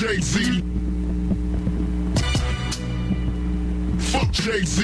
Jay-Z. 0.00 0.62
Fuck 3.98 4.32
Jay-Z. 4.32 4.82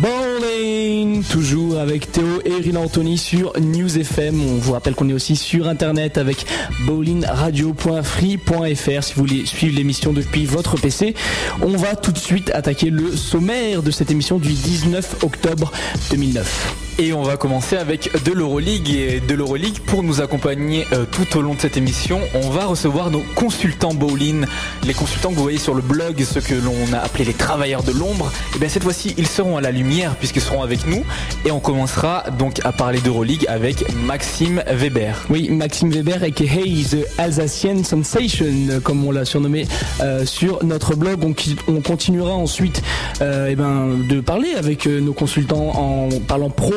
Bowling 0.00 1.22
Toujours 1.24 1.78
avec 1.78 2.10
Théo 2.10 2.40
et 2.46 2.54
Rina 2.54 2.80
Anthony 2.80 3.18
sur 3.18 3.52
News 3.60 3.98
FM. 3.98 4.40
On 4.40 4.56
vous 4.56 4.72
rappelle 4.72 4.94
qu'on 4.94 5.10
est 5.10 5.12
aussi 5.12 5.36
sur 5.36 5.68
internet 5.68 6.16
avec 6.16 6.46
bowlingradio.free.fr 6.86 9.04
si 9.04 9.14
vous 9.14 9.26
voulez 9.26 9.44
suivre 9.44 9.76
l'émission 9.76 10.14
depuis 10.14 10.46
votre 10.46 10.80
PC. 10.80 11.12
On 11.60 11.76
va 11.76 11.96
tout 11.96 12.12
de 12.12 12.18
suite 12.18 12.50
attaquer 12.54 12.88
le 12.88 13.14
sommaire 13.14 13.82
de 13.82 13.90
cette 13.90 14.10
émission 14.10 14.38
du 14.38 14.54
19 14.54 15.22
octobre 15.22 15.70
2009. 16.10 16.87
Et 17.00 17.12
on 17.12 17.22
va 17.22 17.36
commencer 17.36 17.76
avec 17.76 18.10
de 18.24 18.32
l'Euroleague 18.32 18.90
et 18.90 19.20
de 19.20 19.34
l'Euroleague 19.34 19.78
pour 19.86 20.02
nous 20.02 20.20
accompagner 20.20 20.84
euh, 20.92 21.04
tout 21.08 21.38
au 21.38 21.42
long 21.42 21.54
de 21.54 21.60
cette 21.60 21.76
émission. 21.76 22.18
On 22.34 22.50
va 22.50 22.66
recevoir 22.66 23.12
nos 23.12 23.22
consultants 23.36 23.94
bowling, 23.94 24.44
les 24.84 24.94
consultants 24.94 25.30
que 25.30 25.36
vous 25.36 25.44
voyez 25.44 25.58
sur 25.58 25.74
le 25.74 25.80
blog, 25.80 26.20
ceux 26.24 26.40
que 26.40 26.54
l'on 26.54 26.92
a 26.92 26.98
appelés 26.98 27.24
les 27.26 27.34
travailleurs 27.34 27.84
de 27.84 27.92
l'ombre. 27.92 28.32
Et 28.56 28.58
bien 28.58 28.68
cette 28.68 28.82
fois-ci, 28.82 29.14
ils 29.16 29.28
seront 29.28 29.56
à 29.56 29.60
la 29.60 29.70
lumière 29.70 30.16
puisqu'ils 30.16 30.42
seront 30.42 30.60
avec 30.60 30.88
nous. 30.88 31.04
Et 31.44 31.52
on 31.52 31.60
commencera 31.60 32.24
donc 32.36 32.58
à 32.64 32.72
parler 32.72 32.98
d'Euroleague 32.98 33.46
avec 33.46 33.84
Maxime 33.94 34.64
Weber. 34.68 35.24
Oui, 35.30 35.50
Maxime 35.50 35.90
Weber 35.90 36.24
aka 36.24 36.44
The 36.44 37.06
Alsacian 37.16 37.84
Sensation, 37.84 38.80
comme 38.82 39.04
on 39.04 39.12
l'a 39.12 39.24
surnommé 39.24 39.68
euh, 40.00 40.26
sur 40.26 40.64
notre 40.64 40.96
blog. 40.96 41.22
On, 41.22 41.34
on 41.72 41.80
continuera 41.80 42.34
ensuite 42.34 42.82
euh, 43.20 43.46
eh 43.48 43.54
ben, 43.54 43.90
de 44.08 44.20
parler 44.20 44.54
avec 44.56 44.86
nos 44.86 45.12
consultants 45.12 45.70
en 45.76 46.08
parlant 46.26 46.50
pro 46.50 46.74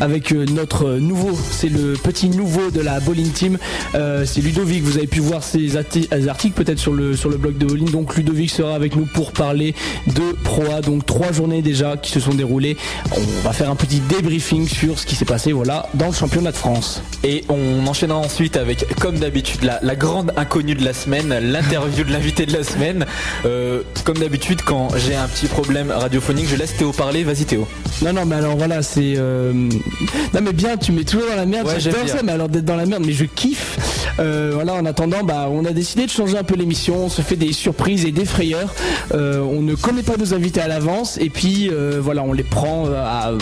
avec 0.00 0.32
euh, 0.32 0.44
notre 0.46 0.92
nouveau, 0.94 1.36
c'est 1.50 1.68
le 1.68 1.94
petit 1.94 2.28
nouveau 2.28 2.70
de 2.70 2.80
la 2.80 3.00
bowling 3.00 3.30
team, 3.30 3.58
euh, 3.94 4.24
c'est 4.24 4.40
Ludovic. 4.40 4.82
Vous 4.82 4.98
avez 4.98 5.06
pu 5.06 5.20
voir 5.20 5.42
ses 5.42 5.76
articles 5.76 6.54
peut-être 6.54 6.78
sur 6.78 6.92
le 6.92 7.16
sur 7.16 7.30
le 7.30 7.36
blog 7.36 7.58
de 7.58 7.66
bowling. 7.66 7.90
Donc 7.90 8.16
Ludovic 8.16 8.50
sera 8.50 8.74
avec 8.74 8.96
nous 8.96 9.06
pour 9.06 9.32
parler 9.32 9.74
de 10.06 10.36
proa. 10.44 10.80
Donc 10.80 11.06
trois 11.06 11.32
journées 11.32 11.62
déjà 11.62 11.96
qui 11.96 12.10
se 12.10 12.20
sont 12.20 12.34
déroulées. 12.34 12.76
On 13.12 13.42
va 13.42 13.52
faire 13.52 13.70
un 13.70 13.76
petit 13.76 14.00
débriefing 14.00 14.68
sur 14.68 14.98
ce 14.98 15.06
qui 15.06 15.14
s'est 15.14 15.24
passé 15.24 15.52
voilà 15.52 15.88
dans 15.94 16.06
le 16.06 16.12
championnat 16.12 16.52
de 16.52 16.56
France. 16.56 17.02
Et 17.24 17.44
on 17.48 17.86
enchaînera 17.86 18.18
ensuite 18.18 18.56
avec, 18.56 18.86
comme 19.00 19.18
d'habitude, 19.18 19.68
la, 19.82 19.96
grande 19.96 20.32
inconnue 20.36 20.74
de 20.74 20.84
la 20.84 20.92
semaine, 20.92 21.36
l'interview 21.40 22.04
de 22.04 22.12
l'invité 22.12 22.46
de 22.46 22.52
la 22.52 22.62
semaine. 22.62 23.06
Euh, 23.44 23.82
comme 24.04 24.18
d'habitude, 24.18 24.62
quand 24.62 24.88
j'ai 24.96 25.16
un 25.16 25.26
petit 25.26 25.46
problème 25.46 25.90
radiophonique, 25.90 26.48
je 26.48 26.56
laisse 26.56 26.76
Théo 26.76 26.92
parler. 26.92 27.24
Vas-y 27.24 27.44
Théo. 27.44 27.66
Non 28.02 28.12
non 28.12 28.24
mais 28.24 28.36
alors 28.36 28.56
voilà 28.56 28.82
c'est 28.82 29.14
non 29.52 30.40
mais 30.42 30.52
bien, 30.52 30.76
tu 30.76 30.92
mets 30.92 31.04
toujours 31.04 31.28
dans 31.28 31.36
la 31.36 31.46
merde. 31.46 31.68
J'adore 31.78 32.08
ça, 32.08 32.22
mais 32.22 32.32
alors 32.32 32.48
d'être 32.48 32.64
dans 32.64 32.76
la 32.76 32.86
merde, 32.86 33.04
mais 33.06 33.12
je 33.12 33.24
kiffe. 33.24 33.78
Euh, 34.20 34.50
voilà, 34.54 34.74
en 34.74 34.84
attendant, 34.84 35.22
bah, 35.22 35.48
on 35.50 35.64
a 35.64 35.70
décidé 35.70 36.06
de 36.06 36.10
changer 36.10 36.36
un 36.36 36.42
peu 36.42 36.56
l'émission. 36.56 37.04
On 37.04 37.08
se 37.08 37.22
fait 37.22 37.36
des 37.36 37.52
surprises 37.52 38.04
et 38.04 38.12
des 38.12 38.24
frayeurs. 38.24 38.74
Euh, 39.14 39.40
on 39.40 39.62
ne 39.62 39.74
connaît 39.74 40.02
pas 40.02 40.16
nos 40.16 40.34
invités 40.34 40.60
à 40.60 40.68
l'avance, 40.68 41.18
et 41.18 41.30
puis 41.30 41.70
euh, 41.70 41.98
voilà, 42.00 42.22
on 42.22 42.32
les 42.32 42.42
prend 42.42 42.86
à 42.86 43.32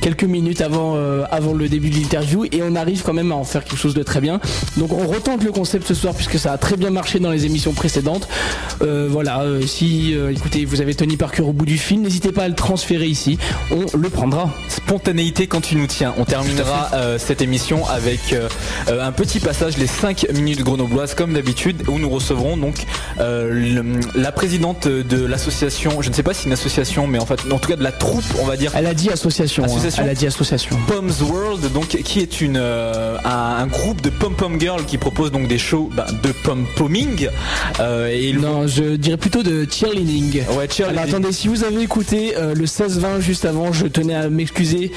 quelques 0.00 0.24
minutes 0.24 0.60
avant, 0.60 0.96
avant 1.30 1.54
le 1.54 1.68
début 1.68 1.90
de 1.90 1.96
l'interview, 1.96 2.44
et 2.52 2.62
on 2.62 2.74
arrive 2.74 3.02
quand 3.02 3.12
même 3.12 3.32
à 3.32 3.34
en 3.34 3.44
faire 3.44 3.64
quelque 3.64 3.78
chose 3.78 3.94
de 3.94 4.02
très 4.02 4.20
bien. 4.20 4.40
Donc 4.76 4.92
on 4.92 5.06
retente 5.06 5.42
le 5.42 5.52
concept 5.52 5.86
ce 5.86 5.94
soir 5.94 6.14
puisque 6.14 6.38
ça 6.38 6.52
a 6.52 6.58
très 6.58 6.76
bien 6.76 6.90
marché 6.90 7.18
dans 7.20 7.30
les 7.30 7.46
émissions 7.46 7.72
précédentes. 7.72 8.28
voilà, 8.80 9.44
si 9.66 10.14
écoutez, 10.30 10.64
vous 10.64 10.80
avez 10.80 10.94
Tony 10.94 11.16
Parker 11.16 11.42
au 11.42 11.52
bout 11.52 11.66
du 11.66 11.78
film, 11.78 12.02
n'hésitez 12.02 12.32
pas 12.32 12.44
à 12.44 12.48
le 12.48 12.54
transférer 12.54 13.06
ici. 13.06 13.38
On 13.70 13.96
le 13.96 14.10
prendra. 14.10 14.50
Spontanéité 15.24 15.46
quand 15.46 15.62
tu 15.62 15.76
nous 15.76 15.86
tiens. 15.86 16.12
On 16.18 16.26
terminera 16.26 16.90
euh, 16.92 17.18
cette 17.18 17.40
émission 17.40 17.86
avec 17.86 18.32
euh, 18.32 18.46
euh, 18.88 19.06
un 19.06 19.12
petit 19.12 19.40
passage, 19.40 19.78
les 19.78 19.86
5 19.86 20.26
minutes 20.34 20.62
grenobloises 20.62 21.14
comme 21.14 21.32
d'habitude, 21.32 21.84
où 21.88 21.98
nous 21.98 22.10
recevrons 22.10 22.58
donc 22.58 22.74
la 23.16 24.32
présidente 24.32 24.86
de 24.86 25.24
l'association, 25.24 26.02
je 26.02 26.10
ne 26.10 26.14
sais 26.14 26.22
pas 26.22 26.34
si 26.34 26.46
une 26.46 26.52
association, 26.52 27.06
mais 27.06 27.18
en 27.18 27.26
fait, 27.26 27.40
en 27.50 27.58
tout 27.58 27.70
cas 27.70 27.76
de 27.76 27.82
la 27.82 27.92
troupe, 27.92 28.24
on 28.40 28.44
va 28.44 28.56
dire. 28.56 28.72
Elle 28.74 28.86
a 28.86 28.92
dit 28.92 29.08
association. 29.08 29.64
Hein. 29.64 29.88
Elle 29.98 30.08
a 30.08 30.14
dit 30.14 30.26
association. 30.26 30.76
Pom's 30.88 31.22
World, 31.22 31.72
donc 31.72 31.88
qui 31.88 32.20
est 32.20 32.40
une 32.40 32.58
un, 32.58 33.66
groupe 33.66 34.02
de 34.02 34.10
pom 34.10 34.34
pom 34.34 34.60
girls 34.60 34.84
qui 34.84 34.98
propose 34.98 35.30
donc 35.30 35.48
des 35.48 35.58
shows 35.58 35.90
bah, 35.94 36.06
de 36.22 36.32
pom 36.32 36.66
pomming. 36.76 37.28
et 37.80 38.32
non, 38.34 38.66
je 38.66 38.96
dirais 38.96 39.16
plutôt 39.16 39.42
de 39.42 39.66
cheerleading. 39.70 40.42
Ouais, 40.56 40.68
cheerleading. 40.68 40.98
Alors 40.98 41.04
attendez, 41.04 41.32
si 41.32 41.48
vous 41.48 41.64
avez 41.64 41.80
écouté 41.80 42.34
le 42.36 42.66
16-20 42.66 43.20
juste 43.20 43.44
avant, 43.44 43.72
je 43.72 43.86
tenais 43.86 44.14
à 44.14 44.28
m'excuser 44.28 44.90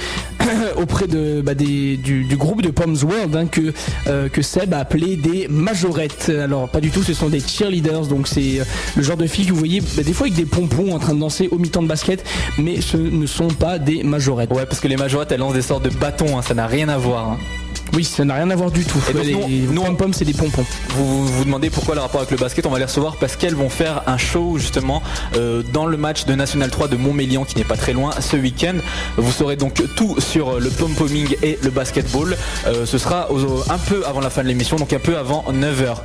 auprès 0.77 1.07
de, 1.07 1.41
bah, 1.41 1.53
du, 1.53 2.25
groupe 2.37 2.61
de 2.61 2.69
Pom's 2.69 3.03
World 3.03 3.35
hein, 3.35 3.47
que, 3.47 3.73
euh, 4.07 4.29
que 4.29 4.41
Seb 4.41 4.73
a 4.73 4.79
appelé 4.79 5.15
des 5.15 5.47
majorettes. 5.49 6.29
Alors 6.29 6.69
pas 6.69 6.81
du 6.81 6.89
tout, 6.89 7.03
ce 7.03 7.13
sont 7.13 7.29
des 7.29 7.39
cheerleaders, 7.39 8.07
donc 8.07 8.27
c'est 8.27 8.59
euh, 8.59 8.63
le 8.95 9.03
genre 9.03 9.17
de 9.17 9.27
filles 9.27 9.47
que 9.47 9.51
vous 9.51 9.59
voyez 9.59 9.81
bah, 9.81 10.03
des 10.03 10.13
fois 10.13 10.27
avec 10.27 10.37
des 10.37 10.45
pompons 10.45 10.93
en 10.93 10.99
train 10.99 11.13
de 11.13 11.19
danser 11.19 11.49
au 11.51 11.57
mi-temps 11.57 11.83
de 11.83 11.87
basket, 11.87 12.23
mais 12.57 12.81
ce 12.81 12.97
ne 12.97 13.25
sont 13.25 13.47
pas 13.47 13.79
des 13.79 14.03
majorettes. 14.03 14.51
Ouais, 14.51 14.65
parce 14.65 14.79
que 14.79 14.87
les 14.87 14.97
majorettes 14.97 15.31
elles 15.31 15.39
lancent 15.39 15.53
des 15.53 15.61
sortes 15.61 15.83
de 15.83 15.89
bâtons, 15.89 16.37
hein, 16.37 16.41
ça 16.41 16.53
n'a 16.53 16.67
rien 16.67 16.89
à 16.89 16.97
voir. 16.97 17.31
Hein. 17.31 17.37
Oui, 17.97 18.03
ça 18.03 18.23
n'a 18.23 18.35
rien 18.35 18.47
à 18.51 18.55
voir 18.55 18.69
du 18.69 18.85
tout. 18.85 19.01
Et 19.23 19.33
nous, 19.71 19.81
pom 19.81 19.97
pom 19.97 20.13
c'est 20.13 20.23
des 20.23 20.35
pompons. 20.35 20.63
Vous 20.89 21.25
vous 21.25 21.43
demandez 21.43 21.71
pourquoi 21.71 21.95
le 21.95 22.01
rapport 22.01 22.21
avec 22.21 22.29
le 22.29 22.37
basket 22.37 22.67
On 22.67 22.69
va 22.69 22.77
les 22.77 22.85
recevoir 22.85 23.15
parce 23.15 23.35
qu'elles 23.35 23.55
vont 23.55 23.69
faire 23.69 24.03
un 24.05 24.19
show 24.19 24.59
justement 24.59 25.01
euh, 25.35 25.63
dans 25.73 25.87
le 25.87 25.97
match 25.97 26.25
de 26.25 26.35
National 26.35 26.69
3 26.69 26.89
de 26.89 26.95
Montmélian 26.95 27.43
qui 27.43 27.57
n'est 27.57 27.63
pas 27.63 27.75
très 27.75 27.93
loin 27.93 28.11
ce 28.19 28.37
week-end. 28.37 28.75
Vous 29.17 29.31
saurez 29.31 29.55
donc 29.55 29.81
tout 29.95 30.19
sur 30.19 30.59
le 30.59 30.69
pom 30.69 30.93
pomming 30.93 31.37
et 31.41 31.57
le 31.63 31.71
basketball. 31.71 32.37
Euh, 32.67 32.85
ce 32.85 32.99
sera 32.99 33.29
un 33.67 33.79
peu 33.79 34.05
avant 34.05 34.19
la 34.19 34.29
fin 34.29 34.43
de 34.43 34.47
l'émission, 34.47 34.75
donc 34.75 34.93
un 34.93 34.99
peu 34.99 35.17
avant 35.17 35.43
9h. 35.51 35.95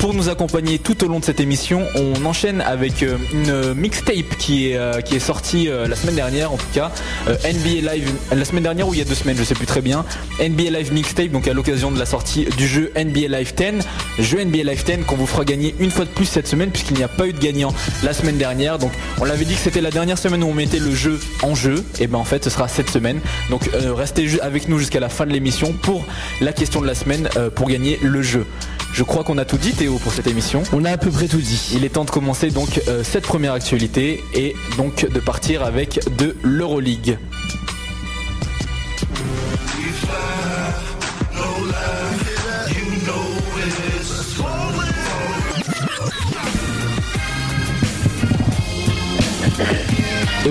Pour 0.00 0.14
nous 0.14 0.28
accompagner 0.28 0.80
tout 0.80 1.04
au 1.04 1.06
long 1.06 1.20
de 1.20 1.24
cette 1.24 1.38
émission, 1.38 1.86
on 1.94 2.24
enchaîne 2.24 2.60
avec 2.60 3.04
euh, 3.04 3.18
une 3.32 3.74
mixtape 3.74 4.36
qui 4.36 4.72
est 4.72 5.04
qui 5.04 5.14
est 5.14 5.20
sortie 5.20 5.68
la 5.68 5.94
semaine 5.94 6.16
dernière 6.16 6.50
en 6.52 6.56
tout 6.56 6.66
cas. 6.74 6.90
NBA 7.28 7.92
Live 7.94 8.10
la 8.34 8.44
semaine 8.44 8.64
dernière 8.64 8.88
ou 8.88 8.94
il 8.94 8.98
y 8.98 9.02
a 9.02 9.04
deux 9.04 9.14
semaines, 9.14 9.36
je 9.38 9.44
sais 9.44 9.54
plus 9.54 9.66
très 9.66 9.80
bien. 9.80 10.04
NBA 10.40 10.70
Live 10.76 10.92
mixtape 10.92 11.35
donc 11.36 11.48
à 11.48 11.52
l'occasion 11.52 11.90
de 11.90 11.98
la 11.98 12.06
sortie 12.06 12.46
du 12.56 12.66
jeu 12.66 12.90
NBA 12.96 13.28
Live 13.28 13.52
10. 13.54 13.84
Jeu 14.20 14.42
NBA 14.42 14.62
Live 14.62 14.84
10 14.86 15.04
qu'on 15.06 15.16
vous 15.16 15.26
fera 15.26 15.44
gagner 15.44 15.74
une 15.80 15.90
fois 15.90 16.06
de 16.06 16.10
plus 16.10 16.24
cette 16.24 16.48
semaine 16.48 16.70
puisqu'il 16.70 16.96
n'y 16.96 17.02
a 17.02 17.08
pas 17.08 17.26
eu 17.26 17.34
de 17.34 17.38
gagnant 17.38 17.74
la 18.02 18.14
semaine 18.14 18.38
dernière. 18.38 18.78
Donc 18.78 18.92
on 19.20 19.24
l'avait 19.24 19.44
dit 19.44 19.52
que 19.52 19.60
c'était 19.60 19.82
la 19.82 19.90
dernière 19.90 20.16
semaine 20.16 20.42
où 20.42 20.46
on 20.46 20.54
mettait 20.54 20.78
le 20.78 20.94
jeu 20.94 21.20
en 21.42 21.54
jeu. 21.54 21.84
Et 22.00 22.06
ben 22.06 22.16
en 22.16 22.24
fait 22.24 22.42
ce 22.42 22.48
sera 22.48 22.68
cette 22.68 22.88
semaine. 22.88 23.20
Donc 23.50 23.68
euh, 23.74 23.92
restez 23.92 24.40
avec 24.40 24.66
nous 24.70 24.78
jusqu'à 24.78 24.98
la 24.98 25.10
fin 25.10 25.26
de 25.26 25.30
l'émission 25.30 25.74
pour 25.74 26.06
la 26.40 26.54
question 26.54 26.80
de 26.80 26.86
la 26.86 26.94
semaine 26.94 27.28
euh, 27.36 27.50
pour 27.50 27.68
gagner 27.68 27.98
le 28.00 28.22
jeu. 28.22 28.46
Je 28.94 29.02
crois 29.02 29.22
qu'on 29.22 29.36
a 29.36 29.44
tout 29.44 29.58
dit 29.58 29.72
Théo 29.72 29.98
pour 29.98 30.14
cette 30.14 30.28
émission. 30.28 30.62
On 30.72 30.86
a 30.86 30.90
à 30.90 30.96
peu 30.96 31.10
près 31.10 31.28
tout 31.28 31.36
dit. 31.36 31.72
Il 31.74 31.84
est 31.84 31.90
temps 31.90 32.06
de 32.06 32.10
commencer 32.10 32.50
donc 32.50 32.80
euh, 32.88 33.04
cette 33.04 33.24
première 33.24 33.52
actualité 33.52 34.24
et 34.32 34.56
donc 34.78 35.06
de 35.06 35.20
partir 35.20 35.64
avec 35.64 36.00
de 36.16 36.34
l'Euroleague. 36.42 37.18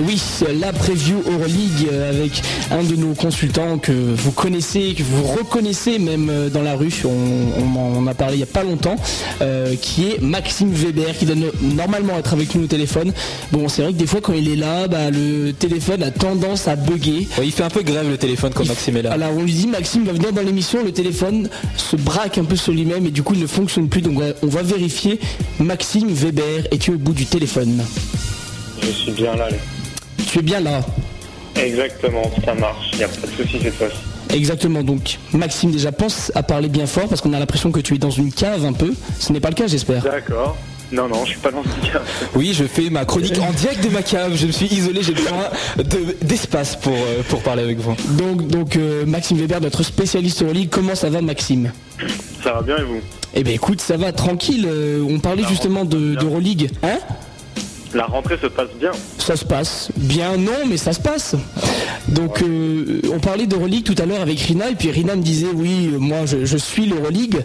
Oui, 0.00 0.20
la 0.60 0.72
preview 0.72 1.22
Euroleague 1.26 1.88
euh, 1.90 2.10
avec 2.10 2.42
un 2.70 2.82
de 2.82 2.96
nos 2.96 3.14
consultants 3.14 3.78
que 3.78 3.92
vous 3.92 4.32
connaissez, 4.32 4.94
que 4.94 5.02
vous 5.02 5.22
reconnaissez 5.22 5.98
même 5.98 6.28
euh, 6.30 6.50
dans 6.50 6.62
la 6.62 6.74
rue, 6.74 6.92
on, 7.04 7.76
en 7.76 8.06
a 8.06 8.14
parlé 8.14 8.34
il 8.34 8.38
n'y 8.38 8.42
a 8.42 8.46
pas 8.46 8.62
longtemps, 8.62 8.96
euh, 9.40 9.74
qui 9.80 10.08
est 10.08 10.20
Maxime 10.20 10.72
Weber, 10.72 11.16
qui 11.16 11.24
doit 11.24 11.36
normalement 11.62 12.18
être 12.18 12.32
avec 12.34 12.54
nous 12.54 12.64
au 12.64 12.66
téléphone. 12.66 13.12
Bon, 13.52 13.68
c'est 13.68 13.82
vrai 13.82 13.92
que 13.92 13.98
des 13.98 14.06
fois 14.06 14.20
quand 14.20 14.34
il 14.34 14.50
est 14.50 14.56
là, 14.56 14.88
bah, 14.88 15.10
le 15.10 15.52
téléphone 15.52 16.02
a 16.02 16.10
tendance 16.10 16.68
à 16.68 16.76
bugger. 16.76 17.26
il 17.42 17.52
fait 17.52 17.64
un 17.64 17.70
peu 17.70 17.82
grève 17.82 18.08
le 18.08 18.18
téléphone 18.18 18.52
quand 18.54 18.66
Maxime 18.66 18.96
est 18.98 19.02
là. 19.02 19.12
Alors 19.12 19.30
on 19.36 19.42
lui 19.42 19.52
dit 19.52 19.66
Maxime 19.66 20.04
va 20.04 20.12
venir 20.12 20.32
dans 20.32 20.42
l'émission, 20.42 20.84
le 20.84 20.92
téléphone 20.92 21.48
se 21.76 21.96
braque 21.96 22.38
un 22.38 22.44
peu 22.44 22.56
sur 22.56 22.72
lui-même 22.72 23.06
et 23.06 23.10
du 23.10 23.22
coup 23.22 23.34
il 23.34 23.40
ne 23.40 23.46
fonctionne 23.46 23.88
plus. 23.88 24.02
Donc 24.02 24.20
on 24.42 24.46
va 24.46 24.62
vérifier. 24.62 25.18
Maxime 25.58 26.08
Weber, 26.08 26.66
es-tu 26.70 26.90
au 26.90 26.98
bout 26.98 27.12
du 27.12 27.26
téléphone? 27.26 27.82
Je 28.86 28.92
suis 28.92 29.10
bien 29.10 29.34
là. 29.34 29.48
Tu 30.28 30.38
es 30.38 30.42
bien 30.42 30.60
là. 30.60 30.80
Exactement, 31.56 32.30
ça 32.44 32.54
marche. 32.54 32.90
Il 32.92 32.98
n'y 32.98 33.04
a 33.04 33.08
pas 33.08 33.26
de 33.26 33.32
souci 33.32 33.58
cette 33.60 33.74
fois-ci. 33.74 33.96
Exactement, 34.32 34.82
donc 34.82 35.18
Maxime 35.32 35.70
déjà 35.72 35.90
pense 35.92 36.30
à 36.34 36.42
parler 36.42 36.68
bien 36.68 36.86
fort 36.86 37.08
parce 37.08 37.20
qu'on 37.20 37.32
a 37.32 37.38
l'impression 37.38 37.72
que 37.72 37.80
tu 37.80 37.94
es 37.94 37.98
dans 37.98 38.10
une 38.10 38.32
cave 38.32 38.64
un 38.64 38.72
peu. 38.72 38.92
Ce 39.18 39.32
n'est 39.32 39.40
pas 39.40 39.48
le 39.48 39.54
cas 39.54 39.66
j'espère. 39.66 40.02
D'accord. 40.02 40.56
Non, 40.92 41.08
non, 41.08 41.24
je 41.24 41.30
suis 41.30 41.40
pas 41.40 41.50
dans 41.50 41.64
une 41.64 41.90
cave. 41.90 42.02
Oui, 42.36 42.52
je 42.54 42.64
fais 42.64 42.90
ma 42.90 43.04
chronique 43.04 43.36
en 43.40 43.50
direct 43.52 43.82
de 43.82 43.88
ma 43.88 44.02
cave. 44.02 44.36
Je 44.36 44.46
me 44.46 44.52
suis 44.52 44.66
isolé, 44.66 45.02
j'ai 45.02 45.14
besoin 45.14 45.50
d'espace 46.22 46.76
pour, 46.76 46.92
euh, 46.92 47.22
pour 47.28 47.42
parler 47.42 47.64
avec 47.64 47.78
vous. 47.78 47.96
Donc, 48.16 48.46
donc 48.46 48.76
euh, 48.76 49.04
Maxime 49.04 49.38
Weber, 49.38 49.60
notre 49.60 49.82
spécialiste 49.82 50.42
en 50.42 50.52
ligue, 50.52 50.68
comment 50.70 50.94
ça 50.94 51.10
va 51.10 51.22
Maxime? 51.22 51.72
Ça 52.44 52.52
va 52.52 52.62
bien 52.62 52.76
et 52.76 52.84
vous? 52.84 53.00
Eh 53.34 53.42
bien 53.42 53.54
écoute, 53.54 53.80
ça 53.80 53.96
va 53.96 54.12
tranquille. 54.12 54.66
Euh, 54.68 55.04
on 55.08 55.18
parlait 55.18 55.44
justement 55.48 55.84
de, 55.84 56.14
de 56.14 56.66
Hein? 56.84 56.98
La 57.96 58.04
rentrée 58.04 58.36
se 58.36 58.46
passe 58.46 58.68
bien. 58.78 58.90
Ça 59.16 59.36
se 59.36 59.44
passe 59.46 59.88
bien, 59.96 60.36
non, 60.36 60.66
mais 60.68 60.76
ça 60.76 60.92
se 60.92 61.00
passe. 61.00 61.34
Donc 62.08 62.42
euh, 62.42 63.00
on 63.10 63.18
parlait 63.20 63.46
d'Euroleague 63.46 63.84
tout 63.84 63.94
à 63.98 64.04
l'heure 64.04 64.20
avec 64.20 64.38
Rina 64.38 64.68
et 64.68 64.74
puis 64.74 64.90
Rina 64.90 65.16
me 65.16 65.22
disait 65.22 65.46
oui, 65.54 65.88
moi 65.98 66.18
je, 66.26 66.56
suis 66.58 66.84
l'Euroleague. 66.84 67.42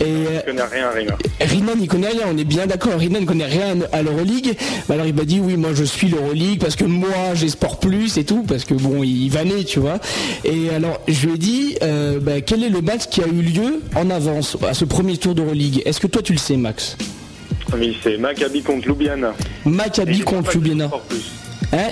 Et 0.00 0.04
ne 0.04 0.40
connaît 0.44 0.64
rien 0.64 0.90
Rina. 0.90 1.16
Rina 1.40 1.74
n'y 1.76 1.86
connaît 1.86 2.08
rien, 2.08 2.22
on 2.26 2.36
est 2.36 2.44
bien 2.44 2.66
d'accord. 2.66 2.98
Rina 2.98 3.20
ne 3.20 3.26
connaît 3.26 3.46
rien 3.46 3.76
à 3.92 4.02
l'Euroleague. 4.02 4.56
Alors 4.90 5.06
il 5.06 5.14
m'a 5.14 5.24
dit 5.24 5.38
oui, 5.38 5.56
moi 5.56 5.70
je 5.72 5.84
suis 5.84 6.08
l'Euroleague 6.08 6.58
parce 6.58 6.74
que 6.74 6.84
moi 6.84 7.34
j'ai 7.34 7.48
Sport 7.48 7.78
Plus 7.78 8.18
et 8.18 8.24
tout 8.24 8.42
parce 8.42 8.64
que 8.64 8.74
bon 8.74 9.04
il 9.04 9.28
va 9.28 9.44
naître, 9.44 9.66
tu 9.66 9.78
vois. 9.78 10.00
Et 10.44 10.70
alors 10.74 11.00
je 11.06 11.26
lui 11.28 11.34
ai 11.34 11.38
dit 11.38 11.76
euh, 11.84 12.18
bah, 12.20 12.40
quel 12.40 12.64
est 12.64 12.70
le 12.70 12.80
match 12.80 13.06
qui 13.08 13.22
a 13.22 13.26
eu 13.28 13.40
lieu 13.40 13.80
en 13.94 14.10
avance 14.10 14.56
à 14.68 14.74
ce 14.74 14.84
premier 14.84 15.16
tour 15.16 15.36
d'Euroleague. 15.36 15.80
Est-ce 15.84 16.00
que 16.00 16.08
toi 16.08 16.22
tu 16.22 16.32
le 16.32 16.38
sais, 16.38 16.56
Max? 16.56 16.96
Oui, 17.74 17.96
c'est 18.02 18.18
Maccabi 18.18 18.62
contre 18.62 18.86
Ljubljana. 18.86 19.34
Maccabi 19.64 20.20
contre 20.20 20.52
Ljubljana. 20.52 20.90
Hein 21.72 21.88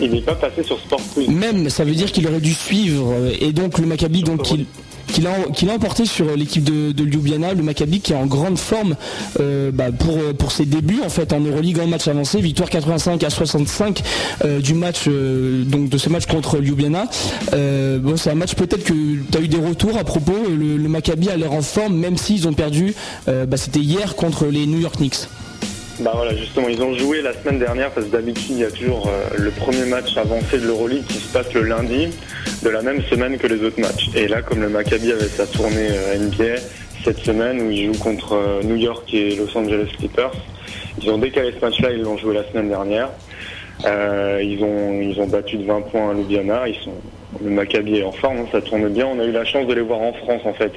il 0.00 0.10
n'est 0.10 0.20
pas 0.20 0.34
passé 0.34 0.62
sur 0.62 0.78
Sport 0.78 1.00
Plus. 1.14 1.28
Même, 1.28 1.70
ça 1.70 1.84
veut 1.84 1.94
dire 1.94 2.12
qu'il 2.12 2.26
aurait 2.26 2.40
dû 2.40 2.52
suivre. 2.52 3.14
Et 3.40 3.52
donc 3.52 3.78
le 3.78 3.86
Maccabi, 3.86 4.22
donc 4.22 4.50
il, 4.50 4.66
qu'il 5.06 5.26
a, 5.26 5.72
emporté 5.72 6.06
sur 6.06 6.36
l'équipe 6.36 6.64
de, 6.64 7.04
Ljubljana, 7.04 7.54
le 7.54 7.62
Maccabi 7.62 8.00
qui 8.00 8.12
est 8.12 8.16
en 8.16 8.26
grande 8.26 8.58
forme 8.58 8.96
euh, 9.40 9.70
bah, 9.72 9.92
pour, 9.92 10.18
pour 10.38 10.52
ses 10.52 10.64
débuts 10.64 11.00
en 11.04 11.08
fait 11.08 11.32
en 11.32 11.40
Euroleague 11.40 11.78
en 11.80 11.86
match 11.86 12.08
avancé, 12.08 12.40
victoire 12.40 12.70
85 12.70 13.22
à 13.22 13.30
65 13.30 14.02
euh, 14.44 14.60
du 14.60 14.74
match 14.74 15.04
euh, 15.08 15.64
donc 15.64 15.88
de 15.88 15.98
ce 15.98 16.08
match 16.08 16.26
contre 16.26 16.58
Ljubljana. 16.58 17.06
bon 17.52 18.16
c'est 18.16 18.30
un 18.30 18.34
match 18.34 18.54
peut-être 18.54 18.84
que 18.84 18.92
tu 18.92 19.38
as 19.38 19.40
eu 19.40 19.48
des 19.48 19.58
retours 19.58 19.96
à 19.98 20.04
propos, 20.04 20.34
le, 20.48 20.88
Maccabi 20.88 21.28
a 21.28 21.36
l'air 21.36 21.52
en 21.52 21.62
forme 21.62 21.96
même 21.96 22.16
s'ils 22.16 22.48
ont 22.48 22.52
perdu, 22.52 22.94
bah, 23.26 23.56
c'était 23.56 23.80
hier 23.80 24.16
contre 24.16 24.46
les 24.46 24.66
New 24.66 24.78
York 24.78 24.96
Knicks. 24.96 25.28
Bah 26.00 26.12
voilà, 26.14 26.36
justement, 26.36 26.68
ils 26.68 26.82
ont 26.82 26.92
joué 26.92 27.22
la 27.22 27.32
semaine 27.32 27.58
dernière 27.58 27.90
parce 27.90 28.06
que 28.06 28.12
d'habitude, 28.12 28.50
il 28.50 28.58
y 28.58 28.64
a 28.64 28.70
toujours 28.70 29.08
euh, 29.08 29.34
le 29.38 29.50
premier 29.50 29.86
match 29.86 30.14
avancé 30.18 30.58
de 30.58 30.66
l'Euroleague 30.66 31.06
qui 31.06 31.18
se 31.18 31.32
passe 31.32 31.50
le 31.54 31.62
lundi 31.62 32.08
de 32.62 32.68
la 32.68 32.82
même 32.82 33.00
semaine 33.04 33.38
que 33.38 33.46
les 33.46 33.64
autres 33.64 33.80
matchs. 33.80 34.10
Et 34.14 34.28
là, 34.28 34.42
comme 34.42 34.60
le 34.60 34.68
Maccabi 34.68 35.12
avait 35.12 35.24
sa 35.24 35.46
tournée 35.46 35.88
euh, 35.90 36.18
NBA 36.18 36.60
cette 37.02 37.20
semaine 37.20 37.62
où 37.62 37.70
ils 37.70 37.86
jouent 37.86 38.02
contre 38.02 38.34
euh, 38.34 38.62
New 38.62 38.76
York 38.76 39.08
et 39.14 39.36
Los 39.36 39.56
Angeles 39.56 39.88
Clippers, 39.96 40.32
ils 41.00 41.08
ont 41.08 41.16
décalé 41.16 41.54
ce 41.58 41.64
match-là, 41.64 41.90
ils 41.92 42.02
l'ont 42.02 42.18
joué 42.18 42.34
la 42.34 42.44
semaine 42.44 42.68
dernière. 42.68 43.08
ils, 43.82 44.62
ont, 44.62 45.26
battu 45.28 45.56
de 45.56 45.64
20 45.64 45.80
points 45.80 46.10
à 46.10 46.14
Ljubljana. 46.14 46.68
Ils 46.68 46.76
le 47.42 47.50
Maccabi 47.50 47.98
est 47.98 48.02
en 48.02 48.12
forme, 48.12 48.38
hein, 48.38 48.46
ça 48.52 48.60
tourne 48.60 48.88
bien. 48.88 49.06
On 49.06 49.18
a 49.18 49.24
eu 49.24 49.32
la 49.32 49.44
chance 49.44 49.66
de 49.66 49.72
les 49.74 49.82
voir 49.82 50.00
en 50.00 50.12
France 50.12 50.42
en 50.44 50.54
fait, 50.54 50.72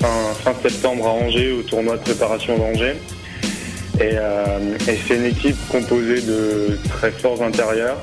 fin 0.00 0.54
septembre 0.62 1.06
à 1.06 1.10
Angers, 1.10 1.52
au 1.52 1.62
tournoi 1.62 1.96
de 1.96 2.02
préparation 2.02 2.56
d'Angers. 2.58 2.96
Euh, 4.00 4.76
et, 4.88 4.98
c'est 5.06 5.16
une 5.16 5.26
équipe 5.26 5.56
composée 5.68 6.22
de 6.22 6.78
très 6.88 7.10
forts 7.10 7.42
intérieurs. 7.42 7.98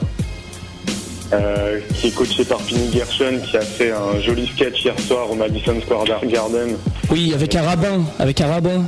Euh, 1.34 1.80
qui 1.94 2.08
est 2.08 2.12
coaché 2.12 2.46
par 2.46 2.60
Pini 2.60 2.90
Gershon, 2.94 3.40
qui 3.44 3.58
a 3.58 3.62
fait 3.62 3.92
un 3.92 4.18
joli 4.22 4.48
sketch 4.48 4.86
hier 4.86 4.98
soir 4.98 5.30
au 5.30 5.36
Madison 5.36 5.76
Square 5.82 6.06
Garden. 6.24 6.78
Oui, 7.12 7.34
avec 7.34 7.54
un 7.54 7.64
rabbin, 7.64 8.06
avec 8.18 8.40
un 8.40 8.48
rabbin. 8.48 8.86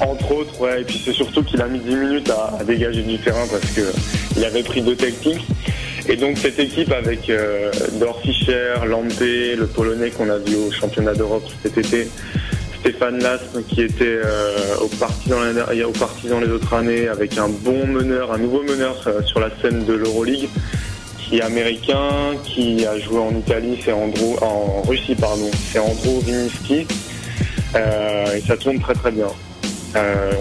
Entre 0.00 0.32
autres, 0.32 0.60
ouais, 0.60 0.80
et 0.80 0.84
puis 0.84 1.00
c'est 1.04 1.12
surtout 1.12 1.44
qu'il 1.44 1.62
a 1.62 1.68
mis 1.68 1.78
10 1.78 1.94
minutes 1.94 2.30
à, 2.30 2.64
dégager 2.64 3.02
du 3.02 3.18
terrain 3.18 3.46
parce 3.48 3.72
qu'il 3.72 4.44
avait 4.44 4.64
pris 4.64 4.82
deux 4.82 4.96
techniques. 4.96 5.46
Et 6.08 6.16
donc 6.16 6.38
cette 6.38 6.58
équipe 6.58 6.90
avec 6.90 7.30
euh, 7.30 7.70
Dor 8.00 8.20
Fischer, 8.20 8.74
Lampé, 8.86 9.54
le 9.54 9.66
Polonais 9.66 10.10
qu'on 10.10 10.28
a 10.28 10.38
vu 10.38 10.56
au 10.56 10.72
championnat 10.72 11.14
d'Europe 11.14 11.48
cet 11.62 11.78
été, 11.78 12.08
Stéphane 12.80 13.22
Lasme 13.22 13.62
qui 13.68 13.82
était 13.82 14.20
euh, 14.24 14.76
au 14.80 14.88
parti 14.88 15.28
les 15.28 16.48
autres 16.48 16.74
années 16.74 17.08
avec 17.08 17.36
un 17.36 17.48
bon 17.48 17.86
meneur, 17.86 18.32
un 18.32 18.38
nouveau 18.38 18.62
meneur 18.62 18.96
euh, 19.06 19.22
sur 19.22 19.38
la 19.38 19.50
scène 19.60 19.84
de 19.84 19.92
l'Euroleague 19.92 20.48
qui 21.18 21.38
est 21.38 21.42
américain, 21.42 22.08
qui 22.42 22.86
a 22.86 22.98
joué 22.98 23.18
en 23.18 23.36
Italie, 23.36 23.78
c'est 23.84 23.92
Andrew, 23.92 24.34
en 24.40 24.82
Russie 24.82 25.14
pardon, 25.14 25.50
c'est 25.70 25.78
Andrew 25.78 26.20
Viniski 26.24 26.86
euh, 27.76 28.34
et 28.34 28.40
ça 28.40 28.56
tourne 28.56 28.80
très 28.80 28.94
très 28.94 29.10
bien. 29.10 29.28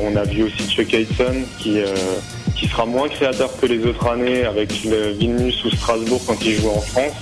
on 0.02 0.16
a 0.16 0.24
vu 0.24 0.44
aussi 0.44 0.64
Chuck 0.70 0.94
Hayson 0.94 1.44
qui 1.60 1.80
qui 2.56 2.68
sera 2.68 2.86
moins 2.86 3.10
créateur 3.10 3.50
que 3.60 3.66
les 3.66 3.86
autres 3.86 4.08
années 4.08 4.46
avec 4.46 4.84
le 4.86 5.12
Vilnius 5.12 5.64
ou 5.66 5.72
Strasbourg 5.72 6.22
quand 6.26 6.44
il 6.46 6.56
joue 6.56 6.70
en 6.70 6.82
France, 6.82 7.18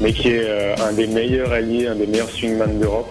mais 0.00 0.12
qui 0.12 0.28
est 0.28 0.74
un 0.80 0.92
des 0.92 1.06
meilleurs 1.06 1.52
alliés, 1.52 1.86
un 1.86 1.94
des 1.94 2.06
meilleurs 2.06 2.30
swingman 2.30 2.78
d'Europe. 2.78 3.08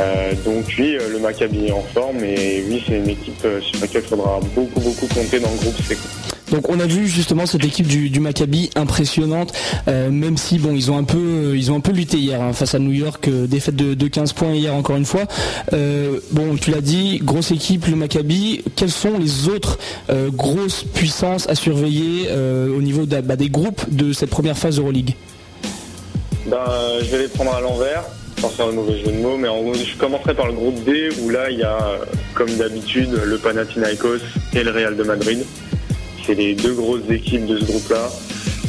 Euh, 0.00 0.32
donc 0.44 0.64
oui, 0.78 0.96
euh, 0.96 1.08
le 1.10 1.18
Maccabi 1.18 1.66
est 1.66 1.72
en 1.72 1.82
forme 1.82 2.22
et 2.22 2.64
oui, 2.68 2.82
c'est 2.86 2.98
une 2.98 3.08
équipe 3.08 3.44
euh, 3.44 3.60
sur 3.60 3.80
laquelle 3.80 4.02
il 4.04 4.08
faudra 4.08 4.38
beaucoup 4.54 4.80
beaucoup 4.80 5.06
compter 5.06 5.40
dans 5.40 5.50
le 5.50 5.56
groupe 5.58 5.74
C. 5.82 5.96
Donc 6.52 6.70
on 6.70 6.80
a 6.80 6.86
vu 6.86 7.08
justement 7.08 7.44
cette 7.46 7.64
équipe 7.64 7.86
du, 7.86 8.20
Maccabi 8.20 8.70
impressionnante, 8.74 9.52
même 9.86 10.38
si 10.38 10.58
bon 10.58 10.74
ils 10.74 10.90
ont 10.90 10.96
un 10.96 11.04
peu 11.04 11.54
ils 11.54 11.70
ont 11.70 11.76
un 11.76 11.80
peu 11.80 11.92
lutté 11.92 12.16
hier 12.16 12.40
hein, 12.40 12.54
face 12.54 12.74
à 12.74 12.78
New 12.78 12.92
York, 12.92 13.28
défaite 13.28 13.76
de, 13.76 14.08
15 14.08 14.32
points 14.32 14.54
hier 14.54 14.74
encore 14.74 14.96
une 14.96 15.04
fois. 15.04 15.26
bon 15.70 16.56
tu 16.58 16.70
l'as 16.70 16.80
dit, 16.80 17.20
grosse 17.22 17.50
équipe 17.50 17.86
le 17.86 17.96
Maccabi. 17.96 18.64
Quelles 18.76 18.90
sont 18.90 19.18
les 19.18 19.50
autres 19.50 19.78
grosses 20.32 20.84
puissances 20.84 21.46
à 21.50 21.54
surveiller 21.54 22.30
au 22.32 22.80
niveau 22.80 23.04
bah, 23.04 23.36
des 23.36 23.50
groupes 23.50 23.82
de 23.90 24.14
cette 24.14 24.30
première 24.30 24.56
phase 24.56 24.78
Euroleague? 24.78 25.16
Ben, 26.46 26.64
Je 27.02 27.10
vais 27.14 27.24
les 27.24 27.28
prendre 27.28 27.54
à 27.54 27.60
l'envers 27.60 28.04
sans 28.40 28.48
faire 28.50 28.68
de 28.68 28.72
mauvais 28.72 28.98
jeu 28.98 29.12
de 29.12 29.18
mots, 29.18 29.36
mais 29.36 29.48
en 29.48 29.62
gros, 29.62 29.74
je 29.74 29.96
commencerai 29.96 30.34
par 30.34 30.46
le 30.46 30.52
groupe 30.52 30.82
D 30.84 31.08
où 31.22 31.30
là 31.30 31.50
il 31.50 31.58
y 31.58 31.62
a, 31.62 31.78
comme 32.34 32.50
d'habitude, 32.56 33.10
le 33.24 33.38
Panathinaikos 33.38 34.20
et 34.54 34.62
le 34.62 34.70
Real 34.70 34.96
de 34.96 35.02
Madrid. 35.02 35.44
C'est 36.24 36.34
les 36.34 36.54
deux 36.54 36.74
grosses 36.74 37.08
équipes 37.10 37.46
de 37.46 37.58
ce 37.58 37.64
groupe-là. 37.64 38.10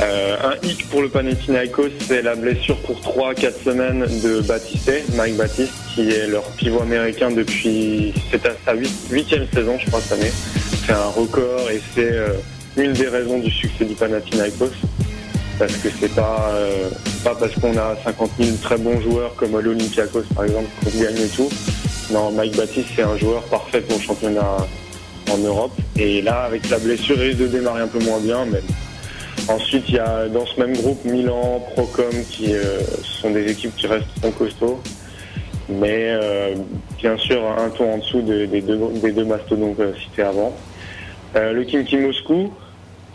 Euh, 0.02 0.38
un 0.44 0.68
hic 0.68 0.88
pour 0.90 1.02
le 1.02 1.10
Panathinaikos, 1.10 1.90
c'est 2.08 2.22
la 2.22 2.36
blessure 2.36 2.78
pour 2.78 3.02
3-4 3.02 3.64
semaines 3.66 4.06
de 4.24 4.40
Baptiste, 4.42 4.92
Mike 5.16 5.36
Baptiste, 5.36 5.74
qui 5.94 6.10
est 6.10 6.28
leur 6.28 6.44
pivot 6.52 6.82
américain 6.82 7.30
depuis 7.32 8.14
c'est 8.32 8.42
sa 8.44 8.74
huitième 9.12 9.46
saison, 9.54 9.78
je 9.78 9.88
crois, 9.88 10.00
cette 10.00 10.20
année. 10.20 10.32
C'est 10.86 10.94
un 10.94 11.08
record 11.08 11.70
et 11.70 11.82
c'est 11.94 12.14
euh, 12.14 12.30
une 12.78 12.94
des 12.94 13.08
raisons 13.08 13.40
du 13.40 13.52
succès 13.52 13.84
du 13.84 13.94
Panathinaikos 13.94 14.72
parce 15.60 15.76
que 15.76 15.90
c'est 16.00 16.16
pas 16.16 16.52
euh, 16.54 16.90
pas 17.24 17.36
parce 17.36 17.54
qu'on 17.56 17.78
a 17.78 17.96
50 18.06 18.32
000 18.40 18.58
très 18.62 18.78
bons 18.78 19.00
joueurs 19.02 19.36
comme 19.36 19.60
l'Olympiakos 19.60 20.24
par 20.34 20.46
exemple 20.46 20.70
qu'on 20.84 20.98
gagne 21.00 21.18
et 21.18 21.28
tout. 21.28 21.50
Non, 22.12 22.32
Mike 22.32 22.56
Baptiste 22.56 22.88
c'est 22.96 23.04
un 23.04 23.18
joueur 23.18 23.44
parfait 23.44 23.82
pour 23.82 23.98
le 23.98 24.02
championnat 24.02 24.58
en 25.30 25.38
Europe 25.38 25.78
et 25.98 26.22
là 26.22 26.44
avec 26.44 26.70
la 26.70 26.80
blessure 26.80 27.18
il 27.18 27.24
risque 27.24 27.40
de 27.40 27.48
démarrer 27.48 27.82
un 27.82 27.88
peu 27.88 28.00
moins 28.00 28.20
bien 28.20 28.46
mais 28.46 28.62
ensuite 29.50 29.84
il 29.90 29.96
y 29.96 30.00
a 30.00 30.28
dans 30.30 30.46
ce 30.46 30.60
même 30.60 30.76
groupe 30.76 31.04
Milan, 31.04 31.62
Procom 31.74 32.24
qui 32.32 32.56
euh, 32.56 32.80
sont 33.04 33.30
des 33.30 33.52
équipes 33.52 33.76
qui 33.76 33.86
restent 33.86 34.08
costauds 34.38 34.82
mais 35.68 36.18
euh, 36.20 36.56
bien 36.98 37.18
sûr 37.18 37.42
un 37.46 37.70
ton 37.70 37.94
en 37.94 37.98
dessous 37.98 38.22
des, 38.22 38.48
deux, 38.48 38.80
des 39.04 39.12
deux 39.12 39.26
mastodontes 39.26 39.78
cités 40.02 40.24
avant. 40.24 40.56
le 41.36 41.64
Kimki 41.64 41.98
Moscou 41.98 42.52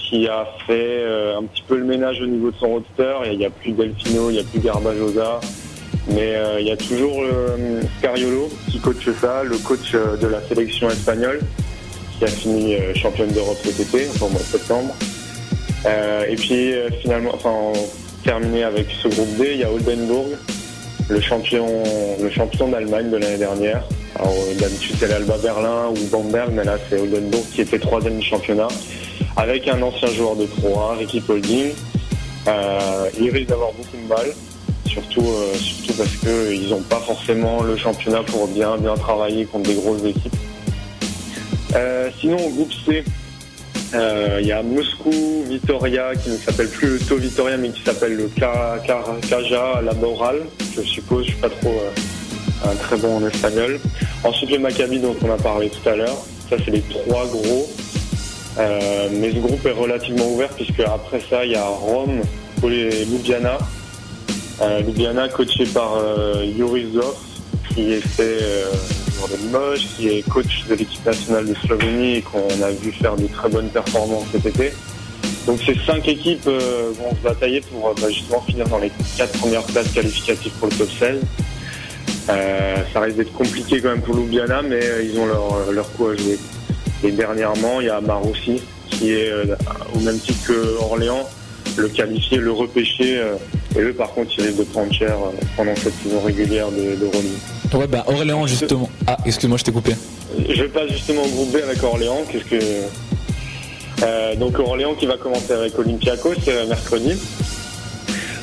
qui 0.08 0.28
a 0.28 0.46
fait 0.66 1.02
euh, 1.02 1.38
un 1.38 1.44
petit 1.44 1.62
peu 1.62 1.76
le 1.76 1.84
ménage 1.84 2.20
au 2.20 2.26
niveau 2.26 2.50
de 2.50 2.56
son 2.56 2.68
roster. 2.68 3.14
Il 3.30 3.38
n'y 3.38 3.46
a 3.46 3.50
plus 3.50 3.73
Delfino, 3.73 4.30
il 4.30 4.34
n'y 4.34 4.40
a 4.40 4.44
plus 4.44 4.61
Garbajosa. 4.61 5.40
Mais 6.08 6.37
euh, 6.37 6.61
il 6.61 6.66
y 6.66 6.70
a 6.70 6.76
toujours 6.76 7.23
euh, 7.23 7.80
Scariolo 7.99 8.50
qui 8.70 8.78
coach 8.78 9.08
ça, 9.20 9.42
le 9.42 9.56
coach 9.58 9.92
de 9.92 10.26
la 10.26 10.40
sélection 10.42 10.90
espagnole, 10.90 11.40
qui 12.18 12.25
a 12.25 12.28
fini 12.28 12.76
championne 12.94 13.32
d'Europe 13.32 13.58
cet 13.62 13.80
été, 13.80 14.06
enfin 14.11 14.28
mois 14.28 14.40
de 14.40 14.44
septembre. 14.44 14.94
et 16.28 16.37
puis 16.37 16.75
finalement, 17.00 17.30
enfin 17.34 17.73
terminé 18.23 18.64
avec 18.64 18.87
ce 19.02 19.08
groupe 19.08 19.37
D, 19.38 19.52
il 19.54 19.61
y 19.61 19.64
a 19.64 19.73
Oldenburg, 19.73 20.26
le 21.08 21.20
champion, 21.20 21.66
le 22.20 22.30
champion 22.30 22.68
d'Allemagne 22.68 23.11
de 23.11 23.16
l'année 23.16 23.38
dernière. 23.38 23.82
Alors 24.16 24.34
d'habitude 24.58 24.96
c'est 24.99 25.08
l'Alba 25.08 25.37
Berlin 25.38 25.88
ou 25.90 26.06
Bamberg, 26.11 26.50
mais 26.52 26.64
là 26.64 26.76
c'est 26.88 26.99
Oldenburg 26.99 27.44
qui 27.52 27.61
était 27.61 27.78
troisième 27.78 28.18
du 28.18 28.26
championnat 28.26 28.68
avec 29.37 29.66
un 29.68 29.80
ancien 29.82 30.08
joueur 30.08 30.37
de 30.37 30.46
Pro 30.46 30.80
1, 30.80 30.96
Ricky 30.96 31.20
Polding. 31.20 31.73
Euh, 32.46 33.08
il 33.18 33.30
risque 33.30 33.49
d'avoir 33.49 33.73
beaucoup 33.73 33.96
de 33.96 34.08
mal, 34.08 34.26
surtout, 34.87 35.26
euh, 35.26 35.54
surtout 35.54 35.94
parce 35.94 36.16
qu'ils 36.16 36.68
n'ont 36.68 36.82
pas 36.82 37.00
forcément 37.00 37.62
le 37.62 37.76
championnat 37.76 38.23
pour 38.23 38.46
bien, 38.49 38.76
bien 38.76 38.94
travailler 38.94 39.44
contre 39.46 39.68
des 39.68 39.75
grosses 39.75 40.04
équipes. 40.04 40.37
Euh, 41.75 42.11
sinon, 42.20 42.37
au 42.37 42.50
groupe 42.50 42.73
C, 42.87 43.02
il 43.95 44.47
y 44.47 44.53
a 44.53 44.63
Moscou, 44.63 45.45
Vitoria, 45.49 46.15
qui 46.17 46.31
ne 46.31 46.37
s'appelle 46.37 46.69
plus 46.69 46.89
le 46.89 46.99
To 46.99 47.17
Vitoria, 47.17 47.57
mais 47.57 47.71
qui 47.71 47.83
s'appelle 47.83 48.17
le 48.17 48.29
Kaja 48.29 49.81
Laboral, 49.83 50.43
je 50.77 50.83
suppose, 50.83 51.25
je 51.25 51.31
suis 51.31 51.41
pas 51.41 51.51
trop 51.51 51.81
un 52.65 52.75
très 52.77 52.97
bon 52.97 53.17
en 53.17 53.27
espagnol. 53.27 53.79
Ensuite, 54.23 54.51
le 54.51 54.59
Maccabi, 54.59 54.99
dont 54.99 55.17
on 55.23 55.31
a 55.31 55.37
parlé 55.37 55.71
tout 55.71 55.89
à 55.89 55.97
l'heure. 55.97 56.17
Ça, 56.49 56.57
c'est 56.65 56.71
les 56.71 56.83
trois 56.83 57.27
gros. 57.27 57.69
Euh, 58.59 59.09
mais 59.13 59.33
ce 59.33 59.39
groupe 59.39 59.67
est 59.67 59.73
relativement 59.73 60.29
ouvert 60.33 60.49
puisque 60.51 60.81
après 60.81 61.21
ça, 61.29 61.45
il 61.45 61.53
y 61.53 61.57
a 61.57 61.65
Rome, 61.65 62.21
Ljubljana. 62.63 63.59
Euh, 64.63 64.81
Ljubljana 64.81 65.29
coaché 65.29 65.67
par 65.67 65.97
euh, 65.97 66.45
Zov, 66.93 67.17
qui 67.75 67.93
était 67.93 68.39
euh, 68.43 68.65
joueur 69.14 69.28
de 69.28 69.76
qui 69.97 70.09
est 70.09 70.23
coach 70.28 70.64
de 70.68 70.75
l'équipe 70.75 71.04
nationale 71.04 71.47
de 71.47 71.54
Slovénie 71.54 72.16
et 72.16 72.23
qu'on 72.23 72.62
a 72.62 72.71
vu 72.71 72.92
faire 72.92 73.16
de 73.16 73.26
très 73.26 73.49
bonnes 73.49 73.68
performances 73.68 74.26
cet 74.33 74.47
été. 74.47 74.73
Donc 75.47 75.61
ces 75.64 75.75
cinq 75.87 76.09
équipes 76.09 76.47
euh, 76.47 76.90
vont 76.94 77.11
se 77.11 77.21
batailler 77.23 77.61
pour 77.61 77.88
euh, 77.88 77.94
bah, 78.00 78.09
justement 78.09 78.40
finir 78.42 78.66
dans 78.68 78.78
les 78.78 78.90
quatre 79.16 79.38
premières 79.38 79.64
places 79.64 79.92
qualificatives 79.92 80.52
pour 80.59 80.68
le 80.68 80.76
top 80.76 80.88
16. 80.99 81.21
Euh, 82.30 82.76
ça 82.92 83.00
risque 83.00 83.18
d'être 83.18 83.33
compliqué 83.33 83.80
quand 83.83 83.90
même 83.90 84.00
pour 84.00 84.16
Ljubljana, 84.16 84.62
mais 84.62 84.80
ils 85.04 85.18
ont 85.18 85.26
leur, 85.26 85.71
leur 85.71 85.92
coup 85.92 86.06
à 86.06 86.16
jouer. 86.16 86.38
Et 87.02 87.11
dernièrement, 87.11 87.83
il 87.83 87.88
y 87.88 87.90
a 87.90 88.00
Marossi, 88.00 88.62
qui 88.88 89.12
est 89.12 89.30
au 89.94 90.00
même 90.00 90.18
titre 90.18 90.47
que 90.47 90.78
Orléans, 90.80 91.28
le 91.76 91.88
qualifié, 91.88 92.38
le 92.38 92.52
repêché. 92.52 93.21
et 93.76 93.80
eux, 93.80 93.92
par 93.92 94.12
contre, 94.12 94.30
ils 94.38 94.44
risquent 94.44 94.61
de 94.61 94.64
prendre 94.64 94.92
cher 94.94 95.14
pendant 95.54 95.76
cette 95.76 95.92
saison 96.02 96.21
régulière 96.23 96.71
de, 96.71 96.97
de 96.97 97.04
Ouais, 97.75 97.88
bah 97.88 98.04
Orléans, 98.07 98.47
justement. 98.47 98.88
Ah, 99.07 99.16
excuse-moi, 99.26 99.59
je 99.59 99.64
t'ai 99.64 99.73
coupé. 99.73 99.95
Je 100.49 100.64
passe 100.64 100.90
justement 100.90 101.23
au 101.23 101.28
groupe 101.28 101.52
B 101.52 101.57
avec 101.57 101.83
Orléans. 101.83 102.23
Qu'est-ce 102.31 102.45
que 102.45 102.59
euh, 104.02 104.35
donc 104.37 104.59
Orléans 104.59 104.95
qui 104.95 105.07
va 105.07 105.16
commencer 105.16 105.52
avec 105.52 105.78
Olympiakos 105.78 106.35
euh, 106.49 106.66
mercredi. 106.66 107.14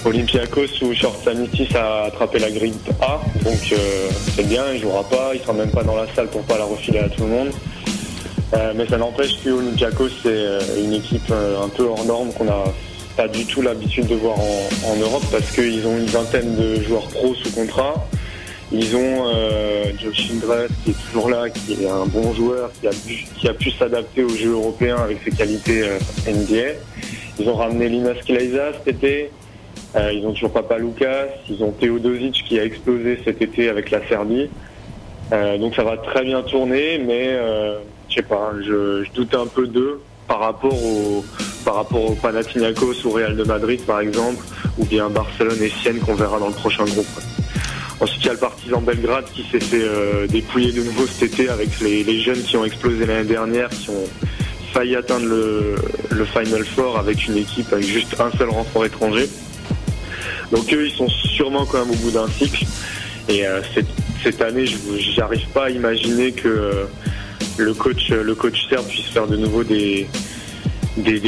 Olympiakos 0.05 0.81
où 0.81 0.93
Short 0.93 1.23
Sanitis 1.23 1.67
a 1.75 2.05
attrapé 2.05 2.39
la 2.39 2.49
grille 2.49 2.73
A, 3.01 3.21
donc 3.43 3.71
euh, 3.71 4.09
c'est 4.35 4.47
bien, 4.47 4.63
il 4.73 4.81
jouera 4.81 5.03
pas, 5.03 5.31
il 5.35 5.41
sera 5.41 5.53
même 5.53 5.69
pas 5.69 5.83
dans 5.83 5.95
la 5.95 6.07
salle 6.15 6.27
pour 6.27 6.41
pas 6.41 6.57
la 6.57 6.65
refiler 6.65 6.99
à 6.99 7.09
tout 7.09 7.21
le 7.21 7.29
monde. 7.29 7.51
mais 8.75 8.87
ça 8.87 8.97
n'empêche 8.97 9.39
que 9.43 9.49
Olympiakos 9.49 10.09
c'est 10.23 10.81
une 10.83 10.93
équipe 10.93 11.31
un 11.31 11.69
peu 11.69 11.83
hors 11.83 12.03
norme 12.05 12.33
qu'on 12.33 12.45
n'a 12.45 12.63
pas 13.15 13.27
du 13.27 13.45
tout 13.45 13.61
l'habitude 13.61 14.07
de 14.07 14.15
voir 14.15 14.39
en, 14.39 14.91
en 14.91 14.95
Europe 14.95 15.23
parce 15.31 15.51
qu'ils 15.51 15.85
ont 15.85 15.97
une 15.97 16.05
vingtaine 16.05 16.55
de 16.55 16.81
joueurs 16.81 17.07
pros 17.07 17.35
sous 17.35 17.51
contrat. 17.51 17.93
Ils 18.73 18.95
ont 18.95 19.25
euh, 19.25 19.83
Josh 20.01 20.31
Indres 20.31 20.67
qui 20.83 20.91
est 20.91 21.05
toujours 21.07 21.29
là, 21.29 21.49
qui 21.49 21.83
est 21.83 21.89
un 21.89 22.05
bon 22.05 22.33
joueur, 22.33 22.71
qui 22.79 22.87
a, 23.47 23.53
pu 23.53 23.71
s'adapter 23.71 24.23
au 24.23 24.29
jeu 24.29 24.51
européen 24.51 24.95
avec 24.95 25.17
ses 25.25 25.31
qualités 25.31 25.83
euh, 25.83 25.99
NBA. 26.25 26.79
Ils 27.39 27.49
ont 27.49 27.55
ramené 27.55 27.89
Linas 27.89 28.21
Kleiza 28.25 28.71
cet 28.73 28.95
été. 28.95 29.29
Euh, 29.97 30.13
ils 30.13 30.25
ont 30.25 30.31
toujours 30.31 30.53
Papa 30.53 30.77
Lucas. 30.77 31.27
Ils 31.49 31.61
ont 31.63 31.71
Teodosic 31.71 32.45
qui 32.47 32.59
a 32.59 32.63
explosé 32.63 33.19
cet 33.25 33.41
été 33.41 33.67
avec 33.67 33.91
la 33.91 34.07
Serbie. 34.07 34.49
Donc 35.31 35.75
ça 35.75 35.83
va 35.85 35.95
très 35.95 36.25
bien 36.25 36.41
tourner, 36.41 36.97
mais 36.97 37.37
je 38.09 38.15
sais 38.15 38.21
pas, 38.21 38.51
je, 38.59 39.05
je 39.05 39.11
doute 39.13 39.33
un 39.33 39.47
peu 39.47 39.65
d'eux 39.65 40.01
par 40.27 40.39
rapport 40.39 40.73
au 40.73 41.23
par 41.63 41.75
rapport 41.75 42.11
au 42.11 42.15
Panathinaikos 42.15 43.05
ou 43.05 43.11
Real 43.11 43.37
de 43.37 43.43
Madrid 43.45 43.79
par 43.85 44.01
exemple, 44.01 44.43
ou 44.77 44.83
bien 44.83 45.09
Barcelone 45.09 45.63
et 45.63 45.69
Sienne 45.69 45.99
qu'on 45.99 46.15
verra 46.15 46.37
dans 46.37 46.49
le 46.49 46.53
prochain 46.53 46.83
groupe. 46.83 47.07
Ensuite, 48.01 48.23
il 48.23 48.25
y 48.25 48.29
a 48.29 48.33
le 48.33 48.39
partisan 48.39 48.81
Belgrade 48.81 49.25
qui 49.31 49.45
s'est 49.51 49.59
fait 49.59 49.83
euh, 49.83 50.25
dépouiller 50.25 50.71
de 50.71 50.81
nouveau 50.81 51.05
cet 51.05 51.33
été 51.33 51.49
avec 51.49 51.79
les, 51.81 52.19
jeunes 52.19 52.41
qui 52.41 52.57
ont 52.57 52.65
explosé 52.65 53.05
l'année 53.05 53.29
dernière, 53.29 53.69
qui 53.69 53.91
ont 53.91 54.07
failli 54.73 54.95
atteindre 54.95 55.27
le, 55.27 56.25
Final 56.25 56.65
Four 56.65 56.97
avec 56.97 57.27
une 57.27 57.37
équipe 57.37 57.71
avec 57.71 57.85
juste 57.85 58.19
un 58.19 58.35
seul 58.35 58.49
renfort 58.49 58.85
étranger. 58.85 59.29
Donc 60.51 60.73
eux, 60.73 60.87
ils 60.87 60.95
sont 60.95 61.09
sûrement 61.09 61.65
quand 61.65 61.85
même 61.85 61.91
au 61.91 61.95
bout 61.97 62.09
d'un 62.09 62.27
cycle. 62.27 62.65
Et 63.29 63.45
euh, 63.45 63.61
cette, 64.23 64.41
année, 64.41 64.65
je 64.65 65.19
n'arrive 65.19 65.47
pas 65.49 65.65
à 65.65 65.69
imaginer 65.69 66.31
que 66.31 66.47
euh, 66.47 66.85
le 67.57 67.73
coach, 67.75 68.09
le 68.09 68.33
coach 68.33 68.67
serbe 68.67 68.87
puisse 68.87 69.07
faire 69.07 69.27
de 69.27 69.37
nouveau 69.37 69.63
des, 69.63 70.07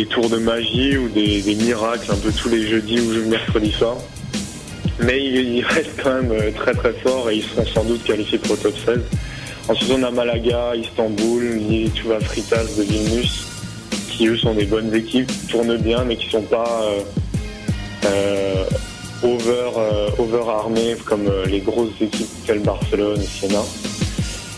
tours 0.09 0.29
de 0.29 0.37
magie 0.37 0.97
ou 0.97 1.07
des, 1.09 1.41
des, 1.43 1.55
miracles 1.55 2.11
un 2.11 2.17
peu 2.17 2.31
tous 2.31 2.49
les 2.49 2.67
jeudis 2.67 2.99
ou 2.99 3.29
mercredis 3.29 3.71
soirs 3.71 3.97
mais 4.99 5.23
ils 5.23 5.63
restent 5.63 6.01
quand 6.01 6.13
même 6.13 6.31
euh, 6.31 6.51
très 6.51 6.73
très 6.73 6.93
forts 6.93 7.29
et 7.29 7.37
ils 7.37 7.43
seront 7.43 7.65
sans 7.65 7.83
doute 7.83 8.03
qualifiés 8.03 8.37
pour 8.37 8.55
le 8.55 8.61
top 8.61 8.75
16. 8.85 8.99
Ensuite, 9.69 9.91
on 9.97 10.03
a 10.03 10.11
Malaga, 10.11 10.75
Istanbul, 10.75 11.61
Tuva 11.93 12.19
Fritas 12.19 12.65
de 12.77 12.83
Vilnius, 12.83 13.47
qui 14.09 14.27
eux 14.27 14.37
sont 14.37 14.53
des 14.53 14.65
bonnes 14.65 14.93
équipes, 14.93 15.31
tournent 15.49 15.77
bien, 15.77 16.03
mais 16.03 16.17
qui 16.17 16.29
sont 16.29 16.41
pas 16.41 16.83
euh, 16.83 16.99
euh, 18.05 18.65
over, 20.19 20.49
armés 20.49 20.97
comme 21.05 21.31
les 21.47 21.61
grosses 21.61 22.01
équipes 22.01 22.45
telles 22.45 22.59
Barcelone 22.59 23.21
Siena. 23.21 23.61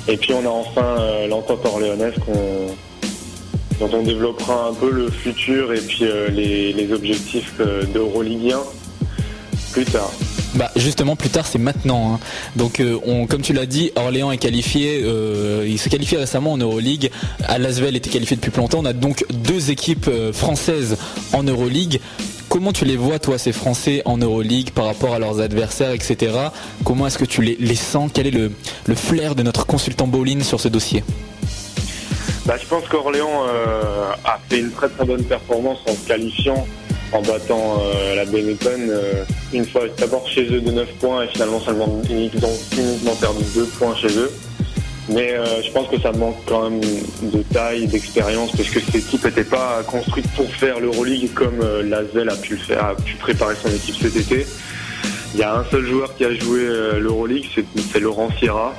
Et 0.08 0.18
puis 0.18 0.34
on 0.34 0.46
a 0.46 0.50
enfin 0.50 1.28
l'entente 1.30 1.66
orléanaise 1.66 2.14
dont 3.80 3.90
on 3.92 4.04
développera 4.04 4.70
un 4.70 4.74
peu 4.74 4.90
le 4.90 5.10
futur 5.10 5.74
et 5.74 5.82
puis 5.82 6.06
les, 6.32 6.74
les 6.74 6.94
objectifs 6.94 7.60
d'Euroleague 7.94 8.54
1 8.54 8.60
plus 9.74 9.86
tard. 9.86 10.12
Bah 10.56 10.72
justement 10.78 11.18
plus 11.18 11.30
tard 11.30 11.46
c'est 11.46 11.60
maintenant. 11.60 12.14
Hein. 12.14 12.20
Donc 12.56 12.80
euh, 12.80 12.98
on, 13.06 13.28
comme 13.28 13.42
tu 13.42 13.52
l'as 13.52 13.66
dit, 13.66 13.92
Orléans 13.96 14.32
est 14.32 14.38
qualifié, 14.38 15.02
euh, 15.04 15.66
il 15.68 15.78
s'est 15.78 15.90
qualifié 15.90 16.18
récemment 16.18 16.54
en 16.54 16.58
Euroleague. 16.58 17.12
Alasvel 17.46 17.96
était 17.98 18.10
qualifié 18.10 18.38
depuis 18.38 18.52
longtemps. 18.56 18.80
On 18.80 18.86
a 18.86 18.94
donc 18.94 19.26
deux 19.32 19.70
équipes 19.70 20.08
euh, 20.08 20.32
françaises 20.32 20.98
en 21.34 21.44
Euroleague. 21.44 22.00
Comment 22.48 22.72
tu 22.72 22.86
les 22.86 22.96
vois 22.96 23.20
toi 23.20 23.38
ces 23.38 23.52
Français 23.52 24.02
en 24.06 24.18
Euroleague 24.18 24.70
par 24.70 24.86
rapport 24.86 25.14
à 25.14 25.20
leurs 25.20 25.42
adversaires, 25.42 25.92
etc. 25.92 26.32
Comment 26.86 27.08
est-ce 27.08 27.18
que 27.18 27.26
tu 27.26 27.42
les, 27.42 27.58
les, 27.60 27.76
sens? 27.76 28.12
Quel 28.14 28.28
est 28.28 28.32
le, 28.32 28.52
le, 28.86 28.96
flair 28.96 29.36
de 29.36 29.44
notre 29.44 29.66
consultant 29.66 30.08
Bowling 30.08 30.42
sur 30.42 30.62
ce 30.62 30.70
dossier? 30.70 31.04
Bah, 32.46 32.56
Je 32.62 32.66
pense 32.68 32.88
qu'Orléans 32.88 33.44
a 34.24 34.40
fait 34.48 34.60
une 34.60 34.72
très 34.72 34.88
très 34.88 35.04
bonne 35.04 35.24
performance 35.24 35.80
en 35.90 35.94
se 35.96 36.08
qualifiant 36.08 36.66
en 37.12 37.22
battant 37.22 37.82
euh, 37.82 38.16
la 38.16 38.26
Benetton 38.26 38.90
euh, 38.90 39.24
une 39.54 39.66
fois 39.66 39.84
d'abord 39.98 40.28
chez 40.28 40.46
eux 40.52 40.62
de 40.62 40.72
9 40.72 40.88
points 41.00 41.24
et 41.24 41.28
finalement 41.28 41.60
seulement 41.60 42.02
uniquement, 42.10 42.52
uniquement 42.78 43.16
perdu 43.16 43.44
2 43.56 43.66
points 43.78 43.96
chez 43.96 44.18
eux. 44.18 44.32
Mais 45.08 45.34
euh, 45.34 45.62
je 45.62 45.72
pense 45.72 45.88
que 45.88 46.00
ça 46.00 46.12
manque 46.12 46.38
quand 46.48 46.70
même 46.70 46.82
de 47.22 47.44
taille, 47.54 47.86
d'expérience, 47.86 48.52
parce 48.52 48.70
que 48.70 48.80
cette 48.80 48.96
équipe 48.96 49.24
n'était 49.24 49.44
pas 49.44 49.84
construite 49.86 50.28
pour 50.32 50.50
faire 50.50 50.80
l'Euroleague 50.80 51.32
comme 51.34 51.60
l'Asvel 51.84 52.28
a 52.28 52.36
pu 52.36 52.54
le 52.54 52.60
faire, 52.60 52.86
a 52.86 52.96
pu 52.96 53.14
préparer 53.16 53.56
son 53.56 53.70
équipe 53.70 53.96
cet 54.02 54.16
été. 54.16 54.48
Il 55.36 55.42
y 55.42 55.44
a 55.44 55.58
un 55.58 55.66
seul 55.70 55.86
joueur 55.86 56.16
qui 56.16 56.26
a 56.26 56.34
joué 56.34 56.62
l'Euroleague, 57.00 57.46
c'est 57.94 58.00
Laurent 58.00 58.30
Sierra. 58.40 58.74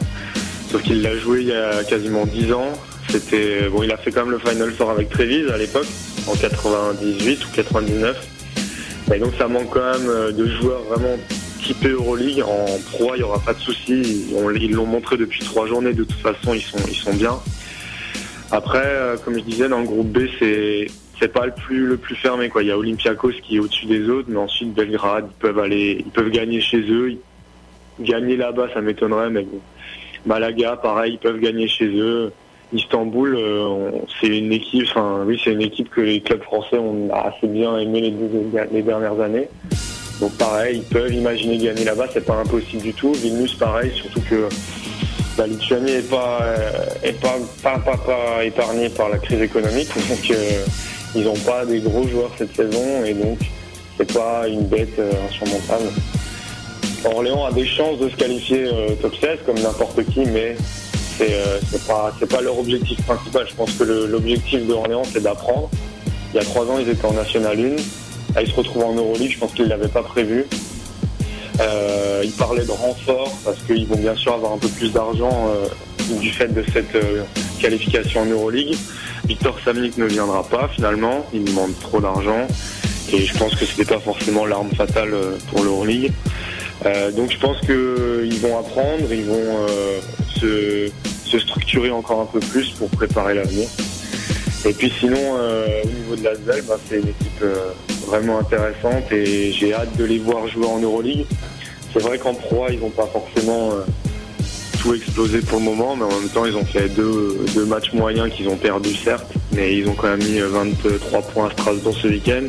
Sauf 0.73 0.83
qu'il 0.83 1.01
l'a 1.01 1.17
joué 1.17 1.43
il 1.43 1.49
y 1.49 1.53
a 1.53 1.85
quasiment 1.85 2.27
10 2.27 2.53
ans. 2.53 2.73
C'était 3.09 3.69
bon, 3.69 3.85
il 3.85 3.93
a 3.93 3.97
fait 3.97 4.11
quand 4.11 4.25
même 4.25 4.33
le 4.33 4.41
Final 4.41 4.73
Four 4.73 4.91
avec 4.91 5.11
Trévise 5.11 5.49
à 5.49 5.57
l'époque 5.57 5.87
en 6.27 6.35
98 6.35 7.45
ou 7.45 7.49
99. 7.55 8.29
Et 9.15 9.19
donc 9.19 9.33
ça 9.39 9.47
manque 9.47 9.71
quand 9.71 9.99
même 9.99 10.09
euh, 10.09 10.33
de 10.33 10.47
joueurs 10.47 10.83
vraiment 10.83 11.17
typés 11.63 11.91
Euroleague. 11.91 12.43
En 12.43 12.67
pro, 12.91 13.15
il 13.15 13.19
n'y 13.19 13.23
aura 13.23 13.39
pas 13.39 13.55
de 13.55 13.61
souci. 13.61 14.27
Ils 14.61 14.73
l'ont 14.73 14.87
montré 14.87 15.17
depuis 15.17 15.45
trois 15.45 15.67
journées. 15.67 15.93
De 15.93 16.05
toute 16.05 16.21
façon, 16.21 16.55
ils 16.55 16.63
sont, 16.63 16.79
ils 16.89 16.97
sont 16.97 17.15
bien. 17.15 17.39
Après, 18.51 18.83
euh, 18.85 19.17
comme 19.17 19.35
je 19.35 19.45
disais, 19.45 19.69
dans 19.69 19.81
le 19.81 19.87
groupe 19.87 20.09
B, 20.09 20.27
c'est 20.39 20.87
c'est 21.19 21.33
pas 21.33 21.47
le 21.47 21.53
plus 21.53 21.87
le 21.87 21.97
plus 21.97 22.15
fermé. 22.15 22.51
Il 22.61 22.67
y 22.67 22.71
a 22.71 22.79
Olympiakos 22.79 23.33
qui 23.43 23.57
est 23.57 23.59
au-dessus 23.59 23.87
des 23.87 24.09
autres, 24.09 24.29
mais 24.29 24.39
ensuite 24.39 24.75
Belgrade, 24.75 25.29
ils 25.31 25.41
peuvent 25.41 25.59
aller, 25.59 26.03
ils 26.05 26.13
peuvent 26.13 26.31
gagner 26.31 26.61
chez 26.61 26.81
eux. 26.81 27.15
Gagner 27.99 28.37
là-bas, 28.37 28.69
ça 28.75 28.81
m'étonnerait, 28.81 29.31
mais 29.31 29.43
bon. 29.43 29.61
Malaga, 30.27 30.77
pareil, 30.77 31.15
ils 31.15 31.19
peuvent 31.19 31.41
gagner 31.41 31.69
chez 31.69 31.87
eux. 31.87 32.33
Istanbul, 32.73 33.37
euh, 33.37 33.91
c'est 34.21 34.27
une 34.27 34.53
équipe, 34.53 34.87
enfin 34.91 35.23
oui, 35.25 35.41
c'est 35.43 35.53
une 35.53 35.63
équipe 35.63 35.89
que 35.91 36.01
les 36.01 36.21
clubs 36.21 36.43
français 36.43 36.79
ont 36.79 37.09
assez 37.13 37.47
bien 37.47 37.79
aimé 37.79 38.13
les, 38.73 38.83
dernières 38.83 39.21
années. 39.21 39.49
Donc 40.21 40.33
pareil, 40.37 40.79
ils 40.79 40.95
peuvent 40.95 41.13
imaginer 41.13 41.59
gagner 41.59 41.85
là-bas, 41.85 42.07
c'est 42.13 42.25
pas 42.25 42.35
impossible 42.35 42.83
du 42.83 42.93
tout. 42.93 43.13
Vilnius, 43.13 43.55
pareil, 43.55 43.93
surtout 43.95 44.21
que 44.29 44.49
la 45.39 45.47
Lituanie 45.47 45.93
est 45.93 46.11
pas, 46.11 46.41
euh, 46.43 46.87
est 47.05 47.21
pas, 47.21 47.37
pas, 47.63 47.79
pas, 47.79 48.45
épargnée 48.45 48.89
par 48.89 49.11
la 49.11 49.19
crise 49.19 49.43
économique, 49.43 49.89
donc 50.09 50.31
euh, 50.31 50.65
ils 51.15 51.25
n'ont 51.25 51.35
pas 51.35 51.65
des 51.65 51.79
gros 51.79 52.09
joueurs 52.09 52.33
cette 52.37 52.57
saison 52.57 53.05
et 53.05 53.15
donc 53.15 53.39
c'est 53.97 54.13
pas 54.13 54.49
une 54.49 54.67
bête 54.67 55.01
insurmontable. 55.29 55.91
Orléans 57.05 57.45
a 57.45 57.53
des 57.53 57.67
chances 57.67 58.01
de 58.01 58.09
se 58.09 58.17
qualifier 58.17 58.69
top 59.01 59.15
16 59.15 59.39
comme 59.47 59.59
n'importe 59.61 60.05
qui, 60.07 60.25
mais 60.25 60.57
euh, 61.21 61.59
c'est 61.71 61.87
pas 61.87 62.13
pas 62.29 62.41
leur 62.41 62.59
objectif 62.59 63.01
principal. 63.03 63.47
Je 63.49 63.55
pense 63.55 63.73
que 63.73 63.85
l'objectif 63.85 64.67
d'Orléans 64.67 65.05
c'est 65.11 65.23
d'apprendre. 65.23 65.71
Il 66.33 66.37
y 66.37 66.41
a 66.41 66.45
trois 66.45 66.65
ans 66.65 66.79
ils 66.79 66.89
étaient 66.89 67.07
en 67.07 67.13
National 67.13 67.59
1. 67.59 68.35
Là, 68.35 68.43
ils 68.43 68.51
se 68.51 68.55
retrouvent 68.55 68.85
en 68.85 68.93
Euroleague. 68.93 69.31
Je 69.33 69.39
pense 69.39 69.53
qu'ils 69.53 69.69
l'avaient 69.69 69.89
pas 69.89 70.03
prévu. 70.03 70.45
Euh, 71.61 72.21
ils 72.23 72.33
parlaient 72.33 72.67
de 72.67 72.71
renfort 72.71 73.35
parce 73.45 73.59
qu'ils 73.63 73.87
vont 73.87 73.97
bien 73.97 74.15
sûr 74.15 74.35
avoir 74.35 74.53
un 74.53 74.59
peu 74.59 74.69
plus 74.69 74.93
d'argent 74.93 75.49
euh, 75.49 75.69
du 76.21 76.31
fait 76.31 76.49
de 76.49 76.63
cette 76.71 76.97
qualification 77.61 78.23
en 78.23 78.27
Euroleague. 78.27 78.77
Victor 79.25 79.57
Samnik 79.65 79.97
ne 79.97 80.05
viendra 80.05 80.45
pas 80.45 80.69
finalement. 80.69 81.25
Il 81.33 81.45
demande 81.45 81.79
trop 81.81 82.01
d'argent 82.01 82.47
et 83.11 83.25
je 83.25 83.39
pense 83.39 83.55
que 83.55 83.65
c'était 83.65 83.87
pas 83.87 84.01
forcément 84.01 84.45
l'arme 84.45 84.71
fatale 84.77 85.15
pour 85.51 85.65
l'Euroleague. 85.65 86.13
donc 87.17 87.31
je 87.33 87.39
pense 87.39 87.59
qu'ils 87.61 88.39
vont 88.41 88.59
apprendre, 88.59 89.11
ils 89.11 89.25
vont 89.25 89.67
se, 90.39 90.91
structurer 91.39 91.91
encore 91.91 92.23
un 92.23 92.27
peu 92.27 92.41
plus 92.41 92.71
pour 92.71 92.89
préparer 92.89 93.35
l'avenir. 93.35 93.69
Et 94.65 94.73
puis 94.73 94.91
sinon, 94.99 95.37
euh, 95.39 95.83
au 95.85 95.89
niveau 95.89 96.17
de 96.17 96.25
la 96.25 96.33
bah, 96.63 96.79
c'est 96.89 96.97
une 96.97 97.09
équipe 97.09 97.43
euh, 97.43 97.73
vraiment 98.07 98.39
intéressante 98.39 99.13
et 99.13 99.53
j'ai 99.53 99.75
hâte 99.75 99.97
de 99.97 100.05
les 100.05 100.19
voir 100.19 100.49
jouer 100.49 100.67
en 100.67 100.79
Euroleague. 100.79 101.27
C'est 101.93 102.03
vrai 102.03 102.19
qu'en 102.19 102.35
Pro, 102.35 102.67
ils 102.71 102.81
n'ont 102.81 102.91
pas 102.91 103.07
forcément 103.07 103.73
euh, 103.73 103.85
tout 104.81 104.95
explosé 104.95 105.41
pour 105.41 105.59
le 105.59 105.65
moment, 105.67 105.95
mais 105.95 106.05
en 106.05 106.21
même 106.21 106.29
temps, 106.31 106.47
ils 106.47 106.57
ont 106.57 106.65
fait 106.65 106.89
deux, 106.89 107.39
matchs 107.67 107.93
moyens 107.93 108.33
qu'ils 108.33 108.49
ont 108.49 108.57
perdu, 108.57 108.95
certes, 108.95 109.33
mais 109.53 109.77
ils 109.77 109.89
ont 109.89 109.95
quand 109.95 110.09
même 110.09 110.25
mis 110.25 110.41
23 110.41 111.23
points 111.23 111.49
à 111.49 111.51
Strasbourg 111.51 111.97
ce 112.01 112.09
week-end. 112.09 112.45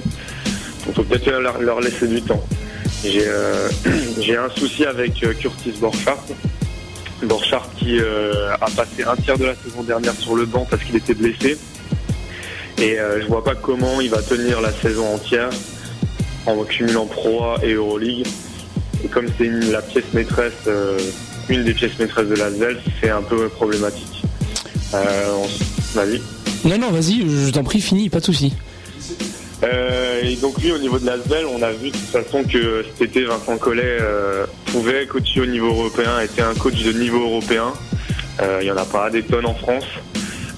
Donc, 0.86 0.96
faut 0.96 1.04
peut-être 1.04 1.30
leur, 1.30 1.82
laisser 1.82 2.08
du 2.08 2.22
temps. 2.22 2.44
J'ai 3.04 4.38
un 4.38 4.50
souci 4.56 4.86
avec 4.86 5.14
Curtis 5.14 5.74
Borchardt. 5.80 6.34
Borchardt 7.24 7.70
qui 7.78 8.00
euh, 8.00 8.54
a 8.54 8.70
passé 8.70 9.04
un 9.08 9.16
tiers 9.16 9.38
de 9.38 9.46
la 9.46 9.56
saison 9.56 9.84
dernière 9.84 10.14
sur 10.14 10.36
le 10.36 10.46
banc 10.46 10.68
parce 10.70 10.84
qu'il 10.84 10.96
était 10.96 11.16
blessé. 11.16 11.58
Et 12.80 12.96
je 13.20 13.26
vois 13.26 13.44
pas 13.44 13.56
comment 13.56 14.00
il 14.02 14.12
va 14.12 14.22
tenir 14.22 14.62
la 14.62 14.72
saison 14.72 15.16
entière 15.16 15.50
en 16.46 16.64
cumulant 16.64 17.08
Pro 17.08 17.44
A 17.44 17.56
et 17.64 17.74
Euroleague. 17.74 18.28
Et 19.04 19.08
comme 19.08 19.26
c'est 19.36 19.50
la 19.50 19.82
pièce 19.82 20.14
maîtresse 20.14 20.68
une 21.50 21.64
des 21.64 21.74
pièces 21.74 21.98
maîtresses 22.00 22.28
de 22.28 22.36
l'Asvel, 22.36 22.78
c'est 23.02 23.10
un 23.10 23.22
peu 23.22 23.48
problématique. 23.50 24.24
Euh, 24.94 25.44
vas-y. 25.94 26.22
Non, 26.66 26.78
non, 26.78 26.92
vas-y, 26.92 27.22
je 27.22 27.52
t'en 27.52 27.64
prie, 27.64 27.82
fini, 27.82 28.10
pas 28.10 28.20
de 28.20 28.26
souci. 28.26 28.54
Euh, 29.64 30.22
et 30.24 30.36
donc 30.36 30.62
lui, 30.62 30.72
au 30.72 30.78
niveau 30.78 31.00
de 31.00 31.06
l'Asvel, 31.06 31.46
on 31.46 31.62
a 31.62 31.72
vu 31.72 31.90
de 31.90 31.98
toute 31.98 32.10
façon 32.10 32.44
que 32.44 32.84
cet 32.84 33.10
été, 33.10 33.26
Vincent 33.26 33.58
Collet 33.58 33.98
euh, 34.00 34.46
pouvait 34.68 35.06
coacher 35.06 35.42
au 35.42 35.46
niveau 35.46 35.68
européen, 35.68 36.20
était 36.20 36.44
un 36.44 36.54
coach 36.54 36.84
de 36.84 36.92
niveau 36.92 37.22
européen. 37.22 37.74
Il 38.62 38.66
n'y 38.66 38.72
en 38.72 38.78
a 38.78 38.86
pas 38.86 39.10
des 39.10 39.24
tonnes 39.24 39.48
en 39.48 39.56
France. 39.56 39.88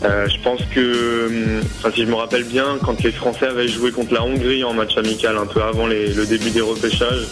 je 0.04 0.44
pense 0.44 0.60
que, 0.76 1.28
hum, 1.28 1.92
si 1.94 2.02
je 2.02 2.08
me 2.08 2.16
rappelle 2.16 2.44
bien, 2.44 2.78
quand 2.84 3.02
les 3.02 3.12
Français 3.14 3.48
avaient 3.48 3.70
joué 3.70 3.94
contre 3.94 4.14
la 4.14 4.22
Hongrie 4.22 4.66
en 4.66 4.74
match 4.74 4.98
amical, 4.98 5.38
un 5.38 5.46
peu 5.46 5.62
avant 5.62 5.88
le 5.88 6.26
début 6.26 6.50
des 6.50 6.60
repêchages, 6.60 7.28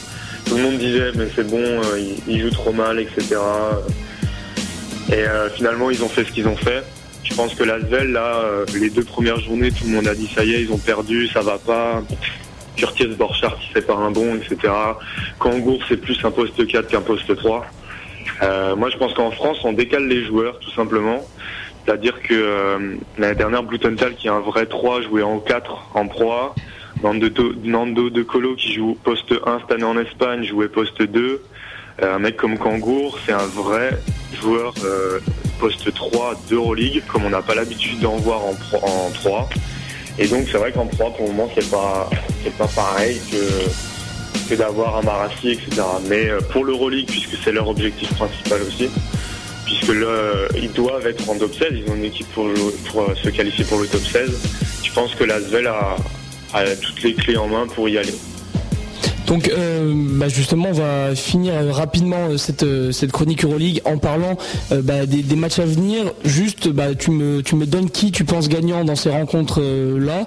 tout 0.47 0.55
le 0.55 0.63
monde 0.63 0.77
disait 0.77 1.11
mais 1.15 1.27
c'est 1.35 1.47
bon, 1.47 1.61
euh, 1.61 2.01
ils, 2.27 2.41
jouent 2.41 2.49
trop 2.49 2.71
mal, 2.71 2.99
etc. 2.99 3.35
Et 5.09 5.15
euh, 5.15 5.49
finalement 5.49 5.89
ils 5.89 6.03
ont 6.03 6.09
fait 6.09 6.23
ce 6.23 6.31
qu'ils 6.31 6.47
ont 6.47 6.55
fait. 6.55 6.83
Je 7.29 7.35
pense 7.35 7.53
que 7.55 7.63
l'Asvel, 7.63 8.11
là, 8.11 8.41
euh, 8.43 8.65
les 8.79 8.89
deux 8.89 9.03
premières 9.03 9.39
journées, 9.39 9.71
tout 9.71 9.85
le 9.85 9.91
monde 9.91 10.07
a 10.07 10.15
dit 10.15 10.27
ça 10.33 10.43
y 10.43 10.53
est, 10.53 10.61
ils 10.61 10.71
ont 10.71 10.77
perdu, 10.77 11.27
ça 11.27 11.41
va 11.41 11.57
pas. 11.57 12.01
Curtis 12.75 13.07
Borchardt 13.07 13.57
qui 13.59 13.81
pas 13.81 13.95
un 13.95 14.11
bon, 14.11 14.35
etc. 14.35 14.71
Kangour 15.39 15.81
c'est 15.89 15.97
plus 15.97 16.17
un 16.23 16.29
poste 16.29 16.65
4 16.67 16.87
qu'un 16.87 17.01
poste 17.01 17.35
3. 17.35 17.65
moi 18.77 18.89
je 18.91 18.97
pense 18.97 19.15
qu'en 19.15 19.31
France 19.31 19.57
on 19.63 19.73
décale 19.73 20.07
les 20.07 20.23
joueurs 20.23 20.59
tout 20.59 20.69
simplement. 20.71 21.25
C'est-à-dire 21.83 22.21
que 22.21 22.99
l'année 23.17 23.33
dernière 23.33 23.63
Blutenthal 23.63 24.13
qui 24.13 24.27
est 24.27 24.31
un 24.31 24.41
vrai 24.41 24.67
3 24.67 25.01
jouait 25.01 25.23
en 25.23 25.39
4 25.39 25.89
en 25.95 26.07
proie. 26.07 26.53
Nando, 27.03 28.09
De 28.09 28.23
Colo 28.23 28.55
qui 28.55 28.73
joue 28.73 28.97
poste 29.03 29.33
1 29.45 29.59
cette 29.59 29.71
année 29.71 29.83
en 29.83 29.97
Espagne, 29.97 30.43
jouait 30.43 30.67
poste 30.67 31.01
2. 31.01 31.41
Euh, 32.01 32.15
un 32.15 32.19
mec 32.19 32.37
comme 32.37 32.57
Kangour, 32.57 33.17
c'est 33.25 33.33
un 33.33 33.45
vrai 33.45 33.97
joueur 34.39 34.73
euh, 34.83 35.19
poste 35.59 35.93
3 35.93 36.35
d'Euroleague, 36.49 37.03
comme 37.07 37.25
on 37.25 37.29
n'a 37.29 37.41
pas 37.41 37.55
l'habitude 37.55 37.99
d'en 37.99 38.17
voir 38.17 38.41
en, 38.41 38.55
en 38.81 39.11
3. 39.11 39.49
Et 40.19 40.27
donc 40.27 40.47
c'est 40.51 40.57
vrai 40.57 40.71
qu'en 40.71 40.87
3 40.87 41.11
pour 41.11 41.27
le 41.27 41.33
moment 41.33 41.49
c'est 41.55 41.69
pas 41.69 42.09
pas 42.57 42.67
pareil 42.67 43.19
que, 43.29 44.55
d'avoir 44.55 44.97
un 44.97 45.01
Marassi, 45.01 45.51
etc. 45.51 45.81
Mais 46.07 46.29
euh, 46.29 46.39
pour 46.39 46.63
l'Euroleague, 46.63 47.07
puisque 47.07 47.37
c'est 47.43 47.51
leur 47.51 47.67
objectif 47.67 48.13
principal 48.15 48.61
aussi, 48.61 48.89
puisque 49.65 49.91
ils 50.55 50.71
doivent 50.71 51.05
être 51.05 51.29
en 51.29 51.37
top 51.37 51.53
16, 51.53 51.67
ils 51.73 51.91
ont 51.91 51.95
une 51.95 52.05
équipe 52.05 52.27
pour, 52.33 52.47
pour 52.89 53.05
se 53.21 53.29
qualifier 53.29 53.65
pour 53.65 53.79
le 53.79 53.87
top 53.87 54.01
16. 54.01 54.31
Je 54.83 54.91
pense 54.93 55.13
que 55.15 55.25
la 55.25 55.41
Svel 55.41 55.67
a 55.67 55.97
toutes 56.81 57.03
les 57.03 57.13
clés 57.13 57.37
en 57.37 57.47
main 57.47 57.67
pour 57.67 57.89
y 57.89 57.97
aller. 57.97 58.13
Donc 59.27 59.49
euh, 59.49 59.91
bah, 59.93 60.29
justement, 60.29 60.69
on 60.69 60.73
va 60.73 61.13
finir 61.13 61.53
rapidement 61.71 62.29
euh, 62.29 62.37
cette, 62.37 62.63
euh, 62.63 62.91
cette 62.93 63.11
chronique 63.11 63.43
Euroleague 63.43 63.81
en 63.83 63.97
parlant 63.97 64.37
bah, 64.71 65.05
des, 65.05 65.35
matchs 65.35 65.59
à 65.59 65.65
venir. 65.65 66.05
Juste, 66.23 66.69
bah, 66.69 66.95
tu, 66.95 67.11
me, 67.11 67.43
tu 67.43 67.55
me 67.55 67.65
donnes 67.65 67.89
qui 67.89 68.11
tu 68.11 68.23
penses 68.23 68.47
gagnant 68.47 68.85
dans 68.85 68.95
ces 68.95 69.09
rencontres-là. 69.09 70.25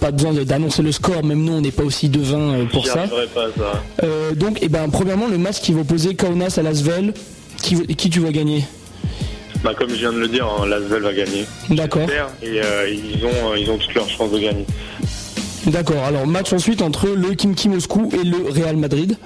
pas 0.00 0.10
besoin 0.10 0.32
d'annoncer 0.32 0.82
le 0.82 0.92
score, 0.92 1.24
même 1.24 1.42
nous, 1.44 1.52
on 1.52 1.60
n'est 1.60 1.70
pas 1.70 1.84
aussi 1.84 2.08
devin 2.08 2.66
pour 2.72 2.86
ça. 2.86 3.06
donc, 4.34 4.58
et 4.60 4.66
eh 4.66 4.68
ben, 4.68 4.88
premièrement, 4.88 5.28
le 5.28 5.38
match 5.38 5.60
qui 5.60 5.72
va 5.72 5.80
opposer 5.80 6.14
Kaunas 6.16 6.56
à 6.58 6.62
Lasvel, 6.62 7.14
qui, 7.62 7.76
qui 7.94 8.10
tu 8.10 8.20
vas 8.20 8.32
gagner? 8.32 8.64
Bah, 9.62 9.74
comme 9.78 9.90
je 9.90 9.94
viens 9.94 10.12
de 10.12 10.18
le 10.18 10.28
dire, 10.28 10.46
hein, 10.46 10.66
Lasvel 10.66 11.02
va 11.02 11.12
gagner. 11.12 11.44
D'accord. 11.70 12.08
Et 12.42 12.60
ils, 12.92 13.24
ont, 13.24 13.54
ils 13.56 13.70
ont 13.70 13.78
toutes 13.78 13.94
leurs 13.94 14.08
chances 14.08 14.32
de 14.32 14.38
gagner. 14.38 14.66
D'accord. 15.66 16.04
Alors 16.04 16.26
match 16.26 16.52
ensuite 16.52 16.80
entre 16.80 17.08
le 17.08 17.34
Kimki 17.34 17.68
Moscou 17.68 18.08
et 18.12 18.24
le 18.24 18.48
Real 18.48 18.76
Madrid. 18.76 19.16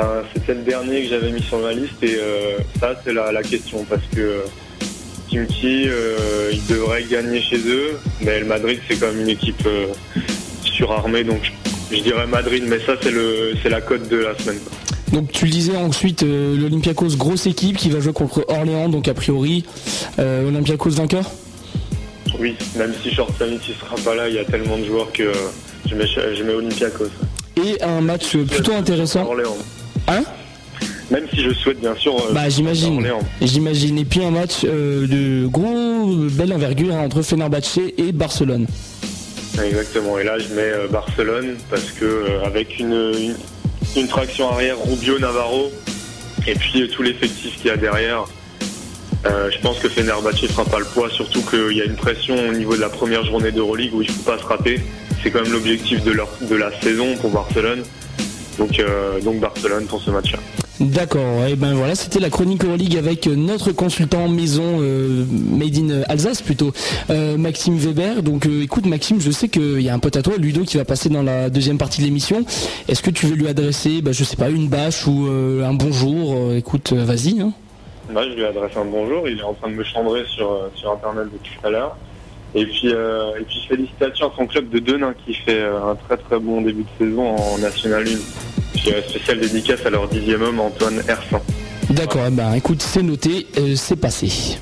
Euh, 0.00 0.22
C'était 0.32 0.54
le 0.54 0.62
dernier 0.62 1.02
que 1.02 1.08
j'avais 1.10 1.30
mis 1.30 1.42
sur 1.42 1.58
ma 1.58 1.72
liste 1.72 2.02
et 2.02 2.16
euh, 2.18 2.58
ça 2.80 2.94
c'est 3.04 3.12
la, 3.12 3.42
question 3.42 3.84
parce 3.88 4.02
que 4.14 4.40
Kimki 5.28 5.88
euh, 5.88 6.50
il 6.52 6.64
devrait 6.66 7.04
gagner 7.04 7.42
chez 7.42 7.58
eux, 7.66 7.98
mais 8.22 8.40
le 8.40 8.46
Madrid 8.46 8.80
c'est 8.88 8.96
quand 8.98 9.08
même 9.08 9.20
une 9.20 9.28
équipe 9.28 9.68
surarmée 10.64 11.24
donc 11.24 11.52
je, 11.90 12.00
dirais 12.00 12.26
Madrid, 12.26 12.64
mais 12.66 12.78
ça 12.78 12.94
c'est 13.02 13.10
le 13.10 13.52
c'est 13.62 13.68
la 13.68 13.82
cote 13.82 14.08
de 14.08 14.16
la 14.16 14.38
semaine. 14.38 14.60
Donc 15.12 15.30
tu 15.30 15.44
le 15.44 15.50
disais 15.50 15.76
ensuite 15.76 16.22
l'Olympiakos 16.22 17.16
grosse 17.18 17.44
équipe 17.44 17.76
qui 17.76 17.90
va 17.90 18.00
jouer 18.00 18.14
contre 18.14 18.46
Orléans 18.48 18.88
donc 18.88 19.06
a 19.08 19.14
priori 19.14 19.66
Olympiakos 20.18 20.90
vainqueur? 20.90 21.30
Oui, 22.38 22.56
même 22.76 22.92
si 23.02 23.12
Short 23.12 23.30
Summit 23.38 23.60
ne 23.68 23.74
sera 23.74 23.96
pas 24.04 24.14
là, 24.14 24.28
il 24.28 24.34
y 24.34 24.38
a 24.38 24.44
tellement 24.44 24.78
de 24.78 24.84
joueurs 24.84 25.12
que 25.12 25.32
je 25.88 25.94
mets, 25.94 26.06
je 26.06 26.42
mets 26.42 26.54
Olympiakos. 26.54 27.10
Et 27.56 27.82
un 27.82 28.00
match 28.00 28.36
plutôt 28.36 28.72
intéressant. 28.72 29.26
Orléans. 29.26 29.56
Hein? 30.08 30.22
Même 31.10 31.26
si 31.32 31.42
je 31.42 31.52
souhaite 31.52 31.80
bien 31.80 31.94
sûr. 31.94 32.16
Euh, 32.16 32.32
bah 32.32 32.48
j'imagine. 32.48 33.06
J'imagine. 33.42 33.98
Et 33.98 34.04
puis 34.04 34.24
un 34.24 34.30
match 34.30 34.64
euh, 34.64 35.06
de 35.06 35.46
gros 35.46 36.06
belle 36.30 36.54
envergure 36.54 36.94
hein, 36.94 37.04
entre 37.04 37.20
Fenerbahce 37.20 37.78
et 37.98 38.12
Barcelone. 38.12 38.66
Exactement. 39.62 40.18
Et 40.18 40.24
là 40.24 40.38
je 40.38 40.48
mets 40.54 40.62
euh, 40.62 40.88
Barcelone 40.88 41.56
parce 41.68 41.90
que 41.90 42.42
avec 42.46 42.78
une, 42.78 43.34
une, 43.94 44.08
traction 44.08 44.50
arrière 44.50 44.76
Rubio 44.82 45.18
Navarro 45.18 45.70
et 46.46 46.54
puis 46.54 46.88
tout 46.88 47.02
l'effectif 47.02 47.56
qu'il 47.56 47.66
y 47.66 47.70
a 47.70 47.76
derrière, 47.76 48.24
euh, 49.24 49.50
je 49.50 49.58
pense 49.60 49.78
que 49.78 49.88
Fenerbahce 49.88 50.42
ne 50.42 50.48
fera 50.48 50.64
pas 50.64 50.78
le 50.80 50.84
poids, 50.84 51.08
surtout 51.10 51.42
qu'il 51.42 51.76
y 51.76 51.80
a 51.80 51.84
une 51.84 51.94
pression 51.94 52.34
au 52.48 52.52
niveau 52.52 52.74
de 52.74 52.80
la 52.80 52.88
première 52.88 53.24
journée 53.24 53.52
d'Euroleague 53.52 53.94
où 53.94 54.02
il 54.02 54.08
ne 54.08 54.12
faut 54.12 54.30
pas 54.30 54.38
se 54.38 54.44
rater. 54.44 54.80
C'est 55.22 55.30
quand 55.30 55.42
même 55.42 55.52
l'objectif 55.52 56.02
de, 56.02 56.12
la 56.12 56.80
saison 56.80 57.16
pour 57.20 57.30
Barcelone. 57.30 57.84
Donc, 58.58 58.78
euh, 58.80 59.20
donc 59.20 59.38
Barcelone 59.38 59.86
pour 59.86 60.02
ce 60.02 60.10
match-là. 60.10 60.40
D'accord, 60.80 61.46
et 61.46 61.54
ben 61.54 61.74
voilà, 61.74 61.94
c'était 61.94 62.18
la 62.18 62.28
chronique 62.28 62.64
Euroleague 62.64 62.96
avec 62.96 63.28
notre 63.28 63.70
consultant 63.70 64.26
maison 64.26 64.78
euh, 64.80 65.24
Made 65.30 65.76
in 65.76 66.02
Alsace 66.08 66.42
plutôt, 66.42 66.72
Maxime 67.08 67.76
Weber. 67.76 68.24
Donc 68.24 68.46
écoute 68.46 68.86
Maxime, 68.86 69.20
je 69.20 69.30
sais 69.30 69.48
qu'il 69.48 69.80
y 69.80 69.88
a 69.88 69.94
un 69.94 70.00
pote 70.00 70.16
à 70.16 70.22
toi, 70.22 70.34
Ludo, 70.38 70.64
qui 70.64 70.78
va 70.78 70.84
passer 70.84 71.08
dans 71.08 71.22
la 71.22 71.50
deuxième 71.50 71.78
partie 71.78 72.00
de 72.00 72.06
l'émission. 72.06 72.44
Est-ce 72.88 73.02
que 73.02 73.10
tu 73.10 73.26
veux 73.26 73.36
lui 73.36 73.46
adresser, 73.46 74.02
bah, 74.02 74.10
je 74.10 74.24
sais 74.24 74.36
pas, 74.36 74.48
une 74.50 74.66
bâche 74.66 75.06
ou 75.06 75.28
un 75.64 75.74
bonjour 75.74 76.52
Écoute, 76.52 76.92
vas-y. 76.92 77.40
Hein 77.40 77.52
je 78.20 78.36
lui 78.36 78.44
adresse 78.44 78.76
un 78.76 78.84
bonjour. 78.84 79.28
Il 79.28 79.38
est 79.38 79.42
en 79.42 79.54
train 79.54 79.68
de 79.68 79.74
me 79.74 79.84
chambrer 79.84 80.24
sur, 80.26 80.52
euh, 80.52 80.70
sur 80.74 80.92
Internet 80.92 81.26
depuis 81.32 81.52
tout 81.58 81.66
à 81.66 81.70
l'heure. 81.70 81.96
Et 82.54 82.66
puis, 82.66 82.92
euh, 82.92 83.40
et 83.40 83.44
puis 83.44 83.64
félicitations 83.66 84.30
à 84.30 84.32
son 84.36 84.46
club 84.46 84.68
de 84.68 84.78
Denain 84.78 85.14
qui 85.24 85.34
fait 85.34 85.60
euh, 85.60 85.90
un 85.90 85.94
très 85.94 86.18
très 86.18 86.38
bon 86.38 86.60
début 86.60 86.82
de 86.82 87.06
saison 87.06 87.36
en 87.36 87.58
National 87.58 88.02
1. 88.06 88.10
Puis 88.74 88.92
spécial 89.08 89.40
dédicace 89.40 89.86
à 89.86 89.90
leur 89.90 90.08
dixième 90.08 90.42
homme 90.42 90.60
Antoine 90.60 91.02
Hersan. 91.08 91.40
D'accord, 91.90 92.30
ben, 92.30 92.52
écoute, 92.54 92.82
c'est 92.82 93.02
noté, 93.02 93.46
c'est 93.76 93.96
passé. 93.96 94.58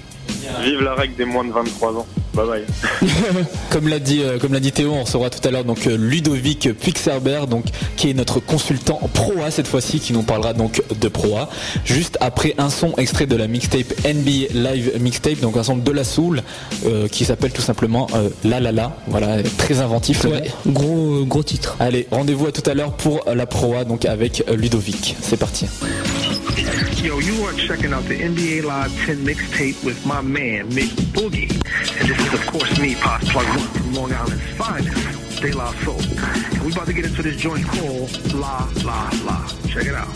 Vive 0.63 0.83
la 0.83 0.95
règle 0.95 1.15
des 1.15 1.25
moins 1.25 1.45
de 1.45 1.53
23 1.53 1.99
ans. 1.99 2.07
Bye 2.35 2.47
bye. 2.47 2.65
comme 3.71 3.89
l'a 3.89 3.99
dit, 3.99 4.23
euh, 4.23 4.39
comme 4.39 4.53
l'a 4.53 4.61
dit 4.61 4.73
Théo, 4.73 4.93
on 4.93 5.03
recevra 5.03 5.31
tout 5.31 5.47
à 5.47 5.51
l'heure 5.51 5.65
donc 5.65 5.87
euh, 5.87 5.97
Ludovic 5.97 6.73
Puixerber, 6.79 7.43
donc 7.49 7.65
qui 7.97 8.11
est 8.11 8.15
notre 8.15 8.39
consultant 8.41 9.01
Proa 9.13 9.51
cette 9.51 9.67
fois-ci, 9.67 9.99
qui 9.99 10.13
nous 10.13 10.23
parlera 10.23 10.53
donc 10.53 10.83
de 10.99 11.09
Proa. 11.09 11.49
Juste 11.85 12.19
après 12.21 12.55
un 12.59 12.71
son 12.71 12.95
extrait 12.97 13.27
de 13.27 13.37
la 13.37 13.49
mixtape 13.49 13.93
NBA 14.05 14.55
Live 14.55 14.93
Mixtape, 15.01 15.41
donc 15.41 15.57
un 15.57 15.65
son 15.65 15.77
de 15.77 15.91
la 15.91 16.05
soul 16.05 16.43
euh, 16.87 17.09
qui 17.09 17.25
s'appelle 17.25 17.53
tout 17.53 17.63
simplement 17.63 18.07
La 18.45 18.61
La 18.61 18.73
La. 18.73 18.97
Voilà, 19.09 19.43
très 19.59 19.81
inventif. 19.81 20.25
Ouais, 20.25 20.51
gros 20.67 21.25
gros 21.25 21.43
titre. 21.43 21.77
Allez, 21.81 22.07
rendez-vous 22.11 22.47
à 22.47 22.53
tout 22.53 22.69
à 22.69 22.75
l'heure 22.75 22.93
pour 22.93 23.25
la 23.27 23.47
Proa, 23.47 23.85
donc 23.85 24.05
avec 24.05 24.45
Ludovic. 24.51 25.17
C'est 25.21 25.37
parti. 25.37 25.67
Yo, 27.03 27.19
you 27.19 27.43
are 27.45 27.55
checking 27.55 27.95
out 27.95 28.05
the 28.05 28.21
NBA 28.21 28.65
Live 28.65 28.95
10 29.07 29.25
mixtape 29.25 29.83
with 29.83 30.05
my 30.05 30.21
man, 30.21 30.71
Mick 30.71 30.91
Boogie. 31.15 31.51
And 31.99 32.09
this 32.09 32.19
is, 32.19 32.35
of 32.35 32.47
course, 32.49 32.79
me, 32.79 32.95
Pop 32.97 33.23
Plug 33.23 33.47
One 33.47 33.69
from 33.69 33.95
Long 33.95 34.13
Island's 34.13 34.45
finest, 34.59 35.41
De 35.41 35.53
La 35.53 35.73
Soul. 35.85 35.99
And 35.99 36.63
we 36.63 36.73
about 36.73 36.87
to 36.89 36.93
get 36.93 37.07
into 37.07 37.23
this 37.23 37.37
joint 37.37 37.67
called 37.67 38.35
La 38.35 38.69
La 38.85 39.11
La. 39.25 39.49
Check 39.69 39.87
it 39.87 39.95
out. 39.95 40.09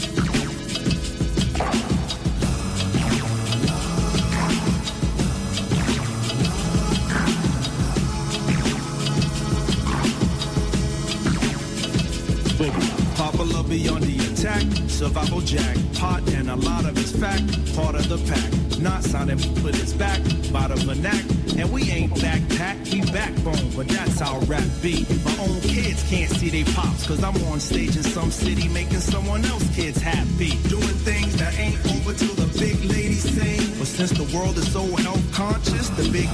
Papa 13.16 13.42
Love 13.42 13.70
be 13.70 13.88
on 13.88 14.02
the 14.02 14.23
attack 14.44 14.90
survival 14.90 15.40
jack, 15.40 15.76
pot 15.94 16.20
and 16.34 16.50
a 16.50 16.56
lot 16.56 16.84
of 16.84 16.94
his 16.96 17.16
fact, 17.16 17.42
part 17.74 17.94
of 17.94 18.06
the 18.08 18.18
pack. 18.28 18.78
Not 18.78 19.02
sounding, 19.02 19.38
but 19.62 19.74
it's 19.80 19.94
back 19.94 20.20
by 20.52 20.68
the 20.68 20.76
vernac. 20.84 21.24
And 21.58 21.72
we 21.72 21.90
ain't 21.90 22.12
backpack, 22.14 22.92
we 22.92 23.00
backbone, 23.10 23.70
but 23.74 23.88
that's 23.88 24.20
how 24.20 24.40
rap 24.40 24.64
be. 24.82 25.06
My 25.24 25.36
own 25.38 25.60
kids 25.62 26.02
can't 26.10 26.30
see 26.30 26.50
they 26.50 26.64
pops, 26.72 27.06
cause 27.06 27.24
I'm 27.24 27.36
on 27.44 27.58
stage 27.58 27.96
in 27.96 28.02
some 28.02 28.30
city 28.30 28.68
making 28.68 29.00
someone 29.00 29.44
else 29.46 29.64
kids 29.74 30.00
happy. 30.02 30.52
Doing 30.68 30.98
things 31.08 31.36
that 31.38 31.58
ain't 31.58 31.80
over 31.96 32.12
till 32.12 32.34
the 32.34 32.48
big 32.58 32.84
lady 32.84 33.14
sing. 33.14 33.78
But 33.78 33.86
since 33.86 34.10
the 34.10 34.28
world 34.36 34.58
is 34.58 34.70
so 34.70 34.84
health 34.96 35.24
conscious, 35.32 35.88
the 35.90 36.04
big 36.12 36.28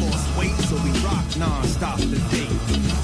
lost 0.00 0.26
weight, 0.36 0.56
so 0.68 0.76
we 0.84 0.90
rock 1.00 1.24
non-stop 1.38 1.98
today. 1.98 2.50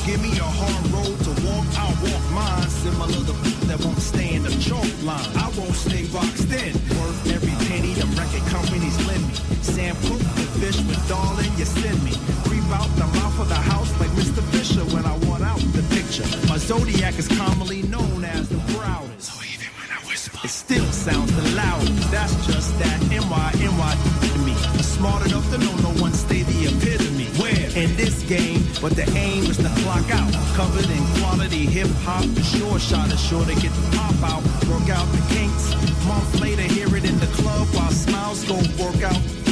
Give 0.04 0.20
me 0.20 0.36
a 0.36 0.44
hard 0.44 0.84
road 0.92 1.16
to 1.24 1.32
walk, 1.48 1.66
I'll 1.78 1.96
walk 2.04 2.24
mine. 2.32 2.68
Similar 2.68 3.24
to 3.24 3.50
that 3.70 3.84
won't 3.84 4.00
stay 4.00 4.34
in 4.34 4.49
the 4.50 4.62
chalk 4.62 4.90
line. 5.02 5.30
I 5.36 5.48
won't 5.56 5.74
stay 5.74 6.06
boxed 6.08 6.50
in. 6.50 6.74
Worth 6.98 7.20
every 7.30 7.54
penny 7.68 7.94
the 7.94 8.06
record 8.18 8.44
companies 8.50 8.96
lend 9.06 9.22
me. 9.28 9.34
Sam 9.62 9.94
Cooke, 10.06 10.26
the 10.34 10.46
fish 10.58 10.78
with 10.88 11.00
darling, 11.08 11.50
you 11.56 11.64
send 11.64 12.02
me. 12.02 12.12
Creep 12.44 12.66
out 12.74 12.90
the 12.98 13.06
mouth 13.18 13.38
of 13.40 13.48
the 13.48 13.62
house 13.72 13.90
like 14.00 14.10
Mr. 14.10 14.42
Fisher 14.50 14.84
when 14.94 15.04
I 15.06 15.16
want 15.28 15.42
out 15.44 15.60
the 15.72 15.84
picture. 15.94 16.26
My 16.48 16.58
zodiac 16.58 17.18
is 17.18 17.28
commonly 17.28 17.82
known 17.82 18.24
as 18.24 18.48
the 18.48 18.58
proudest. 18.74 19.30
So 19.30 19.40
even 19.46 19.70
when 19.78 19.90
I 19.90 20.00
whisper, 20.08 20.38
it 20.42 20.50
still 20.50 20.90
sounds 20.90 21.30
the 21.36 21.46
loudest. 21.54 22.10
That's 22.10 22.34
just 22.46 22.78
that 22.80 22.98
NY, 23.10 23.46
NY 23.62 23.92
to 24.26 24.38
me. 24.46 24.54
Smart 24.82 25.26
enough 25.26 25.48
to 25.52 25.58
know 25.58 25.74
no 25.88 25.92
one 26.02 26.12
stay 26.12 26.42
the 26.42 26.58
epitome. 26.68 26.99
In 27.80 27.96
this 27.96 28.22
game, 28.24 28.62
but 28.82 28.94
the 28.94 29.10
aim 29.16 29.44
is 29.44 29.56
to 29.56 29.70
clock 29.80 30.04
out. 30.10 30.30
Covered 30.54 30.84
in 30.90 31.02
quality 31.18 31.64
hip 31.64 31.88
hop, 32.04 32.26
the 32.34 32.42
sure 32.42 32.78
shot 32.78 33.10
is 33.10 33.18
sure 33.18 33.42
to 33.46 33.54
get 33.54 33.72
the 33.72 33.96
pop 33.96 34.22
out. 34.22 34.42
Work 34.68 34.90
out 34.90 35.10
the 35.12 35.34
kinks. 35.34 35.72
Month 36.04 36.42
later, 36.42 36.60
hear 36.60 36.94
it 36.94 37.06
in 37.06 37.18
the 37.18 37.26
club 37.40 37.66
while 37.68 37.90
smiles 37.90 38.44
go 38.44 38.56
work 38.84 39.02
out 39.02 39.49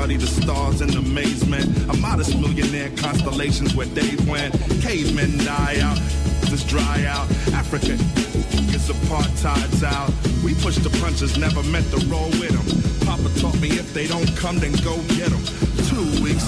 study 0.00 0.16
the 0.16 0.26
stars 0.26 0.80
in 0.80 0.90
amazement. 0.96 1.66
A 1.90 1.96
modest 1.98 2.34
millionaire 2.38 2.90
constellations 2.96 3.74
where 3.74 3.86
Dave 3.88 4.26
went. 4.28 4.54
Cavemen 4.80 5.36
die 5.44 5.76
out, 5.82 5.98
just 6.48 6.68
dry 6.68 7.04
out. 7.04 7.28
Africa 7.52 7.96
gets 8.72 8.88
apartheid's 8.88 9.84
out. 9.84 10.10
We 10.42 10.54
push 10.54 10.76
the 10.78 10.88
punches, 11.02 11.36
never 11.36 11.62
meant 11.64 11.90
to 11.90 11.98
roll 12.06 12.30
with 12.40 12.54
them. 12.56 12.66
Papa 13.06 13.28
taught 13.40 13.60
me 13.60 13.68
if 13.76 13.92
they 13.92 14.06
don't 14.06 14.30
come, 14.36 14.58
then 14.58 14.72
go 14.80 14.96
get 15.18 15.28
them. 15.28 15.42
Two 15.90 16.06
weeks, 16.24 16.46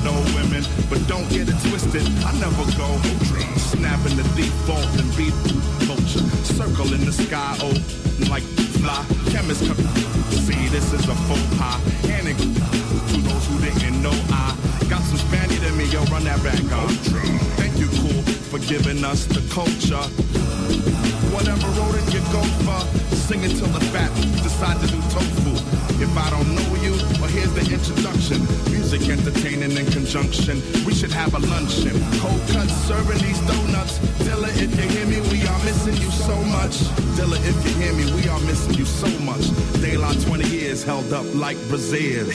no 0.00 0.16
women, 0.32 0.64
but 0.88 1.00
don't 1.08 1.28
get 1.28 1.44
it 1.48 1.60
twisted. 1.68 2.06
I 2.24 2.32
never 2.40 2.64
go 2.80 2.88
snapping 3.68 4.16
the 4.16 4.24
default 4.32 4.88
and 4.96 5.08
beat 5.12 5.36
culture. 5.84 6.24
Circle 6.56 6.94
in 6.94 7.04
the 7.04 7.12
sky, 7.12 7.56
oh, 7.60 7.76
like 8.30 8.44
fly. 8.80 9.04
Chemists 9.30 9.66
come 9.66 10.39
this 10.70 10.92
is 10.92 11.08
a 11.08 11.14
faux 11.26 11.42
pas. 11.58 11.76
Handing 12.06 12.36
to 12.36 13.20
those 13.26 13.46
who 13.48 13.58
didn't 13.60 14.02
know 14.02 14.14
I 14.30 14.56
got 14.88 15.02
some 15.02 15.18
Spaniard 15.18 15.62
in 15.62 15.76
me, 15.76 15.84
yo, 15.86 16.02
run 16.04 16.24
that 16.24 16.42
back 16.42 16.62
up. 16.72 16.90
Thank 17.58 17.78
you, 17.78 17.88
cool, 18.00 18.22
for 18.50 18.58
giving 18.60 19.04
us 19.04 19.26
the 19.26 19.42
culture. 19.52 20.04
Whatever 21.34 21.66
road 21.78 21.94
it 21.94 22.14
you 22.14 22.20
go 22.32 22.42
for, 22.64 22.80
sing 23.16 23.42
it 23.42 23.56
till 23.58 23.68
the 23.68 23.80
fat 23.92 24.10
decide 24.42 24.80
to 24.80 24.86
do 24.86 25.00
tofu. 25.10 25.54
If 26.02 26.16
I 26.16 26.30
don't 26.30 26.54
know 26.54 26.70
you, 26.82 26.92
well 27.20 27.30
here's 27.30 27.52
the 27.52 27.66
introduction. 27.72 28.79
Music 28.90 29.18
entertaining 29.18 29.76
in 29.76 29.86
conjunction. 29.86 30.60
We 30.84 30.92
should 30.92 31.12
have 31.12 31.32
a 31.34 31.38
luncheon. 31.38 31.92
Cold 32.18 32.40
cuts 32.48 32.74
serving 32.88 33.18
these 33.18 33.38
donuts. 33.42 33.98
Dilla, 34.26 34.48
if 34.60 34.74
you 34.74 34.88
hear 34.88 35.06
me, 35.06 35.20
we 35.30 35.46
are 35.46 35.64
missing 35.64 35.94
you 35.94 36.10
so 36.10 36.34
much. 36.46 36.72
Dilla, 37.14 37.38
if 37.48 37.64
you 37.64 37.72
hear 37.80 37.92
me, 37.92 38.12
we 38.20 38.28
are 38.28 38.40
missing 38.40 38.74
you 38.74 38.84
so 38.84 39.06
much. 39.20 39.46
Daylight 39.80 40.20
20 40.22 40.48
years 40.48 40.82
held 40.82 41.12
up 41.12 41.24
like 41.36 41.56
Brazils. 41.68 42.34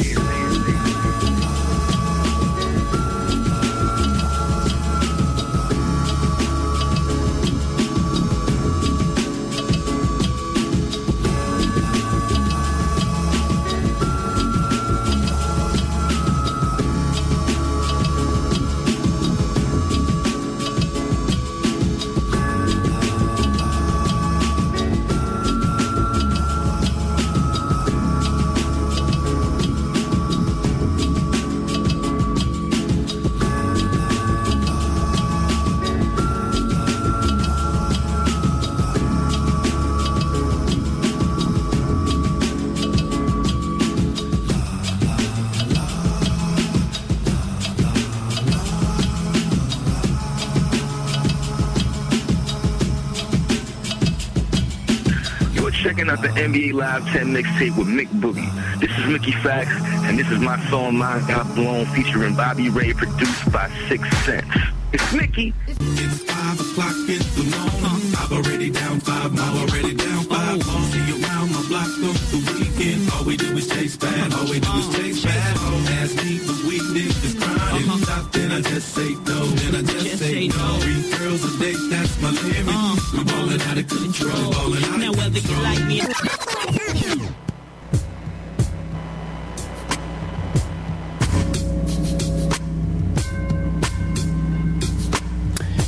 NBA 56.36 56.74
Live 56.74 57.06
10 57.08 57.28
mixtape 57.34 57.78
with 57.78 57.88
Mick 57.88 58.10
Boogie. 58.19 58.52
This 58.80 58.91
is 58.98 59.06
Mickey 59.08 59.32
Fax, 59.32 59.69
and 60.04 60.19
this 60.19 60.30
is 60.30 60.39
my 60.39 60.60
song 60.69 60.98
Mind 60.98 61.26
Got 61.28 61.48
Blown 61.56 61.86
featuring 61.88 62.36
Bobby 62.36 62.69
Ray, 62.69 62.91
produced 62.93 63.52
by 63.54 63.71
Six 63.88 64.04
Sense. 64.26 64.45
It's 64.91 65.13
Mickey. 65.13 65.54
It's 65.67 66.24
five 66.24 66.60
o'clock 66.60 66.95
in 67.08 67.24
the 67.39 67.45
morning. 67.56 68.15
I've 68.19 68.32
already 68.34 68.69
down 68.69 69.00
five, 69.00 69.32
I'm 69.32 69.58
already 69.58 69.95
down 69.95 70.24
five. 70.26 70.62
I'll 70.67 70.84
see 70.91 71.24
around 71.24 71.52
my 71.52 71.63
block 71.69 71.88
on 72.04 72.15
the 72.32 72.60
weekend. 72.60 73.10
All 73.13 73.24
we 73.24 73.38
do 73.38 73.56
is 73.58 73.69
chase 73.69 73.95
bad, 73.95 74.34
all 74.34 74.43
we 74.43 74.60
do 74.60 74.71
is 74.74 74.95
chase 74.95 75.24
bad. 75.24 75.56
Don't 75.56 75.88
ask 76.04 76.15
me 76.17 76.38
for 76.39 76.67
we 76.67 76.76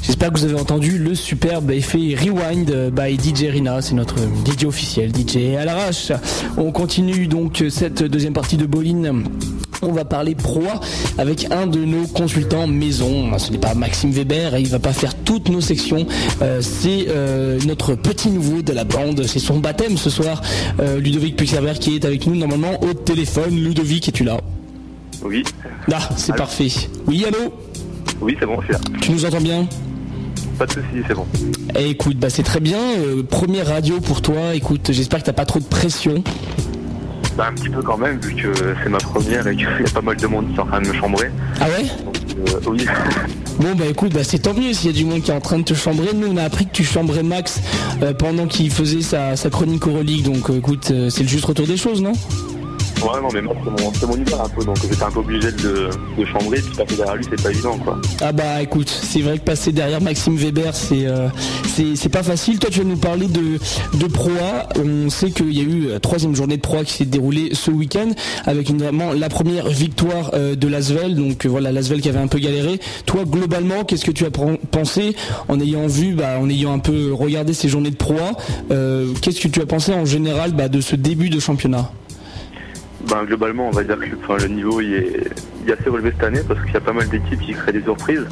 J'espère 0.01 0.33
que 0.33 0.39
vous 0.39 0.45
avez 0.45 0.59
entendu 0.59 0.97
le 0.97 1.13
superbe 1.13 1.71
effet 1.71 2.15
Rewind 2.19 2.91
by 2.91 3.17
DJ 3.17 3.51
Rina, 3.51 3.81
c'est 3.81 3.93
notre 3.93 4.15
DJ 4.17 4.65
officiel, 4.65 5.11
DJ 5.15 5.55
à 5.57 5.65
l'arrache. 5.65 6.11
On 6.57 6.71
continue 6.71 7.27
donc 7.27 7.63
cette 7.69 8.03
deuxième 8.03 8.33
partie 8.33 8.57
de 8.57 8.65
Bolin 8.65 9.23
on 9.81 9.91
va 9.91 10.05
parler 10.05 10.35
proie 10.35 10.79
avec 11.17 11.51
un 11.51 11.67
de 11.67 11.79
nos 11.79 12.07
consultants 12.07 12.67
maison. 12.67 13.37
Ce 13.37 13.51
n'est 13.51 13.57
pas 13.57 13.73
Maxime 13.73 14.11
Weber, 14.11 14.57
il 14.57 14.67
va 14.67 14.79
pas 14.79 14.93
faire 14.93 15.15
toutes 15.15 15.49
nos 15.49 15.61
sections. 15.61 16.05
Euh, 16.41 16.61
c'est 16.61 17.07
euh, 17.09 17.59
notre 17.65 17.95
petit 17.95 18.29
nouveau 18.29 18.61
de 18.61 18.73
la 18.73 18.83
bande. 18.83 19.23
C'est 19.25 19.39
son 19.39 19.59
baptême 19.59 19.97
ce 19.97 20.09
soir. 20.09 20.41
Euh, 20.79 20.99
Ludovic 20.99 21.35
Puxerber 21.35 21.73
qui 21.79 21.95
est 21.95 22.05
avec 22.05 22.25
nous 22.27 22.35
normalement 22.35 22.83
au 22.83 22.93
téléphone. 22.93 23.55
Ludovic, 23.55 24.07
es-tu 24.09 24.23
là? 24.23 24.37
Oui. 25.23 25.43
Là, 25.87 25.97
c'est 26.15 26.35
parfait. 26.35 26.69
Oui, 27.07 27.25
allô? 27.25 27.53
Oui, 28.21 28.35
c'est 28.39 28.45
bon, 28.45 28.59
là. 28.69 28.79
Tu 29.01 29.11
nous 29.11 29.25
entends 29.25 29.41
bien? 29.41 29.67
Pas 30.57 30.65
de 30.65 30.71
soucis, 30.73 31.03
c'est 31.07 31.13
bon. 31.13 31.25
Eh, 31.77 31.89
écoute, 31.89 32.17
bah 32.17 32.29
c'est 32.29 32.43
très 32.43 32.59
bien. 32.59 32.79
première 33.29 33.67
radio 33.67 33.99
pour 33.99 34.21
toi. 34.21 34.55
Écoute, 34.55 34.89
j'espère 34.91 35.19
que 35.19 35.25
t'as 35.25 35.33
pas 35.33 35.45
trop 35.45 35.59
de 35.59 35.65
pression. 35.65 36.23
Bah, 37.37 37.49
un 37.49 37.53
petit 37.53 37.69
peu 37.69 37.83
quand 37.83 37.99
même, 37.99 38.19
vu 38.19 38.33
que 38.33 38.51
c'est 38.83 38.89
ma 38.89 38.97
première 38.97 39.45
et 39.45 39.55
qu'il 39.55 39.65
y 39.65 39.67
a 39.67 39.93
pas 39.93 40.01
mal 40.01 40.17
de 40.17 40.25
monde 40.25 40.47
qui 40.49 40.55
est 40.55 40.59
en 40.59 40.65
train 40.65 40.81
de 40.81 40.87
me 40.87 40.93
chambrer. 40.93 41.29
Ah 41.61 41.65
ouais 41.65 41.85
euh, 42.49 42.59
Oui. 42.65 42.85
Bon 43.59 43.73
bah 43.75 43.85
écoute, 43.89 44.13
bah, 44.13 44.23
c'est 44.23 44.39
tant 44.39 44.53
mieux 44.53 44.71
s'il 44.73 44.91
y 44.91 44.93
a 44.93 44.97
du 44.97 45.03
monde 45.03 45.23
qui 45.23 45.31
est 45.31 45.33
en 45.33 45.39
train 45.39 45.57
de 45.57 45.63
te 45.63 45.73
chambrer. 45.73 46.09
Nous 46.15 46.27
on 46.27 46.37
a 46.37 46.43
appris 46.43 46.65
que 46.65 46.71
tu 46.71 46.83
chambrais 46.83 47.23
Max 47.23 47.59
euh, 48.01 48.13
pendant 48.13 48.45
qu'il 48.47 48.71
faisait 48.71 49.01
sa, 49.01 49.35
chronique 49.49 49.87
Euroleague, 49.87 50.23
donc 50.23 50.49
euh, 50.49 50.57
écoute, 50.57 50.91
c'est 51.09 51.21
le 51.21 51.27
juste 51.27 51.45
retour 51.45 51.67
des 51.67 51.77
choses, 51.77 52.01
non? 52.01 52.13
Ouais, 53.03 53.21
non, 53.21 53.27
mais 53.31 53.41
moi, 53.41 53.55
c'est 53.63 53.69
mon, 54.07 54.15
mon 54.15 54.43
un 54.43 54.49
peu, 54.49 54.65
donc 54.65 54.77
j'étais 54.81 55.03
un 55.03 55.11
peu 55.11 55.19
obligé 55.19 55.51
de, 55.51 55.89
de 56.17 56.25
chambrer, 56.25 56.59
puis 56.61 56.75
passer 56.75 56.95
derrière 56.95 57.15
lui, 57.15 57.25
c'est 57.29 57.41
pas 57.41 57.51
évident, 57.51 57.77
quoi. 57.77 57.99
Ah 58.21 58.31
bah 58.31 58.61
écoute, 58.61 58.89
c'est 58.89 59.21
vrai 59.21 59.37
que 59.37 59.43
passer 59.43 59.71
derrière 59.71 60.01
Maxime 60.01 60.35
Weber, 60.35 60.75
c'est 60.75 61.05
euh, 61.05 61.29
pas 62.11 62.23
facile. 62.23 62.57
Toi, 62.57 62.69
tu 62.71 62.79
vas 62.79 62.85
nous 62.85 62.97
parler 62.97 63.27
de, 63.27 63.59
de 63.97 64.05
Proa. 64.07 64.67
On 64.83 65.09
sait 65.09 65.29
qu'il 65.29 65.53
y 65.53 65.59
a 65.59 65.63
eu 65.63 65.89
la 65.89 65.99
troisième 65.99 66.35
journée 66.35 66.57
de 66.57 66.61
Proa 66.61 66.83
qui 66.83 66.93
s'est 66.93 67.05
déroulée 67.05 67.51
ce 67.53 67.69
week-end, 67.69 68.09
avec 68.45 68.69
évidemment 68.69 69.13
la 69.13 69.29
première 69.29 69.67
victoire 69.67 70.31
euh, 70.33 70.55
de 70.55 70.67
Lasvel, 70.67 71.15
donc 71.15 71.45
euh, 71.45 71.49
voilà, 71.49 71.71
Lasvel 71.71 72.01
qui 72.01 72.09
avait 72.09 72.19
un 72.19 72.27
peu 72.27 72.39
galéré. 72.39 72.79
Toi, 73.05 73.25
globalement, 73.25 73.83
qu'est-ce 73.83 74.05
que 74.05 74.11
tu 74.11 74.25
as 74.25 74.31
pensé 74.31 75.15
en 75.47 75.59
ayant 75.59 75.87
vu, 75.87 76.13
bah, 76.15 76.39
en 76.39 76.49
ayant 76.49 76.73
un 76.73 76.79
peu 76.79 77.13
regardé 77.13 77.53
ces 77.53 77.69
journées 77.69 77.91
de 77.91 77.95
Proa 77.95 78.31
Qu'est-ce 79.21 79.39
que 79.39 79.47
tu 79.47 79.61
as 79.61 79.65
pensé 79.65 79.93
en 79.93 80.05
général 80.05 80.53
bah, 80.53 80.67
de 80.67 80.81
ce 80.81 80.95
début 80.95 81.29
de 81.29 81.39
championnat? 81.39 81.91
Ben, 83.09 83.23
globalement, 83.23 83.67
on 83.67 83.71
va 83.71 83.83
dire 83.83 83.97
que 83.97 84.41
le 84.41 84.47
niveau 84.49 84.81
il 84.81 84.93
est, 84.93 85.71
assez 85.71 85.89
relevé 85.89 86.11
cette 86.11 86.23
année 86.23 86.41
parce 86.47 86.61
qu'il 86.61 86.73
y 86.73 86.77
a 86.77 86.81
pas 86.81 86.93
mal 86.93 87.07
d'équipes 87.07 87.39
qui 87.39 87.53
créent 87.53 87.71
des 87.71 87.81
surprises, 87.81 88.25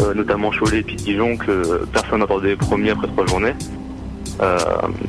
euh, 0.00 0.14
notamment 0.14 0.50
Cholet 0.50 0.78
et 0.78 0.82
puis 0.82 0.96
Dijon 0.96 1.36
que 1.36 1.84
personne 1.92 2.20
n'attendait 2.20 2.56
premier 2.56 2.90
après 2.90 3.06
trois 3.08 3.26
journées. 3.26 3.54
Euh, 4.40 4.58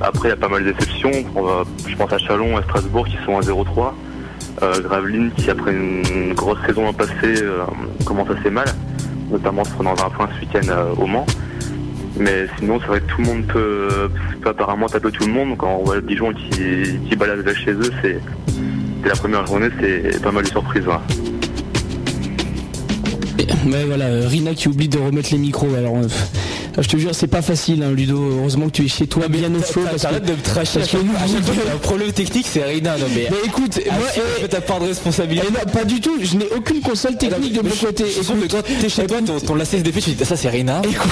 après, 0.02 0.30
il 0.30 0.32
y 0.32 0.34
a 0.34 0.38
pas 0.38 0.50
mal 0.50 0.64
d'exceptions. 0.64 1.12
Je 1.88 1.96
pense 1.96 2.14
à 2.14 2.18
Chalon 2.18 2.60
et 2.60 2.64
Strasbourg 2.64 3.08
qui 3.08 3.18
sont 3.26 3.38
à 3.38 3.42
0-3. 3.42 3.94
Euh, 4.62 4.82
Gravelines 4.82 5.32
qui, 5.38 5.50
après 5.50 5.72
une 5.72 6.34
grosse 6.34 6.60
saison 6.68 6.92
passée, 6.94 7.44
commence 8.06 8.30
assez 8.30 8.50
mal, 8.50 8.68
notamment 9.32 9.64
se 9.64 9.72
prenant 9.72 9.94
un 9.94 10.10
point 10.10 10.30
ce 10.36 10.42
week-end 10.42 10.94
au 10.98 11.08
Mans. 11.08 11.26
Mais 12.20 12.48
sinon, 12.60 12.80
c'est 12.82 12.88
vrai 12.88 13.02
que 13.02 13.08
tout 13.08 13.22
le 13.22 13.28
monde 13.28 13.46
peut, 13.48 14.10
apparemment 14.46 14.88
taper 14.88 15.12
tout 15.12 15.26
le 15.26 15.34
monde. 15.34 15.58
Quand 15.58 15.78
on 15.80 15.86
voit 15.86 16.02
Dijon 16.02 16.34
qui, 16.34 17.00
qui 17.08 17.16
balade 17.16 17.50
chez 17.54 17.72
eux, 17.72 17.92
c'est 18.02 18.20
la 19.10 19.16
première 19.16 19.46
journée, 19.46 19.70
c'est 19.80 20.22
pas 20.22 20.32
mal 20.32 20.44
de 20.44 20.50
surprises. 20.50 20.84
Mais 23.66 23.84
voilà, 23.86 24.28
Rina 24.28 24.54
qui 24.54 24.68
oublie 24.68 24.88
de 24.88 24.98
remettre 24.98 25.30
les 25.32 25.38
micros. 25.38 25.74
Alors, 25.76 25.98
euh, 25.98 26.08
je 26.80 26.88
te 26.88 26.98
jure, 26.98 27.14
c'est 27.14 27.28
pas 27.28 27.42
facile, 27.42 27.84
hein, 27.84 27.92
Ludo. 27.92 28.18
Heureusement 28.38 28.68
que 28.68 28.72
tu 28.72 28.86
es 28.86 28.88
chez 28.88 29.08
toi, 29.08 29.28
bien 29.28 29.54
au 29.54 29.62
chaud. 29.62 29.82
T'arrêtes 30.00 30.26
de 30.26 30.32
me 30.32 30.42
tracher. 30.42 30.80
Parce 30.80 30.92
que 30.92 30.98
un 31.74 31.78
problème 31.78 32.12
technique, 32.12 32.48
c'est 32.50 32.64
Rina. 32.64 32.98
Non 32.98 33.08
mais. 33.14 33.28
Mais 33.30 33.38
écoute, 33.46 33.80
moi, 33.86 34.08
et... 34.44 34.48
ta 34.48 34.62
part 34.62 34.80
de 34.80 34.86
responsabilité. 34.86 35.48
Eh 35.50 35.72
pas 35.72 35.84
du 35.84 36.00
tout. 36.00 36.18
Je 36.22 36.38
n'ai 36.38 36.48
aucune 36.56 36.82
console 36.82 37.18
technique 37.18 37.54
de 37.54 37.62
mon 37.62 37.76
côté. 37.76 38.06
Écoute, 38.10 38.52
quand 38.52 38.62
t'es 38.64 38.90
chez 38.90 39.06
toi, 39.06 39.18
ton, 39.46 39.56
lacet 39.56 39.80
se 39.80 39.84
défait, 39.84 40.02
tu 40.02 40.12
dis 40.12 40.26
ça, 40.26 40.36
c'est 40.36 40.50
Rina. 40.50 40.82
Écoute, 40.84 41.10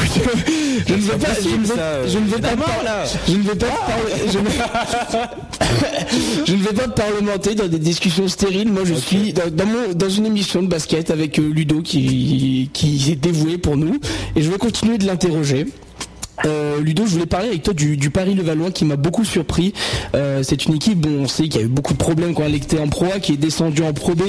je 0.88 0.94
ne 0.94 1.00
veux 1.00 1.18
pas. 1.18 1.28
Je 1.44 1.50
ne 1.50 1.66
veux 1.66 2.36
pas. 2.36 3.04
Je 3.28 3.34
ne 3.34 3.44
veux 3.44 3.56
pas. 3.56 3.68
Je 6.48 6.54
ne 6.54 6.58
vais 6.64 6.74
pas 6.74 6.88
parlementer 6.88 7.56
dans 7.56 7.68
des 7.68 7.80
discussions 7.80 8.28
stériles. 8.28 8.72
Moi, 8.72 8.84
je 8.86 8.94
suis 8.94 9.34
dans, 9.34 9.66
mon, 9.66 9.94
dans 9.94 10.10
une 10.10 10.26
émission 10.26 10.62
de 10.62 10.68
basket 10.68 11.12
avec 11.12 11.40
euh, 11.40 11.50
Ludo 11.54 11.82
qui, 11.82 12.70
qui 12.74 13.12
est 13.12 13.16
dévoué 13.16 13.58
pour 13.58 13.78
nous. 13.78 14.00
Et 14.36 14.42
je 14.42 14.50
vais 14.50 14.58
continuer 14.58 14.98
de 14.98 15.06
l'interroger. 15.06 15.59
Euh, 16.46 16.80
Ludo, 16.82 17.06
je 17.06 17.12
voulais 17.12 17.26
parler 17.26 17.50
avec 17.50 17.64
toi 17.64 17.74
du, 17.74 18.10
Paris 18.10 18.34
Levallois 18.36 18.72
qui 18.72 18.86
m'a 18.86 18.96
beaucoup 18.96 19.26
surpris. 19.26 19.74
Euh, 20.16 20.42
c'est 20.44 20.66
une 20.66 20.76
équipe, 20.76 21.00
bon, 21.00 21.24
on 21.24 21.28
sait 21.28 21.44
qu'il 21.44 21.60
y 21.62 21.64
a 21.64 21.66
eu 21.66 21.70
beaucoup 21.70 21.94
de 21.94 21.98
problèmes 21.98 22.34
quand 22.34 22.44
elle 22.44 22.56
était 22.56 22.80
en 22.80 22.88
Pro 22.88 23.06
A, 23.14 23.20
qui 23.20 23.34
est 23.34 23.38
descendue 23.38 23.84
en 23.84 23.94
Pro 23.94 24.16
B, 24.16 24.24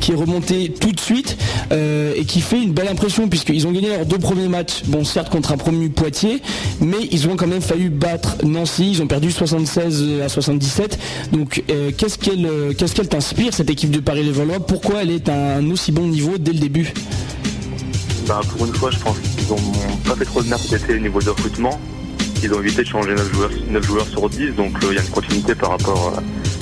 qui 0.00 0.12
est 0.12 0.14
remontée 0.14 0.72
tout 0.78 0.92
de 0.92 1.00
suite 1.00 1.36
euh, 1.72 2.12
et 2.16 2.24
qui 2.24 2.40
fait 2.40 2.62
une 2.62 2.72
belle 2.72 2.88
impression 2.88 3.28
puisqu'ils 3.28 3.66
ont 3.66 3.72
gagné 3.72 3.88
leurs 3.88 4.06
deux 4.06 4.18
premiers 4.18 4.48
matchs, 4.48 4.82
bon 4.86 5.04
certes 5.04 5.30
contre 5.30 5.52
un 5.52 5.56
promu 5.56 5.90
Poitiers, 5.90 6.42
mais 6.80 7.08
ils 7.10 7.28
ont 7.28 7.36
quand 7.36 7.46
même 7.46 7.60
fallu 7.60 7.88
battre 7.88 8.36
Nancy, 8.44 8.90
ils 8.92 9.02
ont 9.02 9.06
perdu 9.06 9.30
76 9.30 10.20
à 10.24 10.28
77. 10.28 10.98
Donc 11.32 11.62
qu'est-ce 11.96 12.18
qu'elle 12.18 12.48
qu'est-ce 12.76 12.94
qu'elle 12.94 13.08
t'inspire 13.08 13.54
cette 13.54 13.70
équipe 13.70 13.90
de 13.90 14.00
Paris 14.00 14.24
Levallois? 14.24 14.60
Pourquoi 14.60 15.02
elle 15.02 15.10
est 15.10 15.28
à 15.28 15.56
un 15.56 15.70
aussi 15.70 15.92
bon 15.92 16.06
niveau 16.06 16.38
dès 16.38 16.52
le 16.52 16.58
début? 16.58 16.92
Bah, 18.26 18.40
pour 18.50 18.66
une 18.66 18.74
fois, 18.74 18.90
je 18.90 18.98
pense 18.98 19.18
qu'ils 19.18 19.48
n'ont 19.48 19.96
pas 20.06 20.14
fait 20.16 20.24
trop 20.24 20.42
de 20.42 20.48
merde 20.48 20.60
cet 20.60 20.84
été 20.84 20.94
au 20.94 20.98
niveau 20.98 21.20
de 21.20 21.30
recrutement. 21.30 21.78
Ils 22.42 22.52
ont 22.52 22.60
évité 22.60 22.82
de 22.82 22.88
changer 22.88 23.14
9 23.14 23.32
joueurs, 23.34 23.50
9 23.68 23.86
joueurs 23.86 24.06
sur 24.06 24.28
10, 24.28 24.52
donc 24.52 24.72
euh, 24.82 24.88
il 24.90 24.96
y 24.96 24.98
a 24.98 25.02
une 25.02 25.08
continuité 25.08 25.54
par 25.54 25.70
rapport 25.70 26.14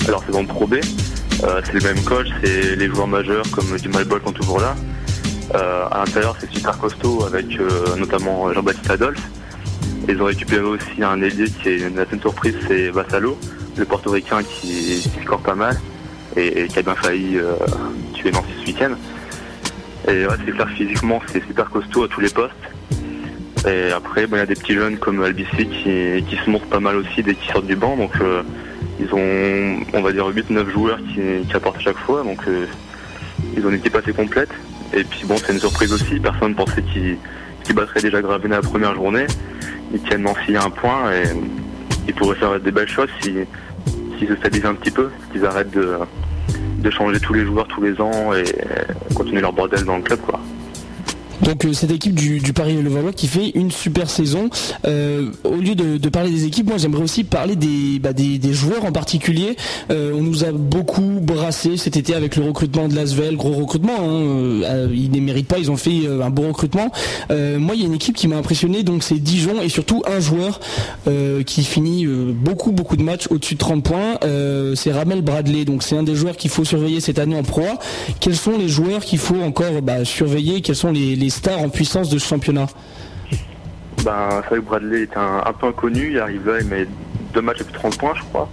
à 0.07 0.11
leur 0.11 0.23
saison 0.23 0.45
Pro 0.45 0.67
B. 0.67 0.75
Euh, 1.43 1.61
c'est 1.65 1.73
le 1.73 1.81
même 1.81 2.03
coach, 2.03 2.27
c'est 2.43 2.75
les 2.75 2.87
joueurs 2.87 3.07
majeurs 3.07 3.45
comme 3.51 3.77
Jamal 3.77 4.05
Ball 4.05 4.21
sont 4.25 4.31
toujours 4.31 4.59
là. 4.59 4.75
Euh, 5.55 5.85
à 5.91 5.99
l'intérieur, 5.99 6.35
c'est 6.39 6.51
super 6.51 6.77
costaud 6.77 7.25
avec 7.25 7.45
notamment 7.97 8.51
Jean-Baptiste 8.53 8.91
Adolphe. 8.91 9.29
Ils 10.07 10.21
ont 10.21 10.25
récupéré 10.25 10.63
aussi 10.63 11.01
un 11.01 11.21
ailier 11.21 11.49
qui 11.49 11.69
est 11.69 11.79
une 11.79 11.99
assez 11.99 12.19
surprise, 12.19 12.55
c'est 12.67 12.89
Vassalo, 12.89 13.37
le 13.77 13.85
portoricain 13.85 14.41
qui, 14.43 15.01
score 15.23 15.39
pas 15.39 15.55
mal 15.55 15.79
et, 16.35 16.67
qui 16.67 16.79
a 16.79 16.81
bien 16.81 16.95
failli 16.95 17.37
tuer 18.13 18.31
Nancy 18.31 18.49
ce 18.61 18.67
week-end. 18.67 18.91
Et 20.07 20.25
ouais, 20.25 20.35
c'est 20.45 20.51
clair, 20.51 20.69
physiquement, 20.69 21.21
c'est 21.27 21.45
super 21.45 21.69
costaud 21.69 22.03
à 22.03 22.07
tous 22.07 22.21
les 22.21 22.29
postes. 22.29 22.53
Et 23.65 23.91
après, 23.91 24.25
il 24.25 24.35
y 24.35 24.39
a 24.39 24.45
des 24.45 24.55
petits 24.55 24.73
jeunes 24.73 24.97
comme 24.97 25.23
Albici 25.23 25.67
qui, 25.67 26.23
qui 26.27 26.35
se 26.43 26.49
montrent 26.49 26.65
pas 26.65 26.81
mal 26.81 26.97
aussi 26.97 27.23
dès 27.23 27.35
qu'ils 27.35 27.51
sortent 27.51 27.67
du 27.67 27.77
banc. 27.77 27.95
Donc, 27.95 28.11
euh, 28.19 28.43
ils 28.99 29.13
ont, 29.13 29.85
on 29.93 30.01
va 30.01 30.11
dire, 30.11 30.27
8-9 30.27 30.69
joueurs 30.69 30.97
qui, 30.97 31.47
qui, 31.47 31.55
apportent 31.55 31.77
à 31.77 31.81
chaque 31.81 31.97
fois. 31.97 32.23
Donc, 32.23 32.39
euh, 32.47 32.65
ils 33.55 33.65
ont 33.65 33.69
une 33.69 33.77
équipe 33.77 33.95
assez 33.95 34.11
complète. 34.11 34.49
Et 34.93 35.05
puis, 35.05 35.21
bon, 35.25 35.37
c'est 35.37 35.53
une 35.53 35.59
surprise 35.59 35.93
aussi. 35.93 36.19
Personne 36.19 36.49
ne 36.49 36.55
pensait 36.55 36.81
qu'ils 36.81 37.17
qu 37.63 37.73
battraient 37.73 38.01
déjà 38.01 38.21
Gravenet 38.21 38.55
la 38.55 38.61
première 38.61 38.93
journée. 38.93 39.27
Ils 39.93 40.01
tiennent 40.01 40.23
Nancy 40.23 40.55
à 40.57 40.65
un 40.65 40.69
point 40.69 41.13
et 41.13 41.23
ils 42.07 42.13
pourraient 42.13 42.35
faire 42.35 42.59
des 42.59 42.71
belles 42.71 42.89
choses 42.89 43.09
s'ils 43.21 43.45
si, 44.19 44.27
se 44.27 44.35
stabilisent 44.35 44.65
un 44.65 44.75
petit 44.75 44.91
peu, 44.91 45.09
qu'ils 45.31 45.45
arrêtent 45.45 45.71
de 45.71 45.97
de 46.83 46.89
changer 46.91 47.19
tous 47.19 47.33
les 47.33 47.45
joueurs 47.45 47.67
tous 47.67 47.81
les 47.81 47.99
ans 48.01 48.33
et 48.33 48.43
continuer 49.15 49.41
leur 49.41 49.53
bordel 49.53 49.83
dans 49.85 49.97
le 49.97 50.03
club 50.03 50.19
quoi. 50.19 50.39
Donc 51.41 51.65
euh, 51.65 51.73
cette 51.73 51.91
équipe 51.91 52.13
du, 52.13 52.41
Paris 52.53 52.81
Levallois 52.81 53.13
qui 53.13 53.27
fait 53.27 53.51
une 53.55 53.71
super 53.71 54.09
saison. 54.09 54.49
Euh, 54.85 55.31
au 55.43 55.55
lieu 55.55 55.75
de, 55.75 56.09
parler 56.09 56.29
des 56.29 56.45
équipes, 56.45 56.67
moi 56.67 56.77
j'aimerais 56.77 57.03
aussi 57.03 57.23
parler 57.23 57.55
des, 57.55 57.99
bah, 57.99 58.11
joueurs 58.51 58.85
en 58.85 58.91
particulier. 58.91 59.55
Euh, 59.89 60.13
on 60.15 60.21
nous 60.21 60.43
a 60.43 60.51
beaucoup 60.51 61.19
brassé 61.21 61.77
cet 61.77 61.97
été 61.97 62.13
avec 62.13 62.35
le 62.35 62.43
recrutement 62.43 62.87
de 62.87 62.95
Lasvel, 62.95 63.35
gros 63.35 63.53
recrutement. 63.53 63.97
Hein. 63.99 64.89
ils 64.93 65.11
ne 65.11 65.19
méritent 65.19 65.47
pas, 65.47 65.57
ils 65.57 65.71
ont 65.71 65.77
fait 65.77 66.07
un 66.07 66.29
bon 66.29 66.49
recrutement. 66.49 66.91
moi 67.29 67.75
il 67.75 67.81
y 67.81 67.83
a 67.83 67.87
une 67.87 67.93
équipe 67.93 68.15
qui 68.15 68.27
m'a 68.27 68.37
impressionné, 68.37 68.83
donc 68.83 69.03
c'est 69.03 69.15
Dijon 69.19 69.61
et 69.61 69.69
surtout 69.69 70.03
un 70.05 70.19
joueur 70.19 70.59
qui 71.45 71.63
finit 71.63 72.05
beaucoup 72.05 72.71
beaucoup 72.71 72.95
de 72.95 73.03
matchs 73.03 73.27
au-dessus 73.29 73.55
de 73.55 73.59
30 73.59 73.83
points. 73.83 74.19
c'est 74.75 74.91
Ramel 74.91 75.21
Bradley, 75.21 75.65
donc 75.65 75.83
c'est 75.83 75.97
un 75.97 76.03
des 76.03 76.15
joueurs 76.15 76.37
qu'il 76.37 76.51
faut 76.51 76.65
surveiller 76.65 76.99
cette 76.99 77.19
année 77.19 77.35
en 77.35 77.43
proie. 77.43 77.79
Quels 78.19 78.35
sont 78.35 78.57
les 78.57 78.69
joueurs 78.69 79.03
qu'il 79.03 79.19
faut 79.19 79.41
encore 79.41 79.81
bah, 79.81 80.05
surveiller? 80.05 80.61
Quels 80.61 80.75
sont 80.75 80.91
les 80.91 81.15
stars 81.29 81.59
en 81.59 81.69
puissance 81.69 82.09
de 82.09 82.17
ce 82.17 82.27
championnat 82.27 82.67
ben, 84.03 84.41
que 84.49 84.59
Bradley 84.59 85.03
est 85.03 85.17
un, 85.17 85.53
peu 85.53 85.67
inconnu. 85.67 86.11
Il 86.11 86.19
arrive 86.19 86.47
là, 86.47 86.59
il 86.59 86.67
met 86.67 86.87
deux 87.33 87.41
matchs 87.41 87.61
et 87.61 87.63
plus 87.63 87.73
30 87.73 87.97
points, 87.97 88.13
je 88.15 88.23
crois. 88.23 88.49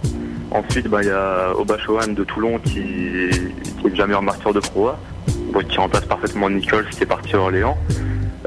Ensuite, 0.51 0.87
ben, 0.87 1.01
il 1.01 1.07
y 1.07 1.11
a 1.11 1.53
Obachoan 1.57 2.13
de 2.13 2.23
Toulon 2.23 2.59
qui, 2.59 2.79
est 2.79 3.89
déjà 3.89 4.05
meilleur 4.05 4.21
marqueur 4.21 4.53
de 4.53 4.59
Pro 4.59 4.91
qui 5.67 5.77
remplace 5.77 6.05
parfaitement 6.05 6.49
Nichols 6.49 6.87
qui 6.89 7.03
est 7.03 7.07
parti 7.07 7.35
à 7.35 7.39
Orléans. 7.39 7.77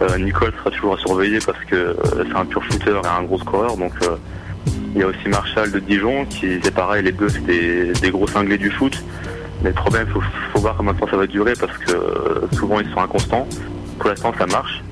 Euh, 0.00 0.18
Nichols 0.18 0.52
sera 0.58 0.70
toujours 0.70 0.94
à 0.94 0.98
surveiller 0.98 1.38
parce 1.44 1.62
que 1.66 1.76
euh, 1.76 1.94
c'est 2.26 2.36
un 2.36 2.44
pur 2.46 2.62
shooter 2.64 2.98
et 3.04 3.06
un 3.06 3.22
gros 3.24 3.38
scoreur. 3.38 3.76
Donc, 3.76 3.92
euh, 4.02 4.16
il 4.94 5.00
y 5.00 5.04
a 5.04 5.06
aussi 5.06 5.28
Marshall 5.28 5.70
de 5.70 5.78
Dijon 5.80 6.24
qui 6.24 6.58
c'est 6.62 6.74
pareil, 6.74 7.04
les 7.04 7.12
deux 7.12 7.28
c'est 7.28 8.00
des, 8.00 8.10
gros 8.10 8.26
cinglés 8.26 8.58
du 8.58 8.70
foot. 8.70 9.02
Mais 9.62 9.70
le 9.70 9.74
problème, 9.74 10.06
il 10.08 10.12
faut, 10.12 10.22
faut, 10.52 10.60
voir 10.60 10.76
temps 10.76 11.06
ça 11.10 11.16
va 11.16 11.26
durer 11.26 11.54
parce 11.58 11.76
que 11.78 12.56
souvent 12.56 12.80
ils 12.80 12.90
sont 12.92 13.00
inconstants. 13.00 13.46
Pour 13.98 14.08
l'instant, 14.08 14.32
ça 14.38 14.46
marche. 14.46 14.82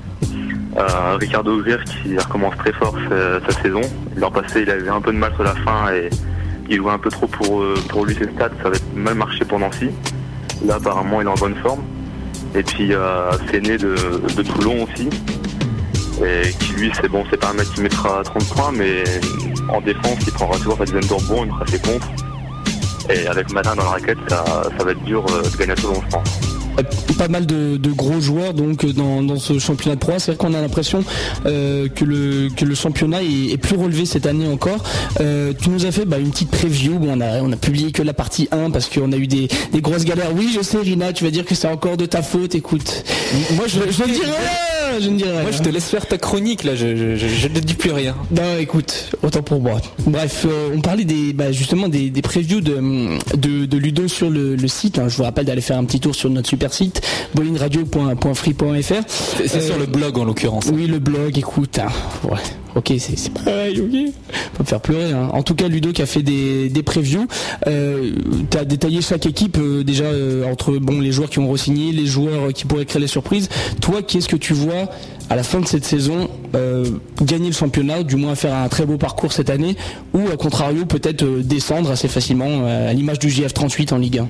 Euh, 0.76 1.16
Ricardo 1.20 1.58
Grier 1.58 1.76
qui 1.84 2.16
recommence 2.16 2.56
très 2.56 2.72
fort 2.72 2.96
sa, 3.08 3.62
saison. 3.62 3.82
L'an 4.16 4.30
passé, 4.30 4.62
il 4.62 4.70
avait 4.70 4.88
un 4.88 5.00
peu 5.00 5.12
de 5.12 5.18
mal 5.18 5.32
sur 5.34 5.44
la 5.44 5.54
fin 5.54 5.92
et 5.92 6.08
il 6.68 6.78
jouait 6.78 6.92
un 6.92 6.98
peu 6.98 7.10
trop 7.10 7.26
pour, 7.26 7.62
euh, 7.62 7.74
lui 8.06 8.14
ses 8.14 8.24
stats. 8.24 8.50
Ça 8.62 8.68
avait 8.68 8.78
mal 8.94 9.14
marché 9.14 9.44
pour 9.44 9.58
Nancy. 9.58 9.90
Là, 10.64 10.76
apparemment, 10.76 11.20
il 11.20 11.26
est 11.26 11.30
en 11.30 11.34
bonne 11.34 11.56
forme. 11.56 11.82
Et 12.54 12.62
puis, 12.62 12.88
y 12.88 12.94
a 12.94 13.30
de, 13.32 14.42
Toulon 14.42 14.84
aussi. 14.84 15.08
Et 16.24 16.50
qui, 16.60 16.72
lui, 16.74 16.92
c'est 17.00 17.08
bon, 17.08 17.24
c'est 17.30 17.38
pas 17.38 17.50
un 17.50 17.54
mec 17.54 17.66
qui 17.74 17.80
mettra 17.80 18.22
30 18.22 18.48
points, 18.50 18.72
mais 18.72 19.02
en 19.68 19.80
défense, 19.80 20.18
il 20.26 20.32
prendra 20.32 20.56
toujours 20.58 20.76
sa 20.78 20.84
dizaine 20.84 21.00
de 21.00 21.14
rebonds, 21.14 21.44
il 21.44 21.50
fera 21.50 21.66
ses 21.66 21.80
contre. 21.80 22.08
Et 23.10 23.26
avec 23.26 23.52
Matin 23.52 23.74
dans 23.74 23.84
la 23.84 23.90
raquette, 23.90 24.18
ça, 24.28 24.44
va 24.78 24.90
être 24.90 25.02
dur 25.04 25.24
euh, 25.30 25.42
de 25.42 25.56
gagner 25.56 25.72
à 25.72 25.76
Toulon, 25.76 26.00
je 26.04 26.14
pense. 26.14 26.40
Pas 27.18 27.28
mal 27.28 27.46
de, 27.46 27.78
gros 27.92 28.20
joueurs 28.20 28.54
donc 28.54 28.86
dans, 28.86 29.38
ce 29.38 29.58
championnat 29.58 29.96
de 29.96 30.00
Pro. 30.00 30.12
C'est 30.18 30.32
vrai 30.32 30.36
qu'on 30.36 30.54
a 30.54 30.60
l'impression 30.60 31.04
que 31.44 32.04
le 32.04 32.48
que 32.54 32.64
le 32.64 32.74
championnat 32.74 33.22
est, 33.22 33.56
plus 33.56 33.76
relevé 33.76 34.06
cette 34.06 34.26
année 34.26 34.46
encore. 34.46 34.82
tu 35.18 35.70
nous 35.70 35.86
as 35.86 35.92
fait 35.92 36.04
bah, 36.04 36.18
une 36.18 36.30
petite 36.30 36.50
preview. 36.50 36.98
Bon, 36.98 37.16
on 37.16 37.20
a 37.20 37.42
on 37.42 37.52
a 37.52 37.56
publié 37.56 37.92
que 37.92 38.02
la 38.02 38.14
partie 38.14 38.48
1 38.50 38.70
parce 38.70 38.88
qu'on 38.88 39.12
a 39.12 39.16
eu 39.16 39.26
des, 39.26 39.48
grosses 39.76 40.04
galères. 40.04 40.30
Oui, 40.34 40.52
je 40.54 40.62
sais, 40.62 40.78
Rina, 40.78 41.12
tu 41.12 41.24
vas 41.24 41.30
dire 41.30 41.44
que 41.44 41.54
c'est 41.54 41.68
encore 41.68 41.96
de 41.96 42.06
ta 42.06 42.22
faute. 42.22 42.54
Écoute, 42.54 43.04
moi 43.56 43.66
je, 43.66 43.80
je, 43.90 43.92
je 43.92 44.04
dirais 44.04 44.32
je 45.00 45.08
ne 45.08 45.16
dirais 45.16 45.42
Moi, 45.42 45.50
je 45.50 45.62
te 45.62 45.68
laisse 45.68 45.88
faire 45.88 46.06
ta 46.06 46.18
chronique, 46.18 46.64
là, 46.64 46.74
je, 46.74 46.86
ne 46.86 47.60
dis 47.60 47.74
plus 47.74 47.92
rien. 47.92 48.14
Non, 48.30 48.58
écoute, 48.58 49.10
autant 49.22 49.42
pour 49.42 49.60
moi. 49.60 49.80
Bref, 50.06 50.46
euh, 50.46 50.70
on 50.74 50.80
parlait 50.80 51.04
des, 51.04 51.32
bah, 51.32 51.52
justement 51.52 51.88
des, 51.88 52.10
des 52.10 52.22
previews 52.22 52.60
de, 52.60 52.76
de, 53.36 53.76
Ludo 53.76 54.08
sur 54.08 54.30
le, 54.30 54.56
site. 54.68 54.98
Hein. 54.98 55.08
Je 55.08 55.16
vous 55.16 55.24
rappelle 55.24 55.46
d'aller 55.46 55.60
faire 55.60 55.78
un 55.78 55.84
petit 55.84 56.00
tour 56.00 56.14
sur 56.14 56.30
notre 56.30 56.48
super 56.62 56.74
site, 56.74 57.02
bolinradio.free.fr. 57.34 59.02
C'est 59.08 59.60
sur 59.60 59.78
le 59.78 59.86
blog, 59.86 60.16
en 60.18 60.24
l'occurrence. 60.24 60.66
Oui, 60.72 60.86
le 60.86 61.00
blog, 61.00 61.36
écoute. 61.36 61.80
Hein. 61.80 61.88
Ouais. 62.22 62.38
Ok, 62.76 62.92
c'est 62.98 63.32
pareil, 63.32 63.80
ok. 63.80 64.12
Faut 64.54 64.62
me 64.62 64.68
faire 64.68 64.80
pleurer. 64.80 65.12
Hein. 65.12 65.28
En 65.32 65.42
tout 65.42 65.54
cas, 65.56 65.66
Ludo 65.66 65.92
qui 65.92 66.02
a 66.02 66.06
fait 66.06 66.22
des, 66.22 66.68
des 66.68 66.82
previews. 66.84 67.26
Euh, 67.66 68.12
tu 68.48 68.56
as 68.56 68.64
détaillé 68.64 69.02
chaque 69.02 69.26
équipe 69.26 69.58
euh, 69.58 69.82
déjà 69.82 70.04
entre 70.50 70.78
bon 70.78 71.00
les 71.00 71.12
joueurs 71.12 71.28
qui 71.28 71.40
ont 71.40 71.50
re-signé, 71.50 71.92
les 71.92 72.06
joueurs 72.06 72.52
qui 72.52 72.64
pourraient 72.64 72.86
créer 72.86 73.02
les 73.02 73.08
surprises. 73.08 73.48
Toi, 73.80 74.02
qu'est-ce 74.02 74.28
que 74.28 74.36
tu 74.36 74.54
vois 74.54 74.88
à 75.32 75.36
la 75.36 75.42
fin 75.42 75.60
de 75.60 75.66
cette 75.66 75.84
saison 75.84 76.28
euh, 76.54 76.84
gagner 77.22 77.46
le 77.46 77.54
championnat, 77.54 78.02
du 78.02 78.16
moins 78.16 78.34
faire 78.34 78.54
un 78.54 78.68
très 78.68 78.84
beau 78.84 78.98
parcours 78.98 79.32
cette 79.32 79.48
année, 79.48 79.76
ou 80.12 80.28
à 80.28 80.36
contrario 80.36 80.84
peut-être 80.84 81.22
euh, 81.22 81.42
descendre 81.42 81.90
assez 81.90 82.08
facilement 82.08 82.46
euh, 82.48 82.90
à 82.90 82.92
l'image 82.92 83.18
du 83.18 83.28
JF38 83.28 83.94
en 83.94 83.98
Ligue 83.98 84.18
1 84.18 84.28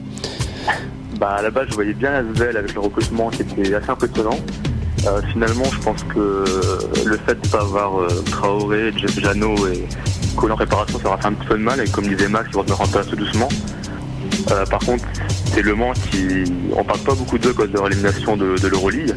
bah, 1.23 1.37
À 1.39 1.43
la 1.43 1.51
base 1.51 1.69
je 1.71 1.75
voyais 1.75 1.95
bien 1.95 2.13
Asvel 2.13 2.57
avec 2.57 2.75
le 2.75 2.81
recrutement 2.81 3.31
qui 3.31 3.43
était 3.43 3.75
assez 3.75 3.91
impressionnant. 3.91 4.39
finalement 5.33 5.65
je 5.73 5.79
pense 5.79 6.03
que 6.05 6.45
le 7.07 7.17
fait 7.19 7.41
de 7.41 7.47
ne 7.47 7.53
pas 7.53 7.61
avoir 7.61 8.07
Traoré, 8.31 8.93
Jano 8.97 9.55
et 9.69 9.87
Colin 10.37 10.57
Réparation 10.57 10.99
ça 10.99 11.09
aura 11.09 11.19
fait 11.19 11.29
un 11.29 11.33
petit 11.35 11.47
peu 11.47 11.59
de 11.59 11.63
mal 11.63 11.81
et 11.81 11.89
comme 11.89 12.07
disait 12.07 12.29
Max 12.29 12.49
ils 12.51 12.57
vont 12.57 12.67
se 12.67 12.73
en 12.73 12.89
place 12.89 13.07
doucement. 13.09 13.49
par 14.69 14.81
contre 14.81 15.05
c'est 15.55 15.63
Le 15.63 15.75
Mans 15.75 15.93
qui... 16.11 16.45
On 16.75 16.83
parle 16.83 17.01
pas 17.01 17.15
beaucoup 17.15 17.39
d'eux 17.39 17.53
cause 17.53 17.69
de 17.71 17.75
leur 17.75 17.87
élimination 17.87 18.37
de, 18.37 18.57
de 18.57 18.69
l'Euroleague. 18.69 19.15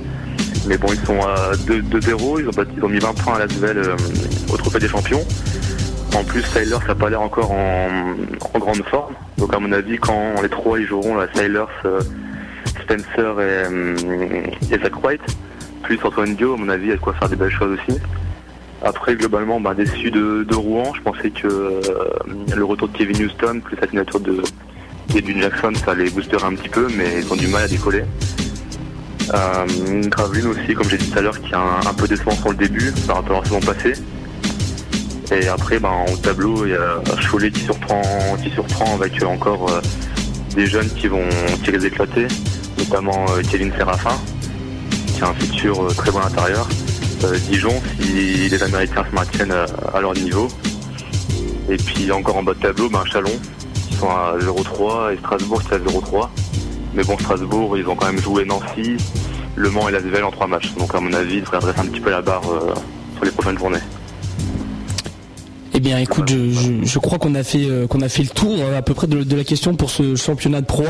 Mais 0.67 0.77
bon, 0.77 0.87
ils 0.91 1.05
sont 1.05 1.19
à 1.21 1.53
2-0, 1.53 2.41
ils, 2.41 2.83
ont 2.83 2.89
mis 2.89 2.99
20 2.99 3.13
points 3.13 3.35
à 3.35 3.39
la 3.39 3.47
nouvelle 3.47 3.77
euh, 3.77 3.95
au 4.51 4.57
Trophée 4.57 4.79
des 4.79 4.87
Champions. 4.87 5.23
En 6.15 6.23
plus, 6.23 6.43
Sailors 6.43 6.81
n'a 6.87 6.95
pas 6.95 7.09
l'air 7.09 7.21
encore 7.21 7.51
en, 7.51 8.15
grande 8.57 8.83
forme. 8.83 9.13
Donc 9.37 9.53
à 9.53 9.59
mon 9.59 9.71
avis, 9.73 9.97
quand 9.97 10.41
les 10.41 10.47
trois 10.47 10.79
ils 10.79 10.85
joueront, 10.85 11.15
la 11.15 11.27
euh, 11.35 11.99
Spencer 12.81 13.35
euh, 13.37 13.95
et, 14.71 14.77
Zach 14.77 15.03
White, 15.03 15.21
plus 15.83 15.99
Antoine 16.01 16.35
Dio, 16.35 16.53
à 16.53 16.57
mon 16.57 16.69
avis, 16.69 16.85
il 16.85 16.89
y 16.89 16.93
a 16.93 16.95
de 16.95 17.01
quoi 17.01 17.13
faire 17.15 17.27
des 17.27 17.35
belles 17.35 17.51
choses 17.51 17.77
aussi. 17.77 17.99
Après, 18.81 19.15
globalement, 19.15 19.59
bah, 19.59 19.73
déçu 19.73 20.09
de, 20.09 20.55
Rouen, 20.55 20.93
je 20.95 21.01
pensais 21.01 21.31
que 21.31 21.81
le 22.55 22.63
retour 22.63 22.87
de 22.87 22.97
Kevin 22.97 23.25
Houston, 23.25 23.59
plus 23.61 23.75
la 23.81 23.87
signature 23.87 24.21
de 24.21 24.41
Edwin 25.13 25.41
Jackson, 25.41 25.73
ça 25.83 25.95
les 25.95 26.09
boosterait 26.09 26.45
un 26.45 26.55
petit 26.55 26.69
peu, 26.69 26.87
mais 26.95 27.19
ils 27.19 27.33
ont 27.33 27.35
du 27.35 27.47
mal 27.47 27.63
à 27.63 27.67
décoller. 27.67 28.03
Euh, 29.33 30.01
Graveline 30.07 30.47
aussi, 30.47 30.73
comme 30.75 30.87
j'ai 30.87 30.97
dit 30.97 31.09
tout 31.09 31.19
à 31.19 31.21
l'heure, 31.21 31.41
qui 31.41 31.51
est 31.51 31.55
un, 31.55 31.93
peu 31.93 32.07
décevant 32.07 32.31
sur 32.31 32.51
le 32.51 32.55
début 32.55 32.93
par 33.05 33.17
rapport 33.17 33.39
à 33.39 33.41
la 33.41 33.79
saison. 33.79 34.03
Et 35.31 35.47
après, 35.47 35.79
ben, 35.79 36.05
au 36.11 36.17
tableau, 36.17 36.65
il 36.65 36.71
y 36.71 36.75
a 36.75 37.01
Cholet 37.29 37.51
qui 37.51 37.61
surprend, 37.61 38.01
qui 38.43 38.49
surprend 38.51 38.95
avec 38.95 39.21
encore 39.23 39.69
euh, 39.71 39.81
des 40.55 40.67
jeunes 40.67 40.89
qui 40.89 41.07
vont 41.07 41.27
tirer 41.63 41.77
les 41.77 41.87
éclater, 41.87 42.27
notamment 42.77 43.25
euh, 43.29 43.41
Kevin 43.49 43.71
Serafin, 43.77 44.17
qui 45.07 45.23
a 45.23 45.29
un 45.29 45.33
futur 45.33 45.83
euh, 45.83 45.89
très 45.89 46.11
bon 46.11 46.19
intérieur. 46.19 46.67
Dijon, 47.49 47.73
si 47.99 48.49
les 48.49 48.61
Américains 48.61 49.03
se 49.09 49.15
maintiennent 49.15 49.55
à, 49.93 49.99
leur 49.99 50.13
niveau. 50.13 50.47
Et 51.69 51.77
puis 51.77 52.11
encore 52.11 52.37
en 52.37 52.43
bas 52.43 52.53
de 52.53 52.59
tableau, 52.59 52.87
ben, 52.87 53.03
Chalon, 53.11 53.31
qui 53.73 53.95
sont 53.95 54.09
à 54.09 54.35
0-3, 54.37 55.13
et 55.13 55.17
Strasbourg 55.17 55.63
qui 55.63 55.69
est 55.69 55.77
à 55.77 55.79
0-3. 55.79 56.29
Mais 56.95 57.03
bon, 57.03 57.17
Strasbourg, 57.17 57.77
ils 57.77 57.87
ont 57.87 57.95
quand 57.95 58.05
même 58.05 58.21
joué 58.21 58.45
Nancy, 58.45 58.95
Le 59.55 59.69
Mans 59.69 59.89
et 59.89 59.91
la 59.91 59.99
Lasvel 59.99 60.23
en 60.23 60.31
trois 60.31 60.47
matchs. 60.47 60.73
Donc 60.75 60.95
à 60.95 61.01
mon 61.01 61.11
avis, 61.11 61.35
il 61.35 61.41
devrait 61.41 61.57
redresser 61.57 61.79
un 61.81 61.87
petit 61.87 61.99
peu 61.99 62.09
la 62.09 62.21
barre 62.21 62.49
euh, 62.49 62.73
sur 63.15 63.25
les 63.25 63.31
prochaines 63.31 63.57
journées. 63.57 63.79
Eh 65.77 65.81
bien, 65.81 65.99
écoute, 65.99 66.29
je, 66.29 66.99
crois 66.99 67.19
qu'on 67.19 67.35
a 67.35 67.43
fait 67.43 67.65
euh, 67.65 67.85
le 67.91 68.27
tour 68.29 68.55
euh, 68.59 68.77
à 68.77 68.81
peu 68.81 68.93
près 68.93 69.07
de, 69.07 69.35
la 69.35 69.43
question 69.43 69.75
pour 69.75 69.89
ce 69.89 70.15
championnat 70.15 70.61
de 70.61 70.65
Pro. 70.65 70.85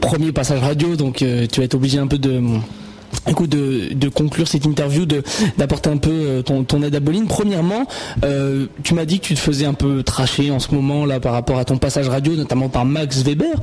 premier 0.00 0.32
passage 0.32 0.60
radio, 0.60 0.96
donc 0.96 1.16
tu 1.16 1.60
vas 1.60 1.64
être 1.64 1.74
obligé 1.74 1.98
un 1.98 2.06
peu 2.06 2.16
de 2.16 2.40
écoute, 3.28 3.50
de, 3.50 4.08
conclure 4.08 4.48
cette 4.48 4.64
interview, 4.66 5.04
d'apporter 5.58 5.90
un 5.90 5.96
peu 5.96 6.10
euh, 6.10 6.42
ton, 6.42 6.64
ton, 6.64 6.82
aide 6.82 6.94
à 6.94 7.00
Boline. 7.00 7.26
Premièrement, 7.26 7.86
euh, 8.24 8.66
tu 8.82 8.94
m'as 8.94 9.04
dit 9.04 9.20
que 9.20 9.26
tu 9.26 9.34
te 9.34 9.40
faisais 9.40 9.66
un 9.66 9.74
peu 9.74 10.02
tracher 10.02 10.50
en 10.50 10.58
ce 10.58 10.74
moment 10.74 11.04
là 11.04 11.20
par 11.20 11.32
rapport 11.32 11.58
à 11.58 11.64
ton 11.64 11.76
passage 11.76 12.08
radio, 12.08 12.34
notamment 12.34 12.68
par 12.68 12.84
Max 12.84 13.22
Weber. 13.22 13.54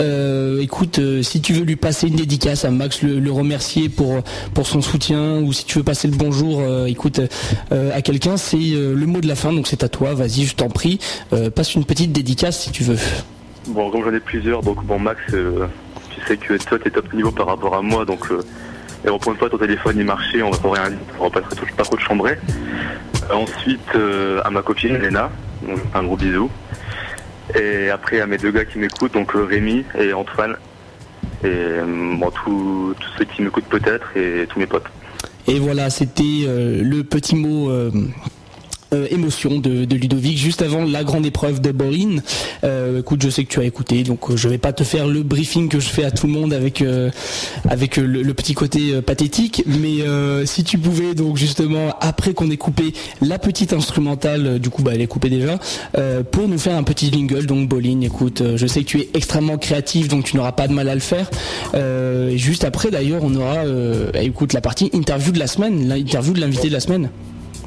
Euh, 0.00 0.60
écoute, 0.60 1.00
si 1.22 1.40
tu 1.40 1.52
veux 1.52 1.64
lui 1.64 1.76
passer 1.76 2.08
une 2.08 2.16
dédicace 2.16 2.64
à 2.64 2.70
Max, 2.70 3.02
le, 3.02 3.32
remercier 3.32 3.88
pour 3.88 4.22
pour 4.52 4.66
son 4.66 4.82
soutien, 4.82 5.38
ou 5.40 5.52
si 5.52 5.64
tu 5.64 5.78
veux 5.78 5.84
passer 5.84 6.06
le 6.06 6.16
bonjour, 6.16 6.62
écoute, 6.86 7.20
à 7.70 8.02
quelqu'un, 8.02 8.36
c'est 8.36 8.58
le 8.58 9.06
mot 9.06 9.20
de 9.20 9.28
la 9.28 9.34
fin. 9.34 9.52
Donc 9.52 9.66
c'est 9.66 9.82
à 9.84 9.88
toi. 9.88 10.12
Vas-y, 10.14 10.44
je 10.44 10.54
t'en 10.54 10.68
prie, 10.68 10.98
passe 11.54 11.74
une 11.74 11.84
petite 11.84 12.12
dédicace 12.12 12.60
si 12.60 12.70
tu 12.70 12.82
veux. 12.82 12.98
Bon, 13.68 13.90
comme 13.90 14.04
j'en 14.04 14.12
ai 14.12 14.20
plusieurs, 14.20 14.62
donc 14.62 14.84
bon 14.84 14.98
Max, 14.98 15.20
tu 15.28 16.20
sais 16.26 16.36
que 16.36 16.54
toi 16.64 16.78
t'es 16.78 16.90
top 16.90 17.10
niveau 17.14 17.30
par 17.30 17.46
rapport 17.46 17.74
à 17.74 17.80
moi, 17.80 18.04
donc 18.04 18.28
et 19.04 19.10
reprendre 19.10 19.38
pas 19.38 19.48
ton 19.48 19.58
téléphone 19.58 19.96
il 19.98 20.04
marchait, 20.04 20.42
on 20.42 20.50
va 20.50 20.80
rien 20.80 20.96
on 21.18 21.28
va 21.28 21.30
pas, 21.30 21.84
trop 21.84 21.96
de 21.96 22.00
chambrer. 22.00 22.38
Euh, 23.30 23.34
ensuite 23.34 23.80
euh, 23.94 24.40
à 24.44 24.50
ma 24.50 24.62
copine 24.62 24.96
Léna, 24.96 25.30
un 25.94 26.02
gros 26.02 26.16
bisou. 26.16 26.50
Et 27.58 27.90
après 27.90 28.20
à 28.20 28.26
mes 28.26 28.38
deux 28.38 28.50
gars 28.50 28.64
qui 28.64 28.78
m'écoutent, 28.78 29.14
donc 29.14 29.34
euh, 29.34 29.44
Rémi 29.44 29.84
et 29.98 30.12
Antoine. 30.12 30.56
Et 31.44 31.80
bon, 31.84 32.30
tous 32.30 32.94
ceux 33.18 33.24
qui 33.24 33.42
m'écoutent 33.42 33.64
peut-être 33.64 34.16
et 34.16 34.46
tous 34.48 34.60
mes 34.60 34.66
potes. 34.66 34.86
Et 35.48 35.58
voilà, 35.58 35.90
c'était 35.90 36.46
le 36.46 37.02
petit 37.02 37.34
mot 37.34 37.68
euh, 38.92 39.06
émotion 39.10 39.58
de, 39.58 39.86
Ludovic 39.94 40.36
juste 40.36 40.60
avant 40.60 40.84
la 40.84 41.02
grande 41.04 41.24
épreuve 41.24 41.60
de 41.60 41.72
Borin. 41.72 42.16
Euh, 42.64 43.00
écoute, 43.00 43.22
je 43.22 43.30
sais 43.30 43.44
que 43.44 43.48
tu 43.48 43.60
as 43.60 43.64
écouté, 43.64 44.02
donc 44.02 44.30
euh, 44.30 44.36
je 44.36 44.48
vais 44.48 44.58
pas 44.58 44.72
te 44.72 44.84
faire 44.84 45.06
le 45.06 45.22
briefing 45.22 45.68
que 45.68 45.80
je 45.80 45.88
fais 45.88 46.04
à 46.04 46.10
tout 46.10 46.26
le 46.26 46.32
monde 46.32 46.52
avec 46.52 46.84
avec 47.68 47.96
le, 47.96 48.34
petit 48.34 48.54
côté 48.54 49.00
pathétique, 49.02 49.64
mais 49.66 49.98
si 50.46 50.64
tu 50.64 50.78
pouvais 50.78 51.14
donc 51.14 51.36
justement 51.36 51.94
après 52.00 52.32
qu'on 52.32 52.50
ait 52.50 52.56
coupé 52.56 52.92
la 53.20 53.38
petite 53.38 53.72
instrumentale, 53.72 54.58
du 54.58 54.70
coup 54.70 54.82
bah 54.82 54.92
elle 54.94 55.00
est 55.00 55.06
coupée 55.06 55.30
déjà, 55.30 55.58
pour 56.30 56.48
nous 56.48 56.58
faire 56.58 56.76
un 56.76 56.82
petit 56.82 57.10
jingle. 57.12 57.46
Donc 57.46 57.68
Bolin, 57.68 58.00
écoute, 58.00 58.42
je 58.56 58.66
sais 58.66 58.80
que 58.80 58.86
tu 58.86 59.00
es 59.00 59.08
extrêmement 59.14 59.58
créatif, 59.58 60.08
donc 60.08 60.24
tu 60.24 60.36
n'auras 60.36 60.52
pas 60.52 60.66
de 60.66 60.72
mal 60.72 60.88
à 60.88 60.94
le 60.94 61.00
faire. 61.00 61.30
juste 62.36 62.64
après 62.64 62.90
d'ailleurs, 62.90 63.22
on 63.22 63.34
aura, 63.34 63.64
écoute, 64.20 64.52
la 64.52 64.60
partie 64.60 64.90
interview 64.92 65.32
de 65.32 65.38
la 65.38 65.46
semaine, 65.46 65.88
l'interview 65.88 66.32
de 66.32 66.40
l'invité 66.40 66.68
de 66.68 66.72
la 66.72 66.80
semaine. 66.80 67.10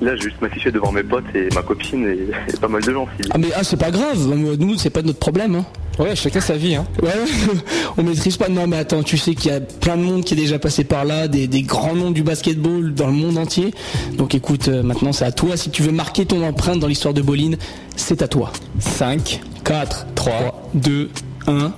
Là, 0.02 0.16
juste 0.16 0.42
m'afficher 0.42 0.72
devant 0.72 0.92
mes 0.92 1.04
potes 1.04 1.24
et 1.34 1.48
ma 1.54 1.62
copine 1.62 2.08
et, 2.08 2.58
pas 2.62 2.68
mal 2.68 2.84
de 2.84 2.92
gens. 2.92 3.08
Ah 3.32 3.38
mais 3.38 3.48
ah, 3.56 3.64
c'est 3.64 3.80
pas 3.80 3.92
grave, 3.92 4.18
nous 4.28 4.78
c'est 4.78 4.90
pas 4.90 5.02
notre 5.02 5.20
problème. 5.20 5.56
Hein. 5.56 5.66
Ouais, 5.98 6.16
chacun 6.16 6.42
sa 6.42 6.58
vie. 6.58 6.76
Hein. 6.76 6.86
Ouais, 7.02 7.14
on 7.98 8.04
maîtrise 8.04 8.36
pas. 8.36 8.50
Non 8.50 8.68
mais 8.68 8.78
attends, 8.78 9.04
tu 9.04 9.18
sais 9.18 9.34
qu'il 9.34 9.52
y 9.52 9.56
a 9.56 9.62
plein 9.62 9.96
de 9.96 10.02
monde 10.02 10.26
qui 10.26 10.34
est 10.34 10.38
déjà 10.38 10.60
passé 10.60 10.84
par 10.84 11.06
là, 11.06 11.28
des, 11.28 11.48
grands 11.62 11.96
noms 11.96 12.12
du 12.12 12.24
basketball 12.24 12.94
dans 12.94 13.08
le 13.08 13.14
monde 13.14 13.38
entier. 13.38 13.74
Donc 14.14 14.36
écoute, 14.36 14.68
euh, 14.68 14.84
maintenant 14.84 15.14
c'est 15.14 15.26
à 15.26 15.32
toi. 15.32 15.56
Si 15.56 15.72
tu 15.72 15.84
veux 15.84 15.94
marquer 15.94 16.26
ton 16.26 16.44
empreinte 16.44 16.80
dans 16.80 16.88
l'histoire 16.88 17.14
de 17.14 17.22
Boline, 17.22 17.58
c'est 17.96 18.22
à 18.22 18.28
toi. 18.28 18.52
5, 18.80 19.42
4, 19.64 20.08
3, 20.16 20.70
2, 20.74 21.10
1. 21.48 21.74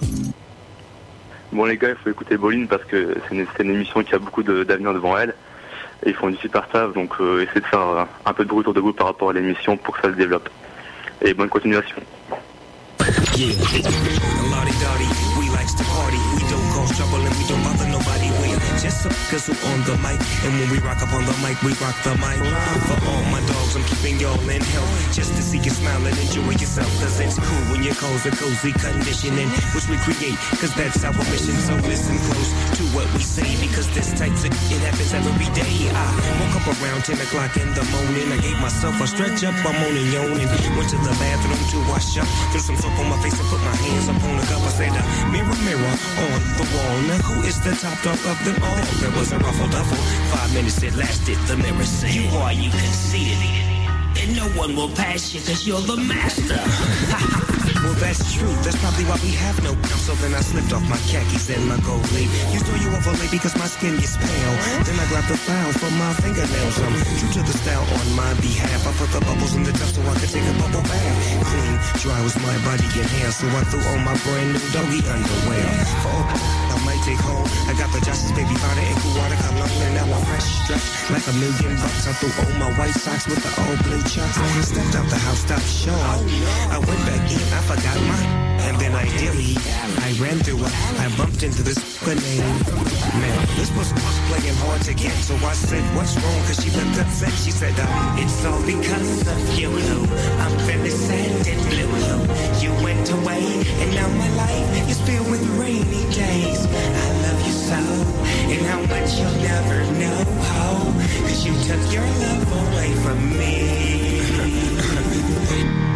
Bon 1.54 1.66
les 1.66 1.78
gars, 1.78 1.90
il 1.90 1.96
faut 2.04 2.10
écouter 2.10 2.38
Boline 2.38 2.68
parce 2.68 2.84
que 2.86 3.16
c'est 3.30 3.36
une, 3.36 3.46
une, 3.60 3.72
émission 3.72 4.04
qui 4.04 4.16
a 4.16 4.20
beaucoup 4.20 4.42
d'avenir 4.42 4.94
devant 4.94 5.18
elle 5.18 5.36
ils 6.08 6.16
font 6.16 6.30
du 6.30 6.38
super 6.38 6.68
taf, 6.68 6.94
donc 6.94 7.12
euh, 7.20 7.44
essayez 7.44 7.62
de 7.62 7.66
faire 7.66 7.80
euh, 7.80 8.04
un 8.26 8.34
peu 8.34 8.44
de 8.44 8.50
bruit 8.50 8.60
autour 8.62 8.74
de 8.74 8.80
vous 8.80 8.94
par 8.94 9.08
rapport 9.08 9.30
à 9.30 9.34
l'émission 9.34 9.78
pour 9.78 9.96
que 9.96 10.02
ça 10.02 10.14
se 10.14 10.18
développe. 10.18 10.50
Et 11.22 11.34
bonne 11.34 11.50
continuation. 11.50 11.98
Just 15.68 15.84
cause 16.72 16.96
trouble 16.96 17.20
and 17.20 17.36
we 17.36 17.44
don't 17.44 17.60
bother 17.60 17.88
nobody 17.92 18.32
We're 18.40 18.56
just 18.80 19.04
a 19.04 19.12
guzzle 19.28 19.58
on 19.68 19.84
the 19.84 20.00
mic. 20.00 20.16
And 20.48 20.56
when 20.56 20.70
we 20.72 20.80
rock 20.80 21.04
up 21.04 21.12
on 21.12 21.26
the 21.28 21.36
mic, 21.44 21.60
we 21.60 21.76
rock 21.84 21.98
the 22.08 22.16
mic. 22.24 22.40
For 22.88 22.98
all 23.04 23.24
my 23.28 23.44
dogs, 23.44 23.76
I'm 23.76 23.84
keeping 23.84 24.16
y'all 24.16 24.40
in 24.48 24.64
health. 24.64 24.92
Just 25.12 25.36
to 25.36 25.42
see 25.44 25.60
you 25.60 25.72
smile 25.72 26.00
and 26.08 26.16
enjoy 26.16 26.56
yourself. 26.56 26.88
Cause 27.04 27.20
it's 27.20 27.36
cool 27.36 27.64
when 27.68 27.84
your 27.84 27.96
clothes 28.00 28.24
are 28.26 28.38
cozy 28.40 28.72
conditioning, 28.80 29.50
which 29.76 29.92
we 29.92 30.00
create. 30.08 30.40
Cause 30.64 30.72
that's 30.80 31.04
our 31.04 31.12
mission. 31.28 31.58
So 31.68 31.76
listen 31.84 32.16
close 32.32 32.52
to 32.80 32.84
what 32.96 33.08
we 33.12 33.20
say. 33.20 33.52
Because 33.60 33.92
this 33.92 34.16
type 34.16 34.32
of 34.32 34.48
it 34.48 34.82
happens 34.88 35.12
every 35.12 35.52
day. 35.52 35.92
I 35.92 36.08
woke 36.40 36.64
up 36.64 36.68
around 36.80 37.04
10 37.04 37.20
o'clock 37.28 37.60
in 37.60 37.68
the 37.76 37.84
morning. 37.92 38.32
I 38.32 38.40
gave 38.40 38.60
myself 38.64 38.96
a 39.04 39.08
stretch 39.08 39.44
up. 39.44 39.56
I'm 39.68 39.76
on 39.84 39.94
and 40.00 40.10
yawning. 40.16 40.48
Went 40.80 40.90
to 40.96 40.98
the 41.04 41.14
bathroom 41.20 41.60
to 41.76 41.78
wash 41.92 42.16
up. 42.16 42.28
Threw 42.56 42.62
some 42.64 42.78
soap 42.80 42.96
on 42.96 43.12
my 43.12 43.20
face 43.20 43.36
and 43.36 43.50
put 43.52 43.60
my 43.68 43.76
hands 43.76 44.08
up 44.08 44.22
on 44.24 44.38
the 44.40 44.46
cup. 44.48 44.64
I 44.64 44.72
said, 44.72 44.96
uh, 44.96 45.04
mirror 45.34 45.57
mirror 45.64 45.96
on 46.26 46.42
the 46.58 46.66
wall. 46.74 46.96
Now 47.08 47.22
who 47.24 47.42
is 47.48 47.60
the 47.62 47.72
top 47.72 48.02
dog 48.04 48.20
of 48.26 48.38
them 48.46 48.62
all? 48.64 48.84
There 49.00 49.12
was 49.12 49.32
a 49.32 49.40
ruffle 49.40 49.68
duffle. 49.68 49.98
Five 50.32 50.54
minutes 50.54 50.84
it 50.84 50.96
lasted. 50.96 51.38
The 51.48 51.58
mirror 51.58 51.86
said, 51.86 52.14
You 52.14 52.28
are 52.38 52.54
you 52.54 52.70
conceited. 52.70 53.38
And 54.20 54.36
no 54.36 54.48
one 54.60 54.76
will 54.76 54.90
pass 54.90 55.34
you 55.34 55.42
cause 55.42 55.68
you're 55.68 55.82
the 55.82 55.98
master. 55.98 57.44
well, 57.88 58.00
that's 58.04 58.36
true. 58.36 58.52
That's 58.68 58.76
probably 58.84 59.06
why 59.08 59.18
we 59.24 59.32
have 59.40 59.56
no. 59.64 59.72
So 60.04 60.12
then 60.20 60.36
I 60.36 60.42
slipped 60.42 60.74
off 60.74 60.84
my 60.92 61.00
khakis 61.08 61.50
and 61.50 61.64
my 61.68 61.80
gold 61.88 62.04
leaf. 62.12 62.28
You 62.52 62.60
throw 62.60 62.76
you 62.76 62.92
overlay 62.92 63.28
because 63.32 63.56
my 63.56 63.68
skin 63.68 63.96
gets 63.96 64.18
pale. 64.18 64.56
Then 64.84 65.00
I 65.00 65.06
grabbed 65.08 65.32
the 65.32 65.38
file 65.40 65.72
for 65.80 65.92
my 65.96 66.12
fingernails. 66.20 66.76
I'm 66.84 66.96
true 67.20 67.32
to 67.40 67.42
the 67.48 67.56
style 67.56 67.88
on 67.88 68.08
my 68.16 68.32
behalf. 68.44 68.84
I 68.88 68.92
put 69.00 69.10
the 69.16 69.22
bubbles 69.24 69.56
in 69.56 69.64
the 69.64 69.72
tub 69.72 69.88
so 69.88 70.02
I 70.04 70.14
could 70.20 70.32
take 70.32 70.44
a 70.44 70.56
bubble 70.60 70.84
bath. 70.84 71.18
Clean, 71.48 71.76
dry 72.04 72.20
was 72.24 72.36
my 72.44 72.56
body 72.68 72.88
and 73.00 73.10
hair. 73.16 73.32
So 73.32 73.48
I 73.48 73.64
threw 73.72 73.84
on 73.96 74.04
my 74.04 74.16
brand 74.28 74.52
new 74.52 74.64
doggy 74.76 75.02
underwear. 75.08 75.72
For 76.04 76.67
home. 77.16 77.48
I 77.68 77.74
got 77.78 77.92
the 77.94 78.02
Justice 78.02 78.32
Baby 78.32 78.56
powder 78.56 78.82
and 78.82 78.98
cologne. 79.00 79.28
And 79.28 79.94
now 79.96 80.08
I'm 80.10 80.26
fresh 80.26 80.68
dressed 80.68 81.12
like 81.12 81.26
a 81.28 81.34
million 81.40 81.76
bucks. 81.78 82.08
I 82.08 82.14
threw 82.14 82.32
on 82.44 82.60
my 82.60 82.72
white 82.78 82.96
socks 82.96 83.28
with 83.28 83.42
the 83.44 83.52
old 83.64 83.80
blue 83.84 84.02
chucks. 84.04 84.38
I 84.38 84.62
stepped 84.62 84.96
out 84.96 85.08
the 85.10 85.18
house, 85.18 85.40
stopped 85.40 85.64
show. 85.64 85.96
I 85.96 86.78
went 86.78 87.02
back 87.06 87.24
in, 87.32 87.42
I 87.54 87.62
forgot 87.64 87.98
my. 88.08 88.57
And 88.66 88.80
then 88.80 88.94
I 88.96 89.06
dilly, 89.18 89.56
I 90.08 90.16
ran 90.20 90.40
through 90.40 90.64
it. 90.66 90.74
I 91.00 91.08
bumped 91.18 91.44
into 91.44 91.64
this 91.64 91.78
name. 92.08 92.42
Man, 93.20 93.38
this 93.58 93.72
was 93.76 93.92
playing 94.30 94.56
hard 94.64 94.82
to 94.84 94.94
get. 94.94 95.14
So 95.14 95.36
I 95.46 95.54
said, 95.54 95.84
what's 95.96 96.16
wrong? 96.16 96.40
Cause 96.48 96.64
she 96.64 96.70
looked 96.72 97.00
upset. 97.00 97.34
She 97.34 97.52
said, 97.52 97.74
uh, 97.78 98.16
it's 98.18 98.46
all 98.46 98.62
because 98.66 99.28
of 99.28 99.60
you. 99.60 99.70
I'm 99.70 100.58
very 100.66 100.90
sad 100.90 101.48
and 101.48 101.62
blue. 101.70 102.18
You 102.64 102.72
went 102.84 103.10
away 103.12 103.44
and 103.82 103.90
now 103.94 104.08
my 104.16 104.30
life 104.36 104.90
is 104.90 105.00
filled 105.02 105.30
with 105.30 105.44
rainy 105.60 106.06
days. 106.14 106.66
I 106.66 107.08
love 107.26 107.40
you 107.46 107.54
so 107.54 107.80
and 108.54 108.66
how 108.66 108.82
much 108.94 109.20
you'll 109.20 109.42
never 109.44 109.80
know. 110.00 110.20
Cause 111.28 111.46
you 111.46 111.54
took 111.68 111.84
your 111.94 112.08
love 112.24 112.52
away 112.64 112.94
from 113.04 113.20
me. 113.38 113.78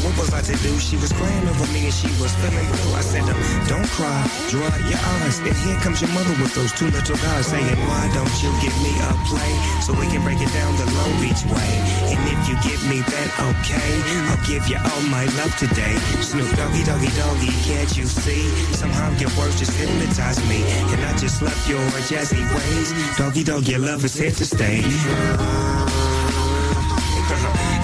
What 0.00 0.16
was 0.16 0.32
I 0.32 0.40
to 0.40 0.56
do? 0.64 0.72
She 0.78 0.96
was 0.96 1.12
crying 1.12 1.46
over 1.48 1.66
me 1.72 1.84
and 1.84 1.94
she 1.94 2.08
was 2.16 2.32
feeling 2.40 2.66
blue. 2.72 2.92
I 2.96 3.02
said, 3.04 3.22
um, 3.28 3.36
don't 3.68 3.88
cry, 3.92 4.24
dry 4.48 4.72
your 4.88 5.02
eyes. 5.20 5.38
And 5.44 5.56
here 5.64 5.76
comes 5.84 6.00
your 6.00 6.10
mother 6.16 6.34
with 6.40 6.54
those 6.54 6.72
two 6.72 6.88
little 6.88 7.16
guys 7.16 7.46
saying, 7.46 7.76
why 7.86 8.08
don't 8.16 8.36
you 8.42 8.50
give 8.64 8.74
me 8.82 8.92
a 9.04 9.12
play 9.28 9.52
so 9.84 9.92
we 9.92 10.06
can 10.08 10.22
break 10.24 10.40
it 10.40 10.52
down 10.52 10.72
the 10.80 10.88
Long 10.96 11.12
Beach 11.20 11.44
way? 11.46 11.70
And 12.08 12.20
if 12.24 12.40
you 12.48 12.56
give 12.64 12.80
me 12.88 13.04
that 13.04 13.28
okay, 13.52 13.92
I'll 14.32 14.42
give 14.48 14.66
you 14.68 14.80
all 14.80 15.02
my 15.12 15.24
love 15.38 15.54
today. 15.56 15.94
Snoop 16.20 16.48
doggy 16.56 16.84
doggy 16.84 17.12
doggy, 17.14 17.52
can't 17.68 17.92
you 17.96 18.06
see? 18.06 18.48
Somehow 18.74 19.12
your 19.18 19.30
words 19.38 19.58
just 19.58 19.76
hypnotize 19.76 20.40
me. 20.48 20.64
And 20.92 21.04
I 21.04 21.16
just 21.16 21.42
love 21.42 21.58
your 21.68 21.84
jazzy 22.08 22.42
ways. 22.56 22.90
Doggy 23.16 23.44
dog, 23.44 23.68
your 23.68 23.80
love 23.80 24.04
is 24.04 24.14
here 24.14 24.32
to 24.32 24.44
stay. 24.44 24.82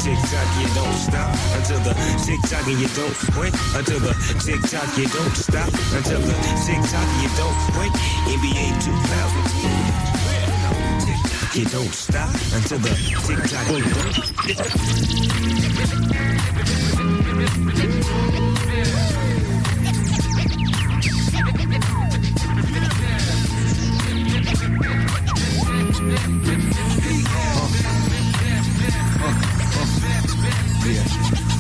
Tick 0.09 0.17
tock, 0.17 0.49
you 0.59 0.65
don't 0.73 0.95
stop 0.95 1.37
until 1.53 1.81
the 1.81 1.93
tick 2.25 2.41
tock 2.49 2.67
and 2.67 2.81
you 2.81 2.89
don't 2.97 3.15
quit 3.37 3.53
until 3.77 4.01
the 4.01 4.15
tick 4.41 4.63
tock 4.71 4.97
you 4.97 5.07
don't 5.07 5.37
stop 5.37 5.69
until 5.69 6.21
the 6.21 6.33
tick 6.65 6.81
tock 6.89 7.07
you 7.21 7.29
don't 7.37 7.55
quit. 7.77 7.93
NBA 8.25 8.81
2000. 8.81 11.61
You 11.61 11.67
don't 11.67 11.93
stop 11.93 12.33
until 12.55 12.79
the 12.79 12.89
tick 13.27 13.45
tock 13.51 13.69
días. 30.89 31.58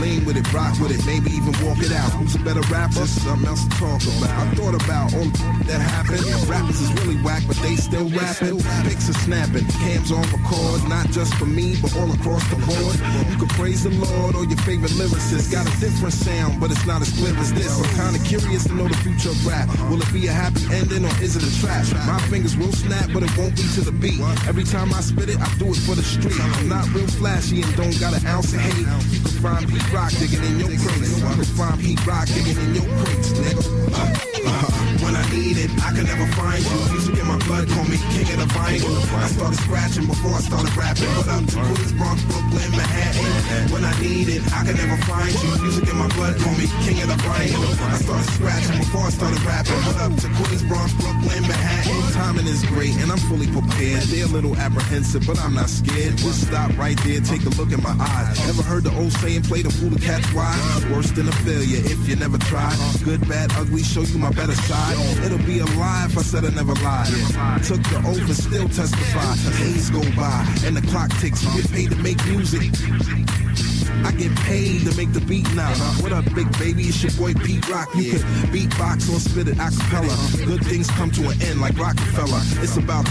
Lean 0.00 0.24
with 0.24 0.36
it, 0.36 0.52
rock 0.52 0.78
with 0.80 0.90
it, 0.90 1.04
maybe 1.06 1.30
even 1.30 1.54
walk 1.64 1.78
it 1.78 1.92
out. 1.92 2.10
Who's 2.12 2.34
a 2.34 2.38
better 2.40 2.60
rapper? 2.72 3.06
Something 3.06 3.48
else 3.48 3.64
to 3.64 3.70
talk 3.78 4.02
about. 4.02 4.30
I 4.30 4.44
thought 4.54 4.74
about 4.74 5.14
all 5.14 5.28
that 5.70 5.80
happened. 5.80 6.24
Rappers 6.48 6.80
is 6.80 6.92
really 7.00 7.16
whack, 7.22 7.42
but 7.46 7.56
they 7.58 7.76
still 7.76 8.08
rapping. 8.10 8.60
Pics 8.84 9.08
are 9.08 9.18
snapping, 9.24 9.66
cams 9.84 10.10
on 10.10 10.22
record, 10.34 10.88
not 10.88 11.08
just 11.10 11.34
for 11.34 11.46
me, 11.46 11.76
but 11.80 11.94
all 11.96 12.10
across 12.12 12.42
the 12.50 12.56
board. 12.66 12.96
You 13.30 13.36
can 13.38 13.48
praise 13.54 13.84
the 13.84 13.90
Lord 13.90 14.34
or 14.34 14.44
your 14.44 14.58
favorite 14.58 14.92
lyricist. 14.92 15.52
Got 15.52 15.66
a 15.66 15.80
different 15.80 16.14
sound, 16.14 16.60
but 16.60 16.70
it's 16.70 16.86
not 16.86 17.00
as 17.02 17.10
clear 17.12 17.36
as 17.38 17.52
this. 17.52 17.70
I'm 17.78 18.12
kinda 18.12 18.18
curious 18.26 18.64
to 18.64 18.74
know 18.74 18.88
the 18.88 18.96
future 18.98 19.30
of 19.30 19.46
rap. 19.46 19.68
Will 19.88 20.02
it 20.02 20.12
be 20.12 20.26
a 20.26 20.32
happy 20.32 20.62
ending 20.72 21.04
or 21.04 21.14
is 21.22 21.36
it 21.36 21.42
a 21.42 21.60
trap? 21.60 21.86
My 22.06 22.18
fingers 22.28 22.56
will 22.56 22.72
snap, 22.72 23.10
but 23.12 23.22
it 23.22 23.36
won't 23.36 23.56
be 23.56 23.62
to 23.74 23.80
the 23.80 23.92
beat. 23.92 24.20
Every 24.46 24.64
time 24.64 24.92
I 24.92 25.00
spit 25.00 25.28
it, 25.28 25.40
I 25.40 25.48
do 25.58 25.68
it 25.70 25.80
for 25.86 25.94
the 25.94 26.02
street. 26.02 26.38
I'm 26.40 26.68
not 26.68 26.88
real 26.94 27.06
flashy 27.06 27.62
and 27.62 27.76
don't 27.76 27.98
got 28.00 28.12
an 28.14 28.26
ounce 28.26 28.52
of 28.52 28.60
hate. 28.60 28.86
You 29.12 29.20
can 29.20 29.36
find 29.42 29.68
Pete 29.68 29.82
Rock 29.94 30.10
digging 30.10 30.42
in 30.42 30.58
your 30.58 30.68
crates. 30.70 31.20
You 31.20 31.24
can 31.24 31.44
find 31.44 31.80
Pete 31.80 32.04
Rock 32.04 32.26
digging 32.26 32.58
in 32.58 32.74
your 32.74 32.84
crates, 32.98 33.30
nigga. 33.32 33.62
Uh, 33.94 34.14
uh, 34.50 34.73
When 35.14 35.22
I 35.22 35.30
need 35.30 35.58
it, 35.62 35.70
I 35.78 35.94
can 35.94 36.10
never 36.10 36.26
find 36.34 36.58
you. 36.58 36.90
Music 36.90 37.14
in 37.14 37.26
my 37.30 37.38
blood, 37.46 37.70
call 37.70 37.86
me 37.86 38.02
king 38.10 38.26
of 38.34 38.42
the 38.42 38.50
vinyl. 38.50 38.98
I 39.14 39.30
started 39.30 39.58
scratching 39.62 40.06
before 40.10 40.34
I 40.34 40.42
started 40.42 40.74
rapping. 40.74 41.06
What 41.14 41.28
up 41.30 41.46
to 41.46 41.54
Queens, 41.54 41.92
Bronx, 41.94 42.18
Brooklyn, 42.26 42.70
Manhattan? 42.74 43.70
When 43.70 43.84
I 43.86 43.94
need 44.02 44.26
it, 44.26 44.42
I 44.50 44.66
can 44.66 44.74
never 44.74 44.98
find 45.06 45.30
you. 45.30 45.54
Music 45.62 45.86
in 45.86 45.94
my 46.02 46.10
blood, 46.18 46.34
call 46.42 46.58
me 46.58 46.66
king 46.82 46.98
of 46.98 47.14
the 47.14 47.18
vinyl. 47.22 47.62
I 47.62 47.98
started 48.02 48.26
scratching 48.34 48.78
before 48.82 49.06
I 49.06 49.10
started 49.14 49.38
rapping. 49.46 49.78
What 49.86 50.02
up 50.02 50.18
to 50.18 50.28
Queens, 50.34 50.66
Bronx, 50.66 50.90
Brooklyn, 50.98 51.46
Manhattan? 51.46 51.94
Timing 52.18 52.50
is 52.50 52.66
great 52.66 52.98
and 52.98 53.14
I'm 53.14 53.22
fully 53.30 53.46
prepared. 53.46 54.10
They're 54.10 54.26
a 54.26 54.34
little 54.34 54.58
apprehensive, 54.58 55.22
but 55.30 55.38
I'm 55.38 55.54
not 55.54 55.70
scared. 55.70 56.18
Just 56.18 56.50
stop 56.50 56.74
right 56.74 56.98
there, 57.06 57.22
take 57.22 57.46
a 57.46 57.54
look 57.54 57.70
in 57.70 57.78
my 57.86 57.94
eyes. 58.02 58.34
Ever 58.50 58.66
heard 58.66 58.82
the 58.82 58.90
old 58.98 59.14
saying, 59.22 59.46
play 59.46 59.62
the 59.62 59.70
fool 59.70 59.94
to 59.94 60.00
catch 60.02 60.26
wise? 60.34 60.58
Worse 60.90 61.14
than 61.14 61.30
a 61.30 61.36
failure 61.46 61.86
if 61.86 62.02
you 62.10 62.18
never 62.18 62.38
try. 62.50 62.74
Good, 63.06 63.22
bad, 63.30 63.54
ugly, 63.54 63.86
show 63.86 64.02
you 64.02 64.18
my 64.18 64.34
better 64.34 64.58
side. 64.66 65.03
It'll 65.24 65.38
be 65.38 65.58
a 65.60 65.66
lie 65.78 66.06
if 66.08 66.18
I 66.18 66.22
said 66.22 66.44
I 66.44 66.50
never 66.50 66.74
lied. 66.74 67.08
Took 67.64 67.82
the 67.84 68.02
oath 68.06 68.18
and 68.18 68.36
still 68.36 68.68
testify. 68.68 69.34
Days 69.58 69.90
go 69.90 70.00
by 70.16 70.46
and 70.64 70.76
the 70.76 70.82
clock 70.90 71.10
ticks. 71.20 71.44
Get 71.54 71.70
paid 71.70 71.90
to 71.90 71.96
make 71.96 72.24
music. 72.26 72.70
I 74.04 74.12
get 74.12 74.34
paid 74.44 74.84
to 74.86 74.96
make 74.96 75.12
the 75.12 75.20
beat 75.20 75.48
now. 75.54 75.72
What 76.02 76.12
up, 76.12 76.24
big 76.34 76.50
baby? 76.58 76.84
It's 76.84 77.02
your 77.02 77.12
boy 77.12 77.32
Pete 77.34 77.66
Rock. 77.68 77.88
You 77.94 78.12
can 78.12 78.20
beatbox 78.52 79.08
or 79.08 79.18
spit 79.18 79.48
it 79.48 79.56
a 79.56 79.70
cappella. 79.70 80.14
Good 80.44 80.64
things 80.66 80.90
come 80.90 81.10
to 81.12 81.28
an 81.28 81.40
end 81.40 81.60
like 81.60 81.78
Rockefeller. 81.78 82.42
It's 82.62 82.76
about 82.76 83.08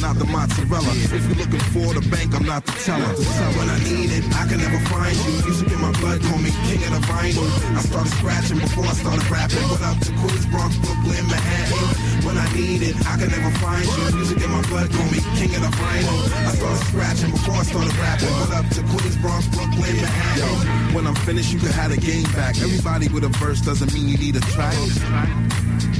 not 0.00 0.16
the 0.16 0.24
mozzarella. 0.24 0.92
If 1.04 1.12
you're 1.28 1.36
looking 1.36 1.64
for 1.74 1.92
the 1.92 2.02
bank, 2.08 2.34
I'm 2.34 2.46
not 2.46 2.64
the 2.64 2.72
teller. 2.84 3.12
When 3.58 3.68
I 3.68 3.78
need 3.84 4.10
it, 4.12 4.24
I 4.34 4.46
can 4.48 4.58
never 4.58 4.80
find 4.88 5.16
you. 5.16 5.44
Music 5.44 5.68
in 5.70 5.80
my 5.80 5.92
blood, 6.00 6.22
call 6.22 6.38
me 6.38 6.50
king 6.66 6.82
of 6.88 6.96
the 6.96 7.02
vinyl. 7.04 7.44
I 7.76 7.80
started 7.84 8.12
scratching 8.16 8.58
before 8.58 8.84
I 8.84 8.94
started 8.96 9.26
rapping. 9.30 9.66
What 9.68 9.82
up 9.82 9.98
to 10.00 10.10
Queens, 10.24 10.46
Bronx, 10.46 10.76
Brooklyn, 10.78 11.26
Manhattan? 11.28 12.09
When 12.24 12.36
I 12.36 12.46
need 12.52 12.82
it, 12.82 12.96
I 13.06 13.16
can 13.16 13.30
never 13.30 13.50
find 13.58 13.84
you. 13.84 14.16
Music 14.16 14.42
in 14.42 14.50
my 14.50 14.62
blood, 14.68 14.90
call 14.92 15.04
me 15.10 15.20
king 15.36 15.54
of 15.56 15.62
the 15.62 15.72
vinyl. 15.72 16.18
I 16.46 16.52
started 16.54 16.84
scratching 16.86 17.30
before 17.30 17.54
I 17.54 17.62
started 17.62 17.96
rapping. 17.96 18.28
What 18.28 18.52
up 18.52 18.68
to 18.76 18.82
Queens, 18.82 19.16
Bronx, 19.16 19.46
Brooklyn, 19.48 19.96
Manhattan? 19.96 20.88
Yo, 20.90 20.94
when 20.94 21.06
I'm 21.06 21.14
finished, 21.26 21.52
you 21.52 21.58
can 21.58 21.72
have 21.72 21.90
the 21.90 21.96
game 21.96 22.24
back. 22.36 22.60
Everybody 22.60 23.08
with 23.08 23.24
a 23.24 23.28
verse 23.28 23.60
doesn't 23.60 23.92
mean 23.94 24.08
you 24.08 24.18
need 24.18 24.36
a 24.36 24.40
track. 24.52 24.76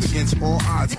Against 0.04 0.40
all 0.42 0.60
odds, 0.66 0.96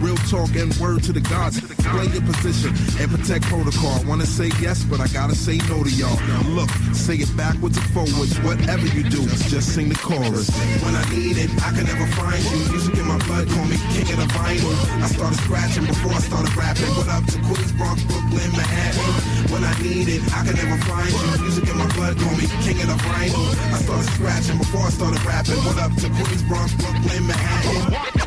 real 0.00 0.16
talk 0.28 0.54
and 0.56 0.74
word 0.76 1.02
to 1.04 1.12
the 1.12 1.20
gods. 1.20 1.60
Play 1.60 2.06
your 2.06 2.22
position 2.22 2.74
and 3.00 3.10
protect 3.10 3.44
protocol. 3.46 4.04
Wanna 4.04 4.26
say 4.26 4.50
yes, 4.60 4.84
but 4.84 5.00
I 5.00 5.08
gotta 5.08 5.34
say 5.34 5.58
no 5.68 5.82
to 5.82 5.90
y'all. 5.90 6.18
Now 6.28 6.42
Look, 6.48 6.70
say 6.92 7.16
it 7.16 7.30
backwards 7.36 7.76
and 7.78 7.86
forwards. 7.90 8.38
Whatever 8.40 8.86
you 8.86 9.02
do, 9.04 9.22
just 9.48 9.74
sing 9.74 9.88
the 9.88 9.94
chorus. 9.96 10.50
When 10.82 10.94
I 10.94 11.04
need 11.14 11.38
it, 11.38 11.50
I 11.62 11.70
can 11.72 11.84
never 11.86 12.06
find 12.18 12.42
you. 12.42 12.58
Music 12.72 12.98
in 12.98 13.06
my 13.06 13.18
blood, 13.26 13.48
call 13.48 13.64
me 13.66 13.76
king 13.94 14.10
of 14.12 14.18
the 14.20 14.28
vinyl. 14.36 14.74
I 15.02 15.08
started 15.08 15.38
scratching 15.40 15.86
before 15.86 16.12
I 16.12 16.20
started 16.20 16.54
rapping. 16.56 16.92
What 16.98 17.08
up 17.08 17.24
to 17.24 17.38
Queens, 17.46 17.72
Bronx, 17.72 18.02
Brooklyn, 18.04 18.50
Manhattan? 18.52 19.38
When 19.52 19.64
I 19.64 19.72
need 19.80 20.08
it, 20.08 20.22
I 20.34 20.44
can 20.44 20.56
never 20.56 20.76
find 20.84 21.08
you. 21.08 21.42
Music 21.42 21.68
in 21.68 21.76
my 21.78 21.88
blood, 21.94 22.18
call 22.18 22.34
me 22.36 22.46
king 22.64 22.80
of 22.82 22.88
the 22.88 22.98
vinyl. 23.06 23.48
I 23.72 23.78
started 23.80 24.08
scratching 24.12 24.58
before 24.58 24.82
I 24.82 24.90
started 24.90 25.22
rapping. 25.24 25.60
What 25.64 25.78
up 25.78 25.92
to 25.94 26.08
Queens, 26.10 26.42
Bronx, 26.44 26.74
Brooklyn, 26.74 27.26
Manhattan? 27.26 28.17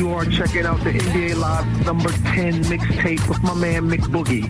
You 0.00 0.12
are 0.14 0.24
checking 0.24 0.64
out 0.64 0.82
the 0.82 0.92
NBA 0.92 1.36
Live 1.36 1.84
number 1.84 2.08
10 2.08 2.64
mixtape 2.64 3.28
with 3.28 3.42
my 3.42 3.52
man 3.52 3.88
Mick 3.90 4.00
Boogie. 4.00 4.48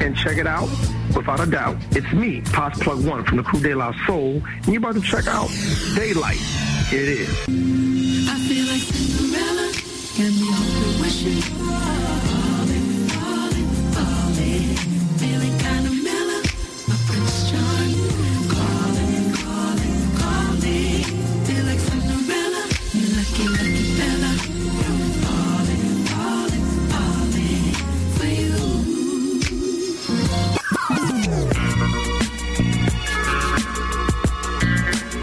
And 0.00 0.16
check 0.16 0.36
it 0.38 0.46
out, 0.46 0.68
without 1.14 1.40
a 1.40 1.46
doubt. 1.46 1.76
It's 1.90 2.12
me, 2.12 2.40
Pos 2.40 2.78
Plug 2.78 3.04
One 3.06 3.24
from 3.24 3.38
the 3.38 3.42
Crew 3.42 3.60
De 3.60 3.74
La 3.74 3.92
Soul, 4.06 4.42
and 4.44 4.66
you're 4.66 4.78
about 4.78 4.94
to 4.94 5.00
check 5.00 5.26
out 5.26 5.48
Daylight. 5.94 6.40
It 6.92 7.08
is. 7.08 7.28
I 8.28 8.38
feel 8.46 8.66
like 8.66 8.82
Cinderella, 8.82 9.72
and 10.18 10.40
we 10.40 11.58
all. 11.58 11.63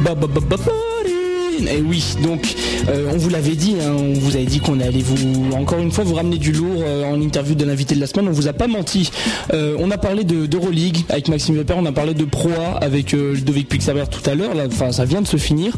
ba 0.03 0.15
ba 0.15 0.27
ba 0.27 0.41
ba 0.57 0.90
Et 1.67 1.75
eh 1.77 1.81
oui, 1.81 2.03
donc 2.23 2.55
euh, 2.89 3.11
on 3.13 3.17
vous 3.17 3.29
l'avait 3.29 3.55
dit, 3.55 3.75
hein, 3.81 3.93
on 3.95 4.13
vous 4.13 4.35
avait 4.35 4.45
dit 4.45 4.59
qu'on 4.59 4.79
allait 4.79 5.01
vous 5.01 5.53
encore 5.55 5.79
une 5.79 5.91
fois 5.91 6.03
vous 6.03 6.15
ramener 6.15 6.37
du 6.37 6.51
lourd 6.51 6.81
euh, 6.83 7.03
en 7.05 7.21
interview 7.21 7.55
de 7.55 7.65
l'invité 7.65 7.93
de 7.93 7.99
la 7.99 8.07
semaine. 8.07 8.27
On 8.27 8.31
vous 8.31 8.47
a 8.47 8.53
pas 8.53 8.67
menti. 8.67 9.11
Euh, 9.53 9.75
on 9.79 9.91
a 9.91 9.97
parlé 9.97 10.23
de 10.23 10.45
d'Euroleague 10.45 10.97
avec 11.09 11.27
Maxime 11.27 11.55
Weber, 11.55 11.77
on 11.77 11.85
a 11.85 11.91
parlé 11.91 12.13
de 12.13 12.25
Proa 12.25 12.77
avec 12.81 13.11
Ludovic 13.11 13.69
Pixaber 13.69 14.05
tout 14.09 14.27
à 14.29 14.33
l'heure. 14.33 14.51
Ça 14.91 15.05
vient 15.05 15.21
de 15.21 15.27
se 15.27 15.37
finir. 15.37 15.73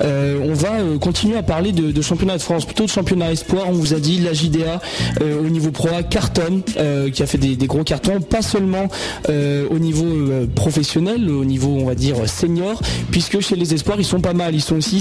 on 0.00 0.54
va 0.54 0.70
continuer 1.00 1.36
à 1.36 1.42
parler 1.42 1.72
de, 1.72 2.02
championnat 2.02 2.36
de 2.36 2.42
France, 2.42 2.64
plutôt 2.64 2.84
de 2.84 2.90
championnat 2.90 3.32
espoir. 3.32 3.66
On 3.68 3.72
vous 3.72 3.94
a 3.94 4.00
dit 4.00 4.18
la 4.18 4.32
JDA 4.32 4.80
au 5.20 5.48
niveau 5.48 5.70
Proa 5.70 6.02
cartonne, 6.02 6.62
qui 7.12 7.22
a 7.22 7.26
fait 7.26 7.38
des, 7.38 7.66
gros 7.66 7.84
cartons, 7.84 8.20
pas 8.20 8.42
seulement 8.42 8.88
au 9.28 9.78
niveau 9.78 10.06
professionnel, 10.54 11.30
au 11.30 11.44
niveau 11.44 11.76
on 11.80 11.86
va 11.86 11.94
dire 11.94 12.28
senior, 12.28 12.80
puisque 13.10 13.40
chez 13.40 13.56
les 13.56 13.74
espoirs 13.74 13.98
ils 13.98 14.04
sont 14.04 14.20
pas 14.20 14.34
mal. 14.34 14.54
Ils 14.54 14.62
sont 14.62 14.76
aussi 14.76 15.00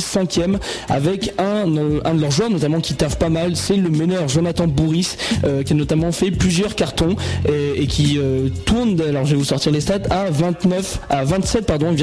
avec 0.89 1.33
un 1.37 1.77
euh, 1.77 1.99
un, 2.05 2.13
de 2.13 2.21
leurs 2.21 2.31
joueurs 2.31 2.49
notamment 2.49 2.79
qui 2.79 2.93
taffe 2.93 3.17
pas 3.17 3.29
mal, 3.29 3.55
c'est 3.55 3.75
le 3.75 3.89
meneur 3.89 4.27
Jonathan 4.27 4.67
Bourris 4.67 5.15
euh, 5.43 5.63
qui 5.63 5.73
a 5.73 5.75
notamment 5.75 6.11
fait 6.11 6.31
plusieurs 6.31 6.75
cartons 6.75 7.15
et, 7.47 7.87
qui 7.87 8.17
euh, 8.17 8.49
tourne, 8.65 8.99
alors 9.01 9.25
je 9.25 9.31
vais 9.31 9.37
vous 9.37 9.45
sortir 9.45 9.71
les 9.71 9.81
stats, 9.81 9.99
à 10.09 10.29
29, 10.29 10.99
à 11.09 11.23
27 11.23 11.65
pardon, 11.65 11.95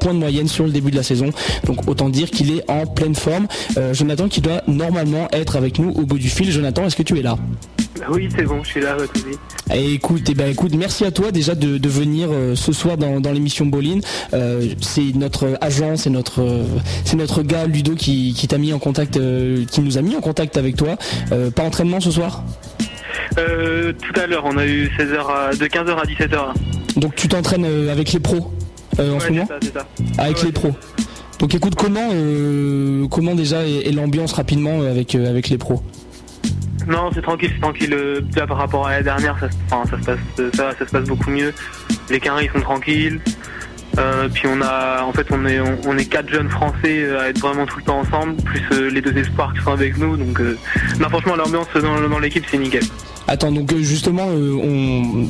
points 0.00 0.14
de 0.14 0.18
moyenne 0.18 0.48
sur 0.48 0.64
le 0.64 0.70
début 0.70 0.90
de 0.90 0.96
la 0.96 1.02
saison. 1.02 1.30
Donc 1.66 1.88
autant 1.88 2.08
dire 2.08 2.30
qu'il 2.30 2.56
est 2.56 2.70
en 2.70 2.86
pleine 2.86 3.14
forme. 3.14 3.46
Jonathan 3.92 4.28
qui 4.28 4.40
doit 4.40 4.62
normalement 4.66 5.28
être 5.32 5.56
avec 5.56 5.78
nous 5.78 5.90
au 5.90 6.02
bout 6.02 6.18
du 6.18 6.28
fil. 6.28 6.50
Jonathan, 6.50 6.86
est-ce 6.86 6.96
que 6.96 7.02
tu 7.02 7.18
es 7.18 7.22
là? 7.22 7.36
Oui, 8.10 8.28
c'est 8.34 8.44
bon, 8.44 8.62
je 8.62 8.68
suis 8.68 8.80
là, 8.80 8.96
Et 9.72 9.94
écoute, 9.94 10.22
eh 10.28 10.34
ben, 10.34 10.50
écoute, 10.50 10.74
merci 10.74 11.04
à 11.04 11.10
toi 11.10 11.30
déjà 11.30 11.54
de, 11.54 11.88
venir 11.88 12.28
ce 12.54 12.72
soir 12.72 12.96
dans, 12.96 13.32
l'émission 13.32 13.66
Boline. 13.66 14.00
c'est 14.80 15.14
notre 15.14 15.56
agent, 15.60 15.96
c'est 15.96 16.10
notre, 16.10 16.64
c'est 17.04 17.16
notre 17.16 17.42
gars 17.42 17.66
Ludo 17.66 17.94
qui, 17.94 18.34
qui 18.34 18.48
t'a 18.48 18.58
mis 18.58 18.72
en 18.72 18.78
contact, 18.78 19.16
euh, 19.16 19.64
qui 19.70 19.80
nous 19.80 19.98
a 19.98 20.02
mis 20.02 20.16
en 20.16 20.20
contact 20.20 20.56
avec 20.56 20.76
toi. 20.76 20.96
Euh, 21.32 21.50
pas 21.50 21.62
entraînement 21.62 22.00
ce 22.00 22.10
soir? 22.10 22.44
Euh, 23.38 23.92
Tout 23.92 24.20
à 24.20 24.26
l'heure, 24.26 24.44
on 24.44 24.56
a 24.56 24.66
eu 24.66 24.90
16h 24.98 25.58
de 25.58 25.66
15h 25.66 25.96
à 25.96 26.04
17h. 26.04 27.00
Donc 27.00 27.14
tu 27.16 27.28
t'entraînes 27.28 27.88
avec 27.88 28.12
les 28.12 28.20
pros 28.20 28.52
en 28.98 29.20
ce 29.20 29.28
moment? 29.30 29.48
Avec 30.18 30.42
les 30.42 30.52
pros. 30.52 30.72
Donc 31.40 31.54
écoute, 31.54 31.74
comment, 31.74 32.10
comment 33.10 33.34
déjà 33.34 33.66
est, 33.66 33.92
l'ambiance 33.92 34.32
rapidement 34.32 34.80
avec, 34.82 35.14
avec 35.14 35.48
les 35.48 35.58
pros? 35.58 35.82
Non, 36.86 37.10
c'est 37.12 37.22
tranquille, 37.22 37.50
c'est 37.54 37.60
tranquille. 37.60 37.96
par 38.46 38.56
rapport 38.56 38.86
à 38.86 38.90
l'année 38.90 39.04
dernière, 39.04 39.38
ça, 39.38 39.48
ça, 39.68 39.98
se 39.98 40.04
passe, 40.04 40.18
ça, 40.54 40.72
ça, 40.78 40.86
se 40.86 40.90
passe 40.90 41.04
beaucoup 41.04 41.30
mieux. 41.30 41.52
Les 42.10 42.20
carrés 42.20 42.50
sont 42.52 42.60
tranquilles. 42.60 43.20
Euh, 43.98 44.28
puis 44.28 44.46
on 44.46 44.60
a, 44.60 45.02
en 45.02 45.12
fait, 45.12 45.26
on 45.30 45.46
est, 45.46 45.60
on, 45.60 45.96
est 45.96 46.06
quatre 46.06 46.28
jeunes 46.28 46.48
Français 46.48 47.04
euh, 47.04 47.20
à 47.20 47.28
être 47.28 47.38
vraiment 47.38 47.64
tout 47.64 47.78
le 47.78 47.84
temps 47.84 48.00
ensemble, 48.00 48.34
plus 48.42 48.62
euh, 48.72 48.90
les 48.90 49.00
deux 49.00 49.16
espoirs 49.16 49.52
qui 49.54 49.62
sont 49.62 49.72
avec 49.72 49.96
nous. 49.98 50.16
Donc, 50.16 50.40
non, 50.98 51.08
franchement, 51.08 51.36
l'ambiance 51.36 51.68
dans 51.74 52.18
l'équipe, 52.18 52.44
c'est 52.50 52.58
nickel. 52.58 52.82
Attends, 53.26 53.52
donc 53.52 53.72
euh, 53.72 53.82
justement, 53.82 54.26
euh, 54.28 54.52
on, 54.52 55.26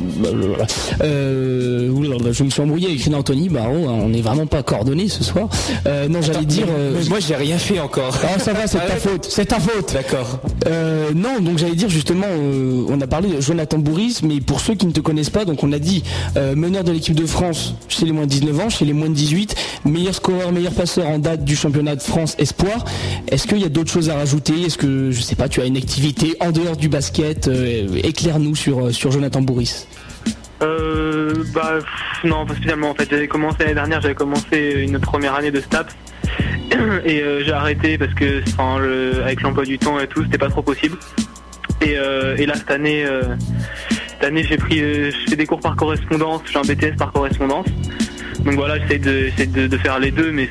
euh, 1.03 2.33
je 2.33 2.43
me 2.43 2.51
suis 2.51 2.61
embrouillé 2.61 2.89
avec 2.89 3.05
René 3.05 3.17
Anthony. 3.17 3.49
Bah, 3.49 3.67
oh, 3.69 3.87
on 3.89 4.09
n'est 4.09 4.21
vraiment 4.21 4.47
pas 4.47 4.63
coordonnés 4.63 5.09
ce 5.09 5.23
soir. 5.23 5.49
non, 6.09 6.21
j'allais 6.21 6.45
dire. 6.45 6.67
moi, 7.09 7.21
j'ai 7.21 7.37
rien 7.37 7.59
fait 7.59 7.79
encore. 7.79 8.19
Ah, 8.25 8.39
ça 8.39 8.53
va, 8.53 8.67
c'est 8.67 8.79
ta 8.79 8.97
faute. 8.97 9.27
C'est 9.29 9.47
ta 9.47 9.61
faute. 9.61 9.93
D'accord. 9.93 10.41
non, 11.15 11.41
donc 11.41 11.59
j'allais 11.59 11.77
dire 11.77 11.89
justement, 11.89 12.27
on 12.89 13.01
a 13.01 13.07
parlé 13.07 13.29
de 13.29 13.41
Jonathan 13.41 13.79
Bourris, 13.79 14.21
mais 14.23 14.41
pour 14.41 14.61
ceux 14.61 14.75
qui 14.75 14.87
ne 14.87 14.93
te 14.93 15.01
connaissent 15.01 15.31
pas, 15.31 15.45
donc 15.45 15.63
on 15.63 15.73
a 15.73 15.79
dit 15.79 16.03
meneur 16.57 16.85
de 16.85 16.93
l'équipe 16.93 17.15
de 17.15 17.27
France 17.27 17.75
chez 17.89 18.07
les 18.07 18.13
moins 18.13 18.25
de 18.25 18.31
19 18.31 18.61
ans, 18.61 18.71
chez 18.71 18.85
les 18.85 18.93
moins 18.93 19.09
de 19.09 19.15
18, 19.15 19.55
meilleur 19.85 20.15
scoreur, 20.15 20.53
meilleur 20.53 20.73
passeur 20.73 21.07
en 21.07 21.19
date 21.19 21.45
du 21.45 21.55
championnat 21.55 21.97
de 21.97 22.03
France 22.03 22.35
Espoir. 22.39 22.85
Est-ce 23.29 23.47
qu'il 23.47 23.59
y 23.59 23.65
a 23.65 23.69
d'autres 23.69 23.91
choses 23.91 24.11
à 24.11 24.15
rajouter? 24.15 24.63
Est-ce 24.63 24.79
que 24.79 25.11
je 25.11 25.21
sais 25.21 25.37
pas, 25.37 25.49
tu 25.49 25.61
as 25.61 25.67
une 25.67 25.77
activité 25.77 26.37
en 26.41 26.51
dehors 26.51 26.77
du 26.77 26.89
basket 26.89 27.49
éclaire-nous 28.03 28.55
sur, 28.55 28.87
euh, 28.87 28.91
sur 28.91 29.11
Jonathan 29.11 29.43
Bourris. 29.43 29.87
Euh, 30.63 31.33
bah, 31.55 31.79
non, 32.25 32.47
finalement, 32.61 32.91
en 32.91 32.95
fait, 32.95 33.09
j'avais 33.11 33.29
commencé 33.29 33.59
l'année 33.61 33.75
dernière, 33.75 34.01
j'avais 34.01 34.15
commencé 34.15 34.87
une 34.87 34.99
première 34.99 35.35
année 35.35 35.51
de 35.51 35.61
STAPS 35.61 35.95
et 37.05 37.21
euh, 37.21 37.45
j'ai 37.45 37.53
arrêté 37.53 37.99
parce 37.99 38.15
que 38.15 38.43
avec 39.23 39.43
l'emploi 39.43 39.65
du 39.65 39.79
temps 39.79 39.99
et 39.99 40.07
tout, 40.07 40.23
c'était 40.25 40.39
pas 40.39 40.49
trop 40.49 40.63
possible. 40.63 40.97
Et, 41.81 41.97
là, 42.47 42.55
cette 42.55 42.71
année, 42.71 43.05
cette 44.09 44.25
année, 44.25 44.43
j'ai 44.43 44.57
pris, 44.57 44.79
je 44.79 45.29
fais 45.29 45.37
des 45.37 45.45
cours 45.45 45.61
par 45.61 45.77
correspondance, 45.77 46.41
j'ai 46.51 46.59
un 46.59 46.63
BTS 46.63 46.97
par 46.97 47.13
correspondance. 47.13 47.67
Donc 48.45 48.55
voilà, 48.55 48.79
j'essaie 48.79 48.99
de, 48.99 49.67
de, 49.67 49.79
faire 49.79 49.99
les 49.99 50.11
deux, 50.11 50.31
mais 50.31 50.51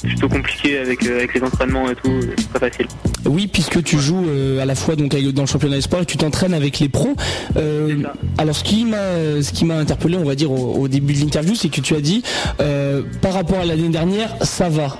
c'est 0.00 0.08
plutôt 0.08 0.28
compliqué 0.28 0.78
avec, 0.78 1.04
avec 1.04 1.34
les 1.34 1.42
entraînements 1.42 1.90
et 1.90 1.94
tout, 1.94 2.20
c'est 2.36 2.48
pas 2.48 2.58
facile. 2.58 2.86
Oui, 3.26 3.46
puisque 3.46 3.82
tu 3.82 3.98
joues 3.98 4.24
euh, 4.28 4.62
à 4.62 4.64
la 4.64 4.74
fois 4.74 4.96
donc 4.96 5.14
dans 5.14 5.42
le 5.42 5.48
championnat 5.48 5.80
sport 5.80 6.00
et 6.00 6.06
tu 6.06 6.16
t'entraînes 6.16 6.54
avec 6.54 6.78
les 6.78 6.88
pros. 6.88 7.14
Euh, 7.56 8.02
alors 8.38 8.56
ce 8.56 8.64
qui 8.64 8.84
m'a 8.84 9.42
ce 9.42 9.52
qui 9.52 9.64
m'a 9.64 9.76
interpellé, 9.76 10.16
on 10.16 10.24
va 10.24 10.34
dire 10.34 10.50
au, 10.50 10.88
début 10.88 11.12
de 11.12 11.20
l'interview, 11.20 11.54
c'est 11.54 11.68
que 11.68 11.80
tu 11.80 11.94
as 11.94 12.00
dit 12.00 12.22
euh, 12.60 13.02
par 13.20 13.34
rapport 13.34 13.58
à 13.58 13.64
l'année 13.64 13.88
dernière, 13.88 14.34
ça 14.42 14.68
va. 14.68 14.98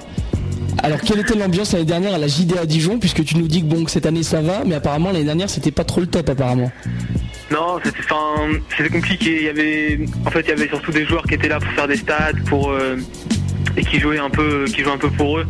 Alors 0.82 1.00
quelle 1.00 1.20
était 1.20 1.36
l'ambiance 1.36 1.72
l'année 1.72 1.86
dernière 1.86 2.14
à 2.14 2.18
la 2.18 2.28
JDA 2.28 2.66
Dijon 2.66 2.98
puisque 2.98 3.24
tu 3.24 3.38
nous 3.38 3.48
dis 3.48 3.62
que 3.62 3.66
bon 3.66 3.84
que 3.84 3.90
cette 3.90 4.06
année 4.06 4.22
ça 4.22 4.42
va, 4.42 4.62
mais 4.66 4.74
apparemment 4.74 5.10
l'année 5.10 5.24
dernière 5.24 5.48
c'était 5.48 5.70
pas 5.70 5.84
trop 5.84 6.00
le 6.00 6.06
top 6.06 6.28
apparemment. 6.28 6.70
Non, 7.50 7.78
c'était 7.82 8.88
compliqué. 8.88 9.36
Il 9.36 9.44
y 9.44 9.48
avait 9.48 10.00
en 10.24 10.30
fait 10.30 10.40
il 10.40 10.48
y 10.48 10.52
avait 10.52 10.68
surtout 10.68 10.92
des 10.92 11.06
joueurs 11.06 11.22
qui 11.24 11.34
étaient 11.34 11.48
là 11.48 11.60
pour 11.60 11.70
faire 11.72 11.88
des 11.88 11.96
stats, 11.96 12.32
pour 12.46 12.74
et 13.76 13.84
qui 13.84 14.00
jouaient 14.00 14.18
un 14.18 14.30
peu 14.30 14.64
qui 14.64 14.82
un 14.82 14.98
peu 14.98 15.10
pour 15.10 15.38
eux 15.38 15.46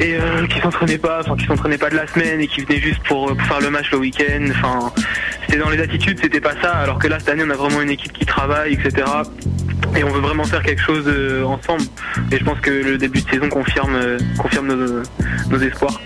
et 0.00 0.14
euh, 0.14 0.46
qui 0.46 0.60
s'entraînaient 0.60 0.98
pas, 0.98 1.20
enfin 1.20 1.36
qui 1.36 1.46
s'entraînaient 1.46 1.78
pas 1.78 1.90
de 1.90 1.94
la 1.94 2.06
semaine 2.06 2.40
et 2.40 2.48
qui 2.48 2.62
venaient 2.62 2.80
juste 2.80 3.00
pour, 3.04 3.30
euh, 3.30 3.34
faire 3.46 3.60
le 3.60 3.70
match 3.70 3.90
le 3.92 3.98
week-end. 3.98 4.46
Enfin, 4.50 4.92
c'était 5.42 5.58
dans 5.58 5.70
les 5.70 5.80
attitudes, 5.80 6.18
c'était 6.20 6.40
pas 6.40 6.54
ça. 6.60 6.72
Alors 6.72 6.98
que 6.98 7.06
là 7.06 7.18
cette 7.18 7.28
année, 7.28 7.44
on 7.46 7.50
a 7.50 7.56
vraiment 7.56 7.80
une 7.80 7.90
équipe 7.90 8.12
qui 8.12 8.26
travaille, 8.26 8.74
etc. 8.74 9.06
Et 9.96 10.02
on 10.02 10.10
veut 10.10 10.20
vraiment 10.20 10.44
faire 10.44 10.62
quelque 10.62 10.82
chose 10.82 11.04
euh, 11.06 11.44
ensemble. 11.44 11.84
Et 12.32 12.38
je 12.38 12.44
pense 12.44 12.58
que 12.60 12.70
le 12.70 12.98
début 12.98 13.22
de 13.22 13.30
saison 13.30 13.48
confirme, 13.48 13.98
confirme 14.38 15.02
nos 15.50 15.58
espoirs. 15.58 16.00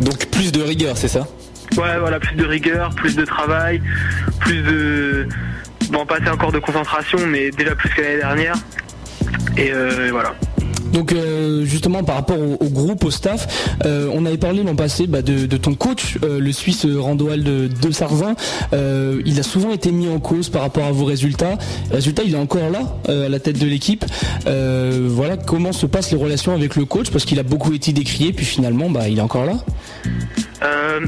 Donc 0.00 0.26
plus 0.30 0.52
de 0.52 0.62
rigueur, 0.62 0.96
c'est 0.96 1.08
ça? 1.08 1.26
Ouais, 1.76 1.98
voilà, 1.98 2.20
plus 2.20 2.36
de 2.36 2.44
rigueur, 2.44 2.90
plus 2.90 3.16
de 3.16 3.24
travail, 3.24 3.80
plus 4.40 4.62
de 4.62 5.28
bon, 5.90 6.06
pas 6.06 6.18
encore 6.32 6.52
de 6.52 6.58
concentration, 6.58 7.18
mais 7.26 7.50
déjà 7.50 7.74
plus 7.74 7.88
que 7.90 8.00
l'année 8.00 8.18
dernière. 8.18 8.56
Et 9.56 9.72
voilà. 10.10 10.34
Donc 10.94 11.12
euh, 11.12 11.64
justement 11.64 12.04
par 12.04 12.14
rapport 12.14 12.38
au, 12.38 12.68
groupe, 12.68 13.04
au 13.04 13.10
staff, 13.10 13.76
euh, 13.84 14.08
on 14.12 14.24
avait 14.24 14.38
parlé 14.38 14.62
l'an 14.62 14.76
passé 14.76 15.08
bah, 15.08 15.22
de, 15.22 15.56
ton 15.56 15.74
coach, 15.74 16.18
euh, 16.22 16.38
le 16.38 16.52
Suisse 16.52 16.86
Randoal 16.86 17.42
de, 17.42 17.68
de 17.68 17.90
Sarzin. 17.90 18.36
il 18.72 19.40
a 19.40 19.42
souvent 19.42 19.72
été 19.72 19.90
mis 19.90 20.08
en 20.08 20.20
cause 20.20 20.48
par 20.48 20.62
rapport 20.62 20.84
à 20.84 20.92
vos 20.92 21.04
résultats. 21.04 21.58
Résultat, 21.90 22.22
il 22.24 22.34
est 22.34 22.38
encore 22.38 22.70
là, 22.70 22.96
à 23.08 23.28
la 23.28 23.40
tête 23.40 23.58
de 23.58 23.66
l'équipe. 23.66 24.04
voilà 24.46 25.36
comment 25.36 25.72
se 25.72 25.86
passent 25.86 26.12
les 26.12 26.18
relations 26.18 26.54
avec 26.54 26.76
le 26.76 26.84
coach, 26.84 27.10
parce 27.10 27.24
qu'il 27.24 27.40
a 27.40 27.42
beaucoup 27.42 27.72
été 27.72 27.92
décrié, 27.92 28.32
puis 28.32 28.46
finalement, 28.46 28.88
bah, 28.88 29.08
il 29.08 29.18
est 29.18 29.22
encore 29.22 29.46
là. 29.46 29.54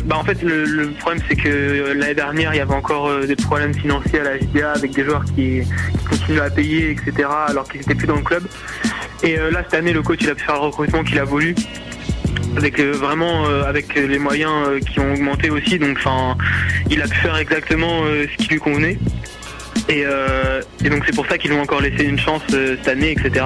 Bah 0.05 0.17
en 0.19 0.25
fait 0.25 0.43
le, 0.43 0.91
problème 0.99 1.23
c'est 1.29 1.37
que 1.37 1.93
l'année 1.95 2.15
dernière 2.15 2.53
il 2.53 2.59
y 2.59 2.61
avait 2.61 2.75
encore 2.75 3.11
des 3.21 3.37
problèmes 3.37 3.75
financiers 3.75 4.21
à 4.21 4.25
la 4.25 4.39
JDA 4.39 4.73
avec 4.73 4.91
des 4.93 5.05
joueurs 5.05 5.25
qui, 5.25 5.63
continuaient 6.09 6.41
à 6.41 6.51
payer 6.51 6.91
etc 6.91 7.29
alors 7.49 7.69
qu'ils 7.69 7.81
n'étaient 7.81 7.95
plus 7.95 8.07
dans 8.07 8.17
le 8.17 8.23
club. 8.23 8.45
Et 9.23 9.39
euh, 9.39 9.51
là, 9.51 9.63
cette 9.65 9.75
année, 9.75 9.93
le 9.93 10.03
coach, 10.03 10.19
il 10.23 10.31
a 10.31 10.35
pu 10.35 10.45
faire 10.45 10.57
le 10.57 10.61
recrutement 10.61 11.03
qu'il 11.03 11.19
a 11.19 11.25
voulu. 11.25 11.55
Avec 12.57 12.79
euh, 12.79 12.93
vraiment 12.93 13.47
euh, 13.47 13.65
avec 13.65 13.95
les 13.95 14.19
moyens 14.19 14.81
qui 14.87 14.99
ont 14.99 15.13
augmenté 15.13 15.51
aussi. 15.51 15.79
Donc 15.79 15.99
il 16.91 17.03
a 17.03 17.09
pu 17.09 17.17
faire 17.17 17.37
exactement 17.37 18.03
ce 18.05 18.37
qui 18.37 18.49
lui 18.49 18.59
convenait. 18.59 18.99
Et, 19.89 20.05
donc 20.89 21.05
c'est 21.05 21.15
pour 21.15 21.27
ça 21.27 21.39
qu'ils 21.39 21.53
ont 21.53 21.61
encore 21.61 21.81
laissé 21.81 22.05
une 22.05 22.19
chance 22.19 22.43
cette 22.49 22.89
année 22.89 23.13
etc 23.13 23.45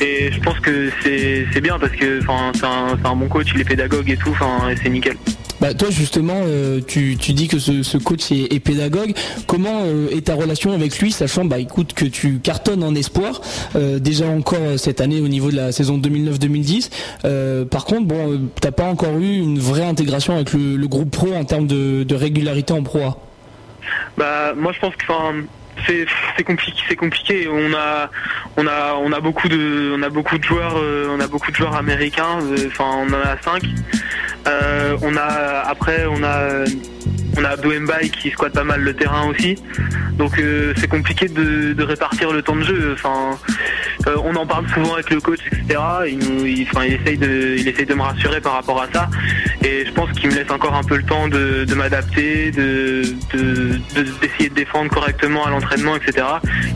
et 0.00 0.30
je 0.30 0.38
pense 0.40 0.60
que 0.60 0.90
c'est 1.02 1.60
bien 1.60 1.76
parce 1.78 1.92
que 1.92 2.20
c'est 2.20 2.64
un, 2.64 3.16
bon 3.16 3.26
coach 3.26 3.48
il 3.54 3.60
est 3.60 3.64
pédagogue 3.64 4.08
et 4.08 4.16
tout 4.16 4.30
enfin 4.30 4.72
c'est 4.80 4.88
nickel 4.88 5.16
Bah, 5.62 5.74
toi 5.74 5.90
justement, 5.90 6.40
euh, 6.44 6.80
tu, 6.84 7.14
dis 7.14 7.46
que 7.46 7.60
ce, 7.60 7.96
coach 7.96 8.32
est, 8.32 8.58
pédagogue. 8.58 9.14
Comment 9.46 9.82
euh, 9.84 10.08
est 10.10 10.26
ta 10.26 10.34
relation 10.34 10.72
avec 10.72 10.98
lui, 10.98 11.12
sachant 11.12 11.44
bah 11.44 11.60
écoute 11.60 11.92
que 11.92 12.04
tu 12.04 12.40
cartonnes 12.40 12.82
en 12.82 12.96
espoir 12.96 13.40
euh, 13.76 14.00
déjà 14.00 14.26
encore 14.26 14.76
cette 14.76 15.00
année 15.00 15.20
au 15.20 15.28
niveau 15.28 15.52
de 15.52 15.56
la 15.56 15.70
saison 15.70 15.98
2009-2010. 15.98 17.66
par 17.66 17.84
contre, 17.84 18.06
bon, 18.06 18.48
t'as 18.60 18.72
pas 18.72 18.86
encore 18.86 19.16
eu 19.18 19.36
une 19.36 19.60
vraie 19.60 19.84
intégration 19.84 20.34
avec 20.34 20.52
le, 20.52 20.84
groupe 20.88 21.12
pro 21.12 21.32
en 21.32 21.44
termes 21.44 21.68
de, 21.68 22.12
régularité 22.12 22.72
en 22.72 22.82
pro 22.82 22.98
Bah 24.18 24.54
moi 24.56 24.72
je 24.72 24.80
pense 24.80 24.96
que 24.96 25.04
c'est 25.86 26.44
compliqué 26.44 26.78
c'est 26.88 26.96
compliqué. 26.96 27.48
On 27.48 27.74
a 27.74 28.10
on 28.56 28.66
a 28.66 28.94
on 28.94 29.12
a 29.12 29.20
beaucoup 29.20 29.48
de 29.48 29.94
on 29.96 30.02
a 30.02 30.08
beaucoup 30.08 30.38
de 30.38 30.44
joueurs 30.44 30.76
on 30.76 31.20
a 31.20 31.26
beaucoup 31.26 31.50
de 31.50 31.56
joueurs 31.56 31.76
américains. 31.76 32.38
Enfin 32.66 32.84
on 32.98 33.12
en 33.12 33.20
a 33.20 33.40
cinq. 33.42 33.62
Euh, 34.46 34.96
on 35.02 35.16
a 35.16 35.62
après 35.68 36.06
on 36.06 36.22
a 36.24 36.64
on 37.36 37.44
a 37.44 37.50
Abdou 37.50 37.70
qui 38.20 38.30
squatte 38.30 38.52
pas 38.52 38.64
mal 38.64 38.80
le 38.80 38.94
terrain 38.94 39.28
aussi. 39.28 39.56
Donc 40.18 40.38
euh, 40.38 40.72
c'est 40.76 40.88
compliqué 40.88 41.28
de, 41.28 41.82
répartir 41.82 42.32
le 42.32 42.42
temps 42.42 42.56
de 42.56 42.62
jeu. 42.62 42.92
Enfin, 42.94 43.38
euh, 44.06 44.16
on 44.24 44.34
en 44.36 44.46
parle 44.46 44.68
souvent 44.68 44.94
avec 44.94 45.10
le 45.10 45.20
coach, 45.20 45.40
etc. 45.46 45.80
Il, 46.06 46.46
il, 46.46 46.66
enfin, 46.70 46.84
il, 46.84 46.94
essaye 46.94 47.18
de, 47.18 47.56
il 47.58 47.66
essaye 47.66 47.86
de 47.86 47.94
me 47.94 48.02
rassurer 48.02 48.40
par 48.40 48.52
rapport 48.54 48.80
à 48.80 48.86
ça. 48.92 49.08
Et 49.64 49.84
je 49.86 49.92
pense 49.92 50.10
qu'il 50.12 50.30
me 50.30 50.34
laisse 50.34 50.50
encore 50.50 50.74
un 50.74 50.82
peu 50.82 50.96
le 50.96 51.04
temps 51.04 51.28
de, 51.28 51.66
m'adapter, 51.74 52.50
de, 52.50 53.02
d'essayer 54.20 54.48
de, 54.48 54.54
défendre 54.54 54.90
correctement 54.90 55.46
à 55.46 55.50
l'entraînement, 55.50 55.96
etc. 55.96 56.26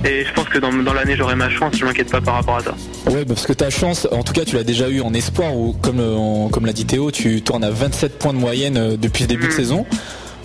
Et 0.05 0.25
je 0.25 0.33
pense 0.33 0.49
que 0.49 0.59
dans, 0.59 0.71
l'année 0.93 1.17
j'aurai 1.17 1.37
ma 1.37 1.51
chance. 1.51 1.77
Je 1.77 1.85
m'inquiète 1.85 2.11
pas 2.11 2.21
par 2.21 2.35
rapport 2.35 2.57
à 2.57 2.61
ça. 2.61 2.75
Ouais, 3.11 3.25
parce 3.25 3.47
que 3.47 3.53
ta 3.53 3.71
chance, 3.71 4.09
en 4.11 4.23
tout 4.23 4.33
cas, 4.33 4.45
tu 4.45 4.57
l'as 4.57 4.65
déjà 4.65 4.89
eu 4.89 5.01
en 5.01 5.13
espoir 5.15 5.55
ou 5.55 5.73
comme, 5.75 6.51
comme 6.51 6.67
l'a 6.67 6.73
dit 6.73 6.87
Théo, 6.87 7.11
tu 7.11 7.43
tournes 7.43 7.65
à 7.65 7.71
27 7.71 8.19
points 8.19 8.33
de 8.33 8.39
moyenne 8.39 8.77
euh, 8.77 8.97
depuis 8.97 9.23
le 9.25 9.29
début 9.29 9.47
de 9.47 9.53
mm. 9.53 9.57
saison. 9.57 9.87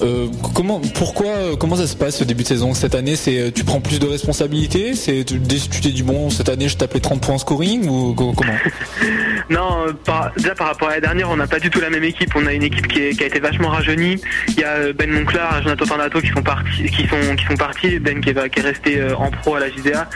Euh, 0.01 0.27
comment, 0.55 0.81
pourquoi, 0.95 1.27
euh, 1.27 1.55
comment 1.55 1.75
ça 1.75 1.85
se 1.85 1.95
passe 1.95 2.17
ce 2.17 2.23
début 2.23 2.43
de 2.43 2.47
saison 2.47 2.73
cette 2.73 2.95
année? 2.95 3.15
C'est 3.15 3.39
euh, 3.39 3.51
tu 3.53 3.63
prends 3.63 3.81
plus 3.81 3.99
de 3.99 4.07
responsabilités? 4.07 4.95
C'est 4.95 5.23
tu 5.23 5.39
t'es 5.39 5.89
dit 5.89 6.03
bon 6.03 6.29
cette 6.29 6.49
année 6.49 6.67
je 6.69 6.77
tapais 6.77 6.99
30 6.99 7.21
points 7.21 7.37
scoring 7.37 7.87
ou 7.87 8.13
comment? 8.13 8.33
Non, 9.49 9.87
déjà 10.37 10.55
par 10.55 10.67
rapport 10.67 10.87
à 10.87 10.91
la 10.91 11.01
dernière, 11.01 11.29
on 11.29 11.35
n'a 11.35 11.47
pas 11.47 11.59
du 11.59 11.69
tout 11.69 11.81
la 11.81 11.89
même 11.89 12.05
équipe. 12.05 12.31
On 12.35 12.45
a 12.45 12.53
une 12.53 12.63
équipe 12.63 12.87
qui, 12.87 13.01
a 13.01 13.25
été 13.25 13.39
vachement 13.39 13.67
rajeunie. 13.67 14.21
Il 14.47 14.59
y 14.59 14.63
a 14.63 14.93
Ben 14.93 15.11
Monclar, 15.11 15.61
Jonathan 15.61 15.85
Tornato 15.85 16.21
qui 16.21 16.29
sont 16.29 16.41
partis, 16.41 16.83
qui 16.85 17.05
sont 17.07 17.35
qui 17.35 17.45
sont 17.45 17.57
partis. 17.57 17.99
Ben 17.99 18.21
qui 18.21 18.29
est, 18.29 18.61
resté 18.61 19.03
en 19.13 19.29
pro 19.29 19.55
à 19.55 19.59
la 19.59 19.69
JDA 19.69 20.09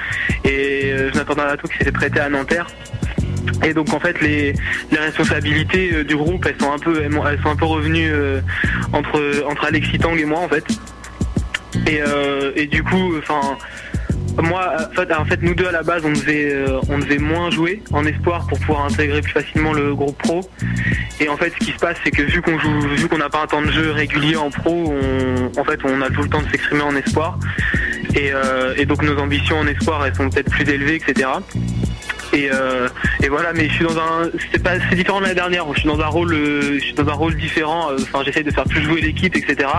et 0.46 0.94
Jonathan 1.12 1.36
Tornato 1.36 1.68
qui 1.68 1.84
s'est 1.84 1.92
prêté 1.92 2.20
à 2.22 2.30
Nanterre. 2.30 2.68
Et 3.64 3.74
donc 3.74 3.93
en 3.93 4.00
fait 4.00 4.20
les, 4.22 4.54
responsabilités 4.91 5.91
euh, 5.93 6.04
du 6.04 6.16
groupe 6.16 6.46
elles 6.48 6.60
sont 6.60 6.72
un 6.72 6.80
peu 6.80 7.02
elles 7.02 7.41
sont 7.41 7.50
un 7.50 7.56
peu 7.56 7.66
revenues 7.66 8.12
euh, 8.12 8.41
entre 8.93 9.43
entre 9.48 9.66
Alexis 9.66 10.00
Tang 10.00 10.18
et 10.18 10.26
moi 10.26 10.39
en 10.39 10.48
fait. 10.48 10.66
Et, 11.88 12.02
euh, 12.02 12.66
du 12.68 12.84
coup 12.84 13.18
enfin 13.18 13.58
moi 14.41 14.76
en 15.18 15.26
fait, 15.26 15.41
nous 15.41 15.56
deux 15.56 15.68
à 15.68 15.72
la 15.72 15.84
base 15.84 16.04
on 16.06 16.12
devait 16.12 16.54
on 16.89 17.22
moins 17.22 17.50
jouer 17.52 17.82
en 17.91 18.06
espoir 18.06 18.48
pour 18.48 18.60
pouvoir 18.60 18.86
intégrer 18.86 19.22
plus 19.22 19.32
facilement 19.32 19.74
le 19.74 19.96
groupe 19.96 20.18
pro. 20.18 20.41
Et 21.20 21.30
en 21.30 21.38
fait 21.38 21.54
ce 21.60 21.66
qui 21.66 21.72
se 21.72 21.78
passe 21.78 21.98
c'est 22.04 22.12
que 22.12 22.24
vu 22.24 22.41
qu'on 22.41 22.60
joue 22.60 22.82
vu 22.96 23.08
qu'on 23.08 23.18
n'a 23.18 23.30
pas 23.30 23.43
un 23.43 23.48
temps 23.48 23.62
de 23.62 23.72
jeu 23.72 23.91
régulier 23.91 24.36
en 24.36 24.50
pro, 24.50 24.93
on, 24.93 25.60
en 25.60 25.64
fait 25.64 25.80
on 25.86 26.02
a 26.02 26.10
tout 26.10 26.22
le 26.22 26.30
temps 26.30 26.41
de 26.41 26.50
s'exprimer 26.50 26.82
en 26.82 26.96
espoir. 26.96 27.39
Et, 28.16 28.32
et 28.78 28.86
donc 28.86 29.02
nos 29.04 29.18
ambitions 29.20 29.60
en 29.60 29.68
espoir 29.68 30.06
elles 30.06 30.16
sont 30.16 30.30
peut-être 30.30 30.50
plus 30.50 30.70
élevées, 30.70 30.96
etc. 30.96 31.28
Euh, 32.36 32.90
et, 33.24 33.30
voilà, 33.30 33.54
mais 33.54 33.68
je 33.70 33.74
suis 33.74 33.86
dans 33.86 33.98
un, 33.98 34.30
c'est 34.52 34.62
pas, 34.62 34.72
c'est 34.90 34.96
différent 34.96 35.20
de 35.20 35.24
l'année 35.24 35.36
dernière. 35.36 35.66
Je 35.74 35.80
suis 35.80 35.88
dans 35.88 36.00
un 36.00 36.08
rôle, 36.08 36.34
euh, 36.34 36.76
je 36.76 36.86
suis 36.86 36.94
dans 36.94 37.08
un 37.08 37.14
rôle 37.14 37.36
différent. 37.36 37.92
Euh, 37.92 37.98
enfin, 38.02 38.24
j'essaie 38.26 38.44
de 38.44 38.52
faire 38.52 38.66
plus 38.66 38.82
jouer 38.82 39.02
l'équipe, 39.02 39.36
etc. 39.36 39.70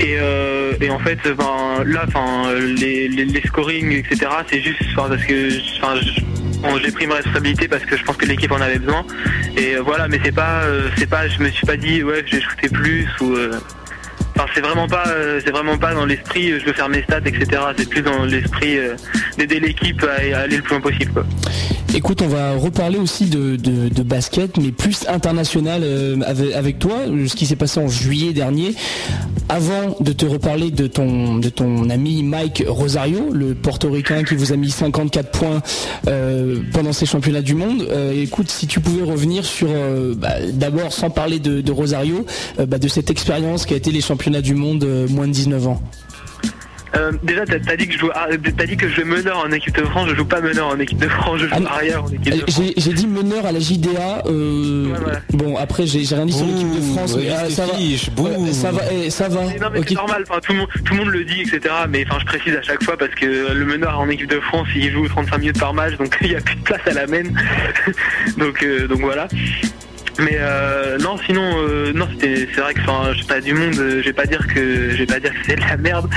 Et, 0.00 0.90
en 0.90 0.98
fait, 0.98 1.18
ben, 1.36 1.84
là, 1.84 2.04
enfin, 2.06 2.52
les, 2.54 3.08
les, 3.08 3.42
scoring, 3.42 3.92
etc. 3.92 4.30
C'est 4.50 4.60
juste, 4.60 4.80
parce 4.96 5.24
que, 5.24 5.50
j'ai 6.82 6.92
pris 6.92 7.06
ma 7.06 7.16
responsabilité 7.16 7.68
parce 7.68 7.84
que 7.84 7.96
je 7.96 8.02
pense 8.04 8.16
que 8.16 8.26
l'équipe 8.26 8.50
en 8.50 8.60
avait 8.60 8.78
besoin. 8.78 9.04
Et 9.56 9.76
voilà, 9.76 10.08
mais 10.08 10.18
c'est 10.24 10.34
pas, 10.34 10.62
c'est 10.96 11.08
pas, 11.08 11.28
je 11.28 11.40
me 11.42 11.50
suis 11.50 11.66
pas 11.66 11.76
dit, 11.76 12.02
ouais, 12.02 12.24
je 12.26 12.36
vais 12.36 12.42
shooter 12.42 12.68
plus 12.68 13.06
ou 13.20 13.36
c'est 14.54 14.60
vraiment 14.60 14.86
pas, 14.86 15.04
euh, 15.08 15.40
c'est 15.44 15.50
vraiment 15.50 15.78
pas 15.78 15.94
dans 15.94 16.06
l'esprit, 16.06 16.50
euh, 16.50 16.58
je 16.60 16.66
veux 16.66 16.72
faire 16.72 16.88
mes 16.88 17.02
stats, 17.02 17.18
etc. 17.24 17.62
C'est 17.76 17.88
plus 17.88 18.02
dans 18.02 18.24
l'esprit 18.24 18.78
euh, 18.78 18.94
d'aider 19.36 19.60
l'équipe 19.60 20.04
à, 20.04 20.38
aller 20.40 20.56
le 20.56 20.62
plus 20.62 20.72
loin 20.72 20.80
possible. 20.80 21.24
Écoute, 21.94 22.22
on 22.22 22.28
va 22.28 22.52
reparler 22.52 22.98
aussi 22.98 23.26
de, 23.26 24.02
basket, 24.02 24.56
mais 24.58 24.70
plus 24.70 25.06
international 25.08 25.82
avec, 26.54 26.78
toi, 26.78 26.96
ce 27.06 27.34
qui 27.34 27.46
s'est 27.46 27.56
passé 27.56 27.80
en 27.80 27.88
juillet 27.88 28.32
dernier. 28.32 28.74
Avant 29.48 29.96
de 29.98 30.12
te 30.12 30.26
reparler 30.26 30.70
de 30.70 30.86
ton, 30.86 31.38
de 31.38 31.48
ton 31.48 31.88
ami 31.88 32.22
Mike 32.22 32.64
Rosario, 32.68 33.30
le 33.32 33.54
portoricain 33.54 34.22
qui 34.22 34.34
vous 34.34 34.52
a 34.52 34.56
mis 34.56 34.70
54 34.70 35.30
points 35.30 35.62
pendant 36.72 36.92
ces 36.92 37.06
championnats 37.06 37.42
du 37.42 37.54
monde, 37.54 37.88
écoute, 38.14 38.50
si 38.50 38.66
tu 38.66 38.80
pouvais 38.80 39.02
revenir 39.02 39.44
sur, 39.44 39.68
bah, 40.16 40.34
d'abord 40.52 40.92
sans 40.92 41.10
parler 41.10 41.38
de, 41.38 41.72
Rosario, 41.72 42.26
bah, 42.58 42.78
de 42.78 42.88
cette 42.88 43.10
expérience 43.10 43.66
qui 43.66 43.74
a 43.74 43.76
été 43.78 43.90
les 43.90 44.02
championnats 44.02 44.27
du 44.30 44.54
monde 44.54 44.84
euh, 44.84 45.08
moins 45.08 45.26
de 45.26 45.32
19 45.32 45.66
ans 45.66 45.82
euh, 46.96 47.12
déjà, 47.22 47.44
t'as 47.44 47.76
dit 47.76 47.86
que 47.86 47.92
je 47.92 47.98
joue, 47.98 48.10
ah, 48.14 48.28
as 48.30 48.66
dit 48.66 48.76
que 48.76 48.88
je 48.88 49.02
meneur 49.02 49.38
en 49.38 49.50
équipe 49.52 49.76
de 49.76 49.84
France. 49.84 50.08
Je 50.08 50.14
joue 50.14 50.24
pas 50.24 50.40
meneur 50.40 50.68
en 50.68 50.78
équipe 50.78 50.98
de 50.98 51.08
France. 51.08 51.40
Je 51.40 51.46
joue 51.46 51.54
ah, 51.66 51.74
arrière 51.74 52.04
en 52.04 52.08
équipe 52.08 52.32
de 52.32 52.50
France. 52.50 52.72
J'ai 52.76 52.92
dit 52.92 53.06
meneur 53.06 53.44
à 53.44 53.52
la 53.52 53.60
JDA. 53.60 54.22
Euh, 54.26 54.94
bon, 55.34 55.56
après, 55.56 55.86
j'ai 55.86 56.02
rien 56.14 56.26
dit 56.26 56.32
sur 56.32 56.46
l'équipe 56.46 56.74
de 56.74 56.80
France. 56.80 57.16
mais, 57.16 57.28
ah, 57.28 57.50
ça, 57.50 57.66
va, 57.66 57.72
ça, 58.52 58.72
va, 58.72 58.82
eh, 58.90 59.10
ça 59.10 59.28
va. 59.28 59.40
mais 59.72 59.80
c'est 59.86 59.94
normal. 59.94 60.24
Enfin, 60.28 60.40
tout 60.40 60.52
le 60.52 60.58
monde, 60.60 60.68
tout 60.84 60.94
le 60.94 61.00
monde 61.00 61.08
le 61.08 61.24
dit, 61.24 61.42
etc. 61.42 61.74
Mais 61.90 62.04
enfin, 62.08 62.18
je 62.20 62.26
précise 62.26 62.54
à 62.56 62.62
chaque 62.62 62.82
fois 62.82 62.96
parce 62.96 63.14
que 63.14 63.52
le 63.52 63.64
meneur 63.66 63.98
en 63.98 64.08
équipe 64.08 64.30
de 64.30 64.40
France, 64.40 64.68
il 64.74 64.90
joue 64.90 65.06
35 65.06 65.38
minutes 65.38 65.60
par 65.60 65.74
match, 65.74 65.96
donc 65.98 66.16
il 66.22 66.32
y 66.32 66.36
a 66.36 66.40
plus 66.40 66.56
de 66.56 66.62
place 66.62 66.86
à 66.86 66.94
la 66.94 67.06
main. 67.06 67.22
donc, 68.38 68.66
donc 68.88 69.00
voilà. 69.00 69.28
Mais 70.18 70.36
euh, 70.40 70.98
non, 70.98 71.16
sinon, 71.26 71.48
euh, 71.58 71.92
non, 71.92 72.08
c'est 72.20 72.56
vrai 72.56 72.74
que 72.74 72.80
enfin, 72.80 73.12
je 73.12 73.24
pas 73.24 73.40
du 73.40 73.54
monde. 73.54 73.74
Euh, 73.78 74.00
je 74.00 74.06
vais 74.06 74.12
pas 74.12 74.26
dire 74.26 74.44
que 74.48 74.90
je 74.90 74.96
vais 74.96 75.06
pas 75.06 75.20
dire 75.20 75.32
que 75.32 75.38
c'est 75.46 75.56
de 75.56 75.60
la 75.60 75.76
merde. 75.76 76.10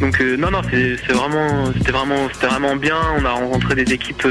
Donc 0.00 0.20
non, 0.20 0.52
non, 0.52 0.60
c'est 0.70 1.12
vraiment, 1.12 1.72
c'était 1.76 1.90
vraiment, 1.90 2.28
c'était 2.32 2.46
vraiment 2.46 2.76
bien. 2.76 2.96
On 3.18 3.24
a 3.24 3.32
rencontré 3.32 3.74
des 3.74 3.92
équipes, 3.92 4.26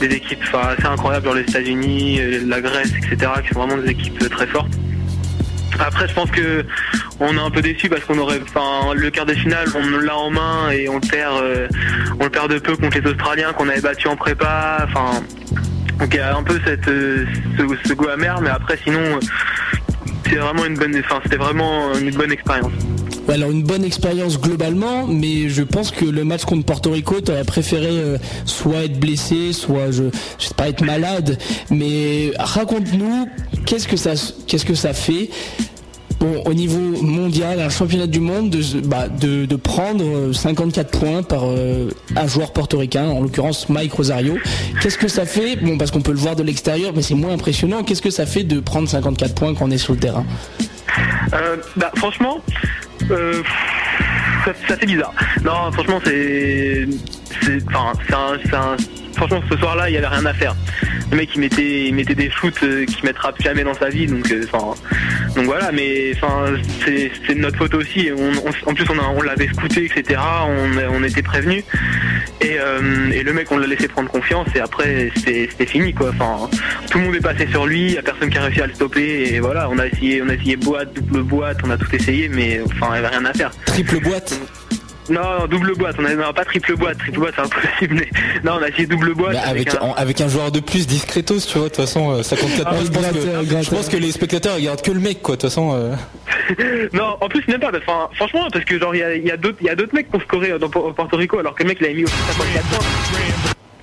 des 0.00 0.06
équipes, 0.06 0.44
assez 0.54 0.86
incroyables 0.86 1.26
dans 1.26 1.34
les 1.34 1.42
États-Unis, 1.42 2.20
la 2.46 2.60
Grèce, 2.60 2.92
etc., 2.96 3.32
qui 3.42 3.54
sont 3.54 3.60
vraiment 3.60 3.82
des 3.82 3.90
équipes 3.90 4.28
très 4.30 4.46
fortes. 4.46 4.72
Après, 5.80 6.08
je 6.08 6.14
pense 6.14 6.30
que 6.30 6.64
on 7.20 7.36
est 7.36 7.40
un 7.40 7.50
peu 7.50 7.60
déçu 7.60 7.88
parce 7.88 8.04
qu'on 8.04 8.18
aurait, 8.18 8.40
enfin, 8.42 8.94
le 8.94 9.10
quart 9.10 9.26
de 9.26 9.34
finale, 9.34 9.66
on 9.74 9.98
l'a 9.98 10.16
en 10.16 10.30
main 10.30 10.70
et 10.70 10.88
on 10.88 10.94
le 10.94 11.08
perd, 11.08 11.42
on 12.20 12.24
le 12.24 12.30
perd 12.30 12.52
de 12.52 12.58
peu 12.60 12.76
contre 12.76 13.00
les 13.00 13.10
Australiens 13.10 13.52
qu'on 13.52 13.68
avait 13.68 13.80
battu 13.80 14.06
en 14.06 14.16
prépa. 14.16 14.86
Enfin, 14.88 15.22
donc 15.98 16.08
il 16.12 16.16
y 16.16 16.20
a 16.20 16.36
un 16.36 16.42
peu 16.42 16.58
cette, 16.64 16.88
euh, 16.88 17.24
ce, 17.84 17.92
goût 17.92 18.08
amer, 18.08 18.40
mais 18.40 18.50
après 18.50 18.78
sinon 18.84 19.18
c'est 20.28 20.36
vraiment 20.36 20.64
une 20.64 20.74
bonne, 20.74 20.94
c'était 21.22 21.36
vraiment 21.36 21.94
une 21.94 22.10
bonne 22.10 22.32
expérience. 22.32 22.72
Alors 23.28 23.50
une 23.50 23.62
bonne 23.62 23.84
expérience 23.84 24.40
globalement, 24.40 25.06
mais 25.06 25.50
je 25.50 25.62
pense 25.62 25.90
que 25.90 26.06
le 26.06 26.24
match 26.24 26.44
contre 26.44 26.64
Porto 26.64 26.90
Rico, 26.90 27.20
tu 27.20 27.30
aurais 27.30 27.44
préféré 27.44 27.90
euh, 27.90 28.16
soit 28.46 28.84
être 28.84 28.98
blessé, 28.98 29.52
soit 29.52 29.90
je, 29.90 30.04
je 30.38 30.46
sais 30.46 30.54
pas 30.54 30.68
être 30.68 30.82
malade. 30.82 31.38
Mais 31.70 32.32
raconte-nous 32.38 33.28
qu'est-ce 33.66 33.86
que 33.86 33.98
ça, 33.98 34.12
qu'est-ce 34.46 34.64
que 34.64 34.74
ça 34.74 34.94
fait 34.94 35.28
bon, 36.18 36.42
au 36.44 36.54
niveau 36.54 37.02
mondial, 37.02 37.60
un 37.60 37.68
championnat 37.68 38.06
du 38.06 38.20
monde, 38.20 38.50
de, 38.50 38.80
bah, 38.84 39.06
prendre 39.62 40.32
54 40.32 40.94
euh, 40.94 40.98
points 40.98 41.22
par 41.22 41.42
euh, 41.44 41.90
un 42.16 42.26
joueur 42.26 42.52
portoricain, 42.52 43.08
en 43.08 43.22
l'occurrence 43.22 43.68
Mike 43.68 43.92
Rosario. 43.92 44.36
Qu'est-ce 44.80 44.98
que 44.98 45.08
ça 45.08 45.26
fait? 45.26 45.56
Bon, 45.56 45.78
parce 45.78 45.90
qu'on 45.90 46.02
peut 46.02 46.12
le 46.12 46.18
voir 46.18 46.36
de 46.36 46.42
l'extérieur, 46.42 46.92
mais 46.94 47.02
c'est 47.02 47.14
moins 47.14 47.32
impressionnant. 47.32 47.82
Qu'est-ce 47.82 48.02
que 48.02 48.10
ça 48.10 48.26
fait 48.26 48.44
de 48.44 48.60
prendre 48.60 48.88
54 48.88 49.34
points 49.34 49.54
quand 49.54 49.66
on 49.66 49.70
est 49.70 49.78
sur 49.78 49.94
le 49.94 50.00
terrain? 50.00 50.24
Euh, 51.32 51.56
bah, 51.76 51.92
Franchement, 51.96 52.38
ça, 53.08 54.76
fait 54.76 54.86
bizarre. 54.86 55.14
Non, 55.44 55.72
franchement, 55.72 56.00
c'est. 56.04 56.86
Un 57.46 58.76
franchement, 59.18 59.42
ce 59.50 59.56
soir-là, 59.58 59.88
il 59.88 59.92
n'y 59.92 59.98
avait 59.98 60.06
rien 60.06 60.24
à 60.24 60.32
faire. 60.32 60.54
Le 61.10 61.16
mec, 61.16 61.30
il 61.34 61.40
mettait, 61.40 61.90
mettait 61.92 62.14
des 62.14 62.30
shoots 62.30 62.62
euh, 62.62 62.84
qu'il 62.84 63.04
mettra 63.04 63.32
jamais 63.40 63.64
dans 63.64 63.74
sa 63.74 63.88
vie. 63.88 64.06
Donc, 64.06 64.30
euh, 64.30 64.44
donc 65.34 65.44
voilà, 65.46 65.72
mais 65.72 66.12
enfin, 66.14 66.52
c'est 66.84 67.34
notre 67.34 67.58
faute 67.58 67.74
aussi. 67.74 68.10
en 68.66 68.74
plus, 68.74 68.84
on, 68.90 69.22
l'avait 69.22 69.48
scouté, 69.48 69.86
etc. 69.86 70.20
On, 70.90 71.02
était 71.02 71.22
prévenu. 71.22 71.64
Euh, 72.44 73.10
et, 73.10 73.22
le 73.22 73.32
mec, 73.32 73.50
on 73.50 73.58
l'a 73.58 73.66
laissé 73.66 73.88
prendre 73.88 74.10
confiance. 74.10 74.48
Et 74.54 74.60
après, 74.60 75.10
c'était 75.16 75.66
fini, 75.66 75.92
quoi. 75.92 76.10
Enfin, 76.10 76.48
tout 76.90 76.98
le 76.98 77.04
monde 77.04 77.16
est 77.16 77.20
passé 77.20 77.46
sur 77.50 77.66
lui. 77.66 77.86
Il 77.86 77.92
n'y 77.92 77.98
a 77.98 78.02
personne 78.02 78.30
qui 78.30 78.38
a 78.38 78.42
réussi 78.42 78.60
à 78.60 78.66
le 78.66 78.74
stopper. 78.74 79.34
Et 79.34 79.40
voilà, 79.40 79.68
on 79.70 79.78
a 79.78 79.86
essayé, 79.86 80.22
on 80.22 80.28
a 80.28 80.34
essayé 80.34 80.56
boîte, 80.56 80.94
double 80.94 81.22
boîte, 81.22 81.58
on 81.64 81.70
a 81.70 81.76
tout 81.76 81.92
essayé, 81.94 82.28
mais 82.28 82.60
enfin, 82.64 82.94
il 82.94 83.00
n'y 83.00 83.06
avait 83.06 83.16
rien 83.16 83.24
à 83.24 83.32
faire. 83.32 83.50
Triple 83.66 84.00
boîte. 84.00 84.38
Non, 85.10 85.46
double 85.48 85.74
boîte. 85.76 85.96
On 85.98 86.04
a 86.04 86.14
non, 86.14 86.32
pas 86.32 86.44
triple 86.44 86.76
boîte. 86.76 86.98
Triple 86.98 87.18
boîte, 87.18 87.34
c'est 87.36 87.42
impossible. 87.42 87.94
Mais... 87.94 88.08
Non, 88.44 88.58
on 88.58 88.62
a 88.62 88.68
essayé 88.68 88.86
double 88.86 89.14
boîte. 89.14 89.34
Bah, 89.34 89.42
avec, 89.46 89.74
un... 89.74 89.90
avec 89.96 90.20
un 90.20 90.28
joueur 90.28 90.52
de 90.52 90.60
plus 90.60 90.86
discretos, 90.86 91.40
tu 91.40 91.58
vois. 91.58 91.68
De 91.68 91.74
toute 91.74 91.76
façon, 91.76 92.22
ça 92.22 92.36
compte 92.36 92.54
4 92.56 92.66
ah, 92.66 92.74
je, 92.82 92.90
pense 92.90 93.06
que, 93.06 93.62
je 93.62 93.70
pense 93.70 93.88
que 93.88 93.96
les 93.96 94.12
spectateurs 94.12 94.56
regardent 94.56 94.82
que 94.82 94.90
le 94.90 95.00
mec, 95.00 95.22
quoi. 95.22 95.36
De 95.36 95.40
toute 95.40 95.50
façon. 95.50 95.72
Euh... 95.74 95.94
non, 96.92 97.16
en 97.20 97.28
plus 97.28 97.46
même 97.48 97.60
pas. 97.60 97.70
Enfin, 97.76 98.08
franchement, 98.14 98.48
parce 98.52 98.64
que 98.64 98.78
genre 98.78 98.94
il 98.94 98.98
y 98.98 99.02
a, 99.02 99.16
y 99.16 99.30
a 99.30 99.36
d'autres, 99.36 99.58
il 99.60 99.66
y 99.66 99.70
a 99.70 99.74
d'autres 99.74 99.94
mecs 99.94 100.10
qui 100.10 100.16
ont 100.16 100.20
scoré 100.20 100.58
dans 100.58 100.68
Porto 100.68 101.16
Rico, 101.16 101.38
alors 101.38 101.54
que 101.54 101.62
le 101.62 101.68
mec 101.68 101.78
il 101.80 101.86
a 101.86 101.92
mis 101.92 102.04
au 102.04 102.08
54 102.08 102.68
points. 102.68 102.86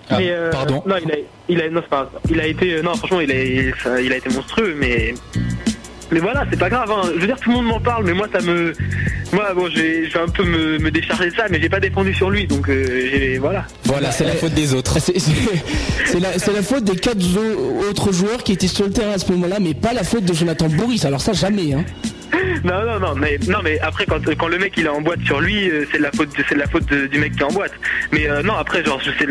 Ah, 0.09 0.17
mais 0.19 0.29
euh, 0.29 0.51
pardon. 0.51 0.83
Non, 0.85 0.95
il 1.03 1.11
a, 1.11 1.15
il 1.49 1.61
a, 1.61 1.69
non, 1.69 1.81
c'est 1.81 1.89
pas, 1.89 2.11
il 2.29 2.39
a 2.39 2.45
été, 2.45 2.81
non, 2.81 2.93
franchement, 2.95 3.21
il 3.21 3.31
a, 3.31 3.99
il 3.99 4.13
a 4.13 4.17
été 4.17 4.29
monstrueux, 4.29 4.75
mais 4.77 5.15
mais 6.11 6.19
voilà, 6.19 6.45
c'est 6.49 6.59
pas 6.59 6.69
grave. 6.69 6.91
Hein. 6.91 7.09
Je 7.15 7.21
veux 7.21 7.27
dire, 7.27 7.39
tout 7.39 7.49
le 7.49 7.55
monde 7.57 7.65
m'en 7.65 7.79
parle, 7.79 8.05
mais 8.05 8.13
moi, 8.13 8.27
ça 8.31 8.41
me. 8.41 8.73
Moi, 9.33 9.53
bon, 9.55 9.69
je 9.69 9.79
vais, 9.79 10.09
un 10.15 10.27
peu 10.27 10.43
me, 10.43 10.91
décharger 10.91 11.29
de 11.29 11.35
ça, 11.35 11.45
mais 11.49 11.59
j'ai 11.59 11.69
pas 11.69 11.79
défendu 11.79 12.13
sur 12.13 12.29
lui, 12.29 12.47
donc 12.47 12.69
euh, 12.69 13.37
voilà. 13.39 13.65
Voilà, 13.83 14.11
c'est 14.11 14.23
la 14.23 14.33
faute 14.33 14.53
des 14.53 14.73
autres. 14.73 14.97
C'est 16.05 16.19
la, 16.19 16.29
la, 16.31 16.61
faute 16.61 16.83
des 16.83 16.95
quatre 16.95 17.17
autres 17.89 18.13
joueurs 18.13 18.43
qui 18.43 18.53
étaient 18.53 18.67
sur 18.67 18.85
le 18.85 18.91
terrain 18.91 19.13
à 19.13 19.17
ce 19.17 19.29
moment-là, 19.33 19.57
mais 19.59 19.73
pas 19.73 19.91
la 19.91 20.03
faute 20.03 20.23
de 20.23 20.33
Jonathan 20.33 20.67
Boris. 20.69 21.03
Alors 21.03 21.19
ça, 21.19 21.33
jamais. 21.33 21.73
Hein. 21.73 21.83
Non, 22.63 22.85
non, 22.85 22.99
non, 22.99 23.15
mais 23.15 23.37
non, 23.47 23.59
mais 23.63 23.79
après 23.79 24.05
quand, 24.05 24.19
quand 24.37 24.47
le 24.47 24.57
mec 24.57 24.73
il 24.77 24.85
est 24.85 24.89
en 24.89 25.01
boîte 25.01 25.21
sur 25.21 25.39
lui, 25.39 25.69
euh, 25.69 25.85
c'est 25.91 25.97
de 25.97 26.03
la 26.03 26.11
faute, 26.11 26.29
c'est 26.47 26.55
la 26.55 26.67
faute 26.67 26.91
du 26.91 27.19
mec 27.19 27.35
qui 27.35 27.39
est 27.39 27.43
en 27.43 27.51
boîte. 27.51 27.73
Mais 28.11 28.29
euh, 28.29 28.41
non, 28.43 28.55
après 28.55 28.83
genre, 28.83 28.99
c'est 29.03 29.27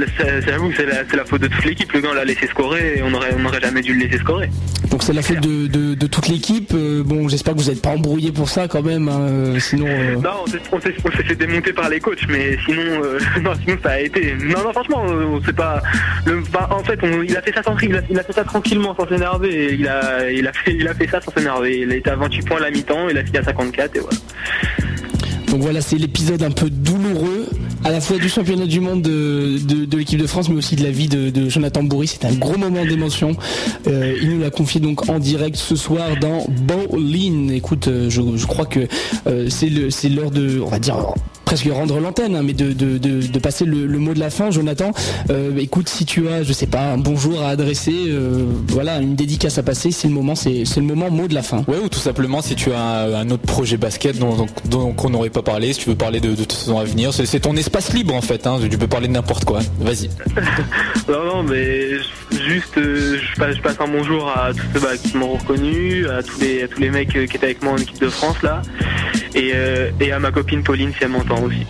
j'avoue, 0.47 0.73
c'est 0.77 0.87
la, 0.87 1.03
la, 1.03 1.25
faute 1.25 1.41
de 1.41 1.49
toute 1.49 1.65
l'équipe. 1.65 1.93
Le 1.93 2.01
gars 2.01 2.15
l'a 2.15 2.25
laissé 2.25 2.47
scorer 2.47 2.99
et 2.99 3.03
on 3.03 3.13
aurait, 3.13 3.35
on 3.39 3.45
aurait 3.45 3.61
jamais 3.61 3.83
dû 3.83 3.95
le 3.95 4.05
laisser 4.05 4.19
scorer. 4.19 4.51
Donc 4.95 5.03
c'est 5.03 5.13
la 5.13 5.23
faute 5.23 5.41
de, 5.41 6.07
toute 6.07 6.29
l'équipe. 6.29 6.71
Euh, 6.73 7.03
bon, 7.03 7.29
j'espère 7.29 7.55
que 7.55 7.59
vous 7.59 7.69
n'êtes 7.69 7.83
pas 7.83 7.89
embrouillé 7.89 8.31
pour 8.31 8.49
ça 8.49 8.69
quand 8.69 8.81
même. 8.81 9.09
Hein, 9.09 9.59
sinon. 9.59 9.89
Non, 10.23 10.45
on 10.71 10.81
s'est 10.81 11.35
démonter 11.35 11.73
par 11.73 11.89
les 11.89 11.99
coachs, 11.99 12.25
mais 12.29 12.57
sinon, 12.65 13.03
non, 13.43 13.51
sinon 13.61 13.77
ça 13.83 13.91
a 13.91 13.99
été. 13.99 14.37
Non, 14.37 14.63
non, 14.63 14.73
franchement, 14.73 15.05
c'est 15.45 15.57
pas. 15.57 15.83
Bah, 16.53 16.69
en 16.71 16.85
fait, 16.85 17.01
il 17.27 17.37
a 17.37 17.43
fait 17.43 17.53
ça 17.53 17.65
sans, 17.65 17.77
il 17.83 18.05
il 18.09 18.19
a 18.21 18.23
fait 18.23 18.35
ça 18.35 18.45
tranquillement 18.45 18.95
sans 18.95 19.09
s'énerver. 19.09 19.75
Il 19.75 19.89
a, 19.89 20.31
il 20.31 20.47
a 20.47 20.53
fait, 20.53 20.75
il 20.75 20.87
a 20.87 20.95
fait 20.95 21.09
ça 21.09 21.21
sans 21.21 21.33
s'énerver. 21.33 21.81
Il 21.81 21.93
était 21.93 22.11
à 22.11 22.15
28 22.15 22.47
points 22.47 22.59
à 22.59 22.61
la 22.61 22.71
mi-temps, 22.71 23.09
il 23.09 23.19
a 23.19 23.25
fini 23.25 23.39
à 23.39 23.43
54 23.43 23.97
et 23.97 23.99
voilà. 23.99 24.17
Donc 25.55 25.63
voilà, 25.63 25.81
c'est 25.81 25.99
l'épisode 25.99 26.43
un 26.43 26.51
peu 26.51 26.69
douloureux, 26.69 27.47
à 27.85 27.93
la 27.93 28.01
fois 28.01 28.19
du 28.19 28.29
championnat 28.29 28.67
du 28.67 28.81
monde 28.81 29.03
de, 29.03 29.97
l'équipe 29.97 30.19
de 30.19 30.27
France, 30.27 30.49
mais 30.49 30.57
aussi 30.57 30.75
de 30.75 30.83
la 30.83 30.91
vie 30.91 31.07
de, 31.07 31.49
Jonathan 31.49 31.85
Bourri. 31.85 32.09
C'est 32.09 32.25
un 32.25 32.33
gros 32.33 32.59
moment 32.59 32.85
d'émotion. 32.85 33.37
Euh, 33.87 34.19
il 34.21 34.31
nous 34.31 34.41
l'a 34.41 34.51
confié 34.51 34.81
donc 34.81 35.09
en 35.09 35.21
direct 35.21 35.55
ce 35.55 35.77
soir 35.77 36.17
dans 36.21 36.45
Bowling. 36.49 37.53
Écoute, 37.53 37.87
euh, 37.87 38.11
je, 38.11 38.47
crois 38.47 38.67
que 38.67 38.89
euh, 39.29 39.49
c'est 39.49 40.09
l'heure 40.09 40.33
de, 40.33 40.59
on 40.59 40.71
va 40.71 40.81
dire, 40.81 40.97
presque 41.55 41.73
rendre 41.73 42.01
l'antenne, 42.01 42.35
hein, 42.35 42.43
mais 42.43 42.53
de, 42.53 42.73
de, 42.73 43.39
passer 43.39 43.65
le, 43.65 43.87
mot 43.99 44.13
de 44.13 44.19
la 44.19 44.31
fin, 44.31 44.51
Jonathan. 44.51 44.91
Euh, 45.31 45.57
écoute, 45.59 45.89
si 45.89 46.05
tu 46.05 46.29
as, 46.29 46.43
je 46.43 46.53
sais 46.53 46.67
pas, 46.67 46.91
un 46.91 46.99
bonjour 46.99 47.43
à 47.43 47.51
adresser, 47.51 48.07
euh, 48.09 48.45
voilà, 48.67 48.99
une 48.99 49.15
dédicace 49.15 49.57
à 49.59 49.63
passer, 49.63 49.93
c'est 49.93 50.09
le 50.09 50.15
moment, 50.15 50.35
c'est 50.35 50.65
le 50.77 50.83
moment 50.83 51.13
mot 51.13 51.29
de 51.29 51.35
la 51.35 51.45
fin. 51.45 51.63
Ouais, 51.69 51.79
ou 51.79 51.89
tout 51.89 52.01
simplement 52.01 52.43
si 52.43 52.57
tu 52.57 52.73
as 52.73 53.19
un, 53.19 53.31
autre 53.31 53.45
projet 53.45 53.77
basket 53.77 54.19
dont, 54.19 54.47
dont, 54.65 54.97
on 54.99 55.11
n'aurait 55.11 55.31
pas 55.31 55.43
parlé, 55.43 55.73
si 55.75 55.79
tu 55.79 55.91
veux 55.91 55.95
parler 55.95 56.19
de, 56.19 56.35
de 56.35 56.43
ton 56.43 56.77
avenir, 56.77 57.15
c'est 57.15 57.39
ton 57.39 57.55
espace 57.55 57.93
libre 57.93 58.15
en 58.15 58.21
fait. 58.21 58.49
Hein, 58.49 58.59
tu 58.69 58.77
peux 58.77 58.89
parler 58.89 59.07
de 59.07 59.13
n'importe 59.13 59.45
quoi. 59.45 59.61
Vas-y. 59.79 60.11
non, 61.09 61.25
non, 61.25 61.43
mais 61.45 61.91
juste, 62.33 62.79
euh, 62.79 63.17
je, 63.17 63.41
passe, 63.41 63.55
je, 63.55 63.63
passe, 63.63 63.77
un 63.79 63.87
bonjour 63.87 64.29
à 64.29 64.53
tous 64.53 64.67
ceux 64.75 64.81
bah, 64.81 64.97
qui 64.97 65.17
m'ont 65.17 65.35
reconnu, 65.35 66.09
à 66.09 66.21
tous 66.25 66.41
les, 66.41 66.65
à 66.65 66.69
tous 66.69 66.81
les 66.81 66.91
mecs 66.91 67.11
qui 67.11 67.19
étaient 67.19 67.45
avec 67.45 67.63
moi 67.63 67.75
en 67.75 67.77
équipe 67.77 68.01
de 68.01 68.09
France 68.09 68.43
là, 68.43 68.63
et, 69.35 69.53
et 70.01 70.13
à 70.13 70.19
ma 70.19 70.31
copine 70.31 70.63
Pauline 70.63 70.93
si 70.97 71.05
elle 71.05 71.11
m'entend 71.11 71.43
aussi. 71.43 71.67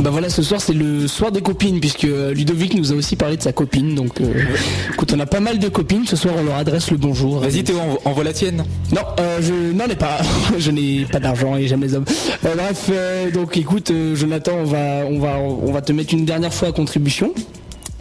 Bah 0.00 0.08
voilà, 0.08 0.30
ce 0.30 0.42
soir 0.42 0.62
c'est 0.62 0.72
le 0.72 1.06
soir 1.06 1.30
des 1.30 1.42
copines 1.42 1.78
puisque 1.78 2.04
euh, 2.04 2.32
Ludovic 2.32 2.72
nous 2.74 2.90
a 2.90 2.94
aussi 2.94 3.16
parlé 3.16 3.36
de 3.36 3.42
sa 3.42 3.52
copine. 3.52 3.94
Donc, 3.94 4.20
euh, 4.20 4.32
écoute, 4.94 5.12
on 5.14 5.20
a 5.20 5.26
pas 5.26 5.40
mal 5.40 5.58
de 5.58 5.68
copines. 5.68 6.06
Ce 6.06 6.16
soir, 6.16 6.34
on 6.38 6.44
leur 6.44 6.56
adresse 6.56 6.90
le 6.90 6.96
bonjour. 6.96 7.40
Vas-y, 7.40 7.64
Théo, 7.64 7.78
envoie 8.06 8.24
la 8.24 8.32
tienne. 8.32 8.64
Non, 8.92 9.02
euh, 9.18 9.40
je 9.42 9.76
n'en 9.76 9.84
ai 9.84 9.96
pas. 9.96 10.18
je 10.58 10.70
n'ai 10.70 11.04
pas 11.04 11.20
d'argent 11.20 11.56
et 11.56 11.68
j'aime 11.68 11.82
les 11.82 11.94
hommes. 11.94 12.06
bref, 12.42 12.90
donc 13.34 13.58
écoute, 13.58 13.92
Jonathan, 14.14 14.52
on 14.60 14.64
va, 14.64 15.04
on 15.06 15.18
va, 15.18 15.38
on 15.38 15.70
va 15.70 15.82
te 15.82 15.92
mettre 15.92 16.14
une 16.14 16.24
dernière 16.24 16.54
fois 16.54 16.68
à 16.68 16.72
contribution 16.72 17.34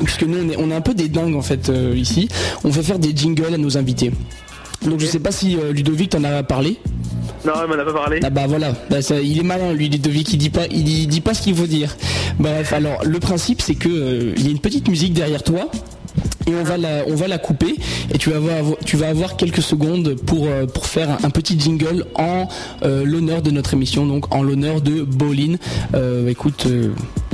puisque 0.01 0.23
nous 0.23 0.37
on 0.37 0.49
est, 0.49 0.55
on 0.57 0.71
est 0.71 0.75
un 0.75 0.81
peu 0.81 0.93
des 0.93 1.09
dingues 1.09 1.35
en 1.35 1.41
fait 1.41 1.69
ici. 1.95 2.29
On 2.63 2.71
fait 2.71 2.83
faire 2.83 2.99
des 2.99 3.13
jingles 3.13 3.53
à 3.53 3.57
nos 3.57 3.77
invités. 3.77 4.11
Donc 4.85 4.99
je 4.99 5.05
sais 5.05 5.19
pas 5.19 5.31
si 5.31 5.57
Ludovic 5.71 6.11
t'en 6.11 6.23
a 6.23 6.43
parlé. 6.43 6.77
Non, 7.45 7.53
il 7.63 7.69
m'en 7.69 7.81
a 7.81 7.85
pas 7.85 7.93
parlé. 7.93 8.19
Ah 8.23 8.29
bah 8.29 8.47
voilà, 8.47 8.73
bah, 8.89 8.97
il 9.23 9.39
est 9.39 9.43
malin 9.43 9.73
lui 9.73 9.89
Ludovic, 9.89 10.33
il 10.33 10.37
dit 10.37 10.49
pas, 10.49 10.65
il 10.69 11.07
dit 11.07 11.21
pas 11.21 11.33
ce 11.33 11.41
qu'il 11.41 11.55
faut 11.55 11.67
dire. 11.67 11.95
Bref, 12.39 12.73
alors 12.73 13.03
le 13.03 13.19
principe 13.19 13.61
c'est 13.61 13.75
que 13.75 13.89
euh, 13.89 14.33
il 14.37 14.45
y 14.45 14.47
a 14.47 14.51
une 14.51 14.59
petite 14.59 14.87
musique 14.87 15.13
derrière 15.13 15.43
toi 15.43 15.69
et 16.47 16.53
on 16.55 16.63
va 16.63 16.77
la, 16.77 17.03
on 17.07 17.15
va 17.15 17.27
la 17.27 17.37
couper 17.37 17.75
et 18.13 18.17
tu 18.17 18.29
vas 18.29 18.37
avoir, 18.37 18.77
tu 18.85 18.97
vas 18.97 19.09
avoir 19.09 19.37
quelques 19.37 19.61
secondes 19.61 20.15
pour, 20.15 20.47
euh, 20.47 20.65
pour 20.65 20.85
faire 20.85 21.17
un, 21.23 21.29
petit 21.29 21.59
jingle 21.59 22.05
en 22.15 22.47
euh, 22.83 23.05
l'honneur 23.05 23.41
de 23.41 23.51
notre 23.51 23.73
émission, 23.73 24.05
donc 24.05 24.33
en 24.33 24.41
l'honneur 24.41 24.81
de 24.81 25.03
Bolin. 25.03 25.55
écoute, 26.27 26.67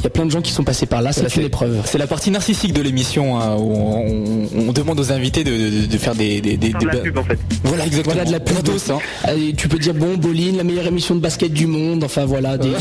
y 0.06 0.08
a 0.08 0.12
plein 0.12 0.26
de 0.26 0.32
gens 0.32 0.42
qui 0.42 0.52
sont 0.52 0.64
passés 0.64 0.86
par 0.86 1.02
là, 1.02 1.12
c'est 1.12 1.36
une 1.36 1.44
épreuve. 1.44 1.82
C'est 1.86 1.98
la 1.98 2.08
partie 2.08 2.32
narcissique 2.32 2.74
de 2.74 2.82
l'émission 2.82 3.40
hein, 3.40 3.56
où 3.58 4.48
on, 4.56 4.72
demande 4.72 5.00
aux 5.00 5.12
invités 5.12 5.44
de, 5.44 5.98
faire 5.98 6.16
des, 6.16 6.42
des, 6.42 6.58
des, 6.58 6.70
de 6.70 6.86
la 6.86 6.98
pub 6.98 7.18
en 7.18 7.24
fait. 7.24 7.40
Voilà 7.64 7.86
exactement. 7.86 8.14
Voilà 8.14 8.26
de 8.26 8.32
la 8.32 8.40
pub. 8.40 8.58
Hein. 8.90 9.34
tu 9.58 9.68
peux 9.68 9.80
dire 9.80 9.94
bon 9.94 10.16
Bolin, 10.16 10.54
la 10.58 10.64
meilleure 10.64 10.88
émission 10.88 11.16
de 11.16 11.20
basket 11.20 11.52
du 11.52 11.66
monde. 11.66 12.04
Enfin 12.04 12.26
voilà, 12.26 12.58
des, 12.58 12.72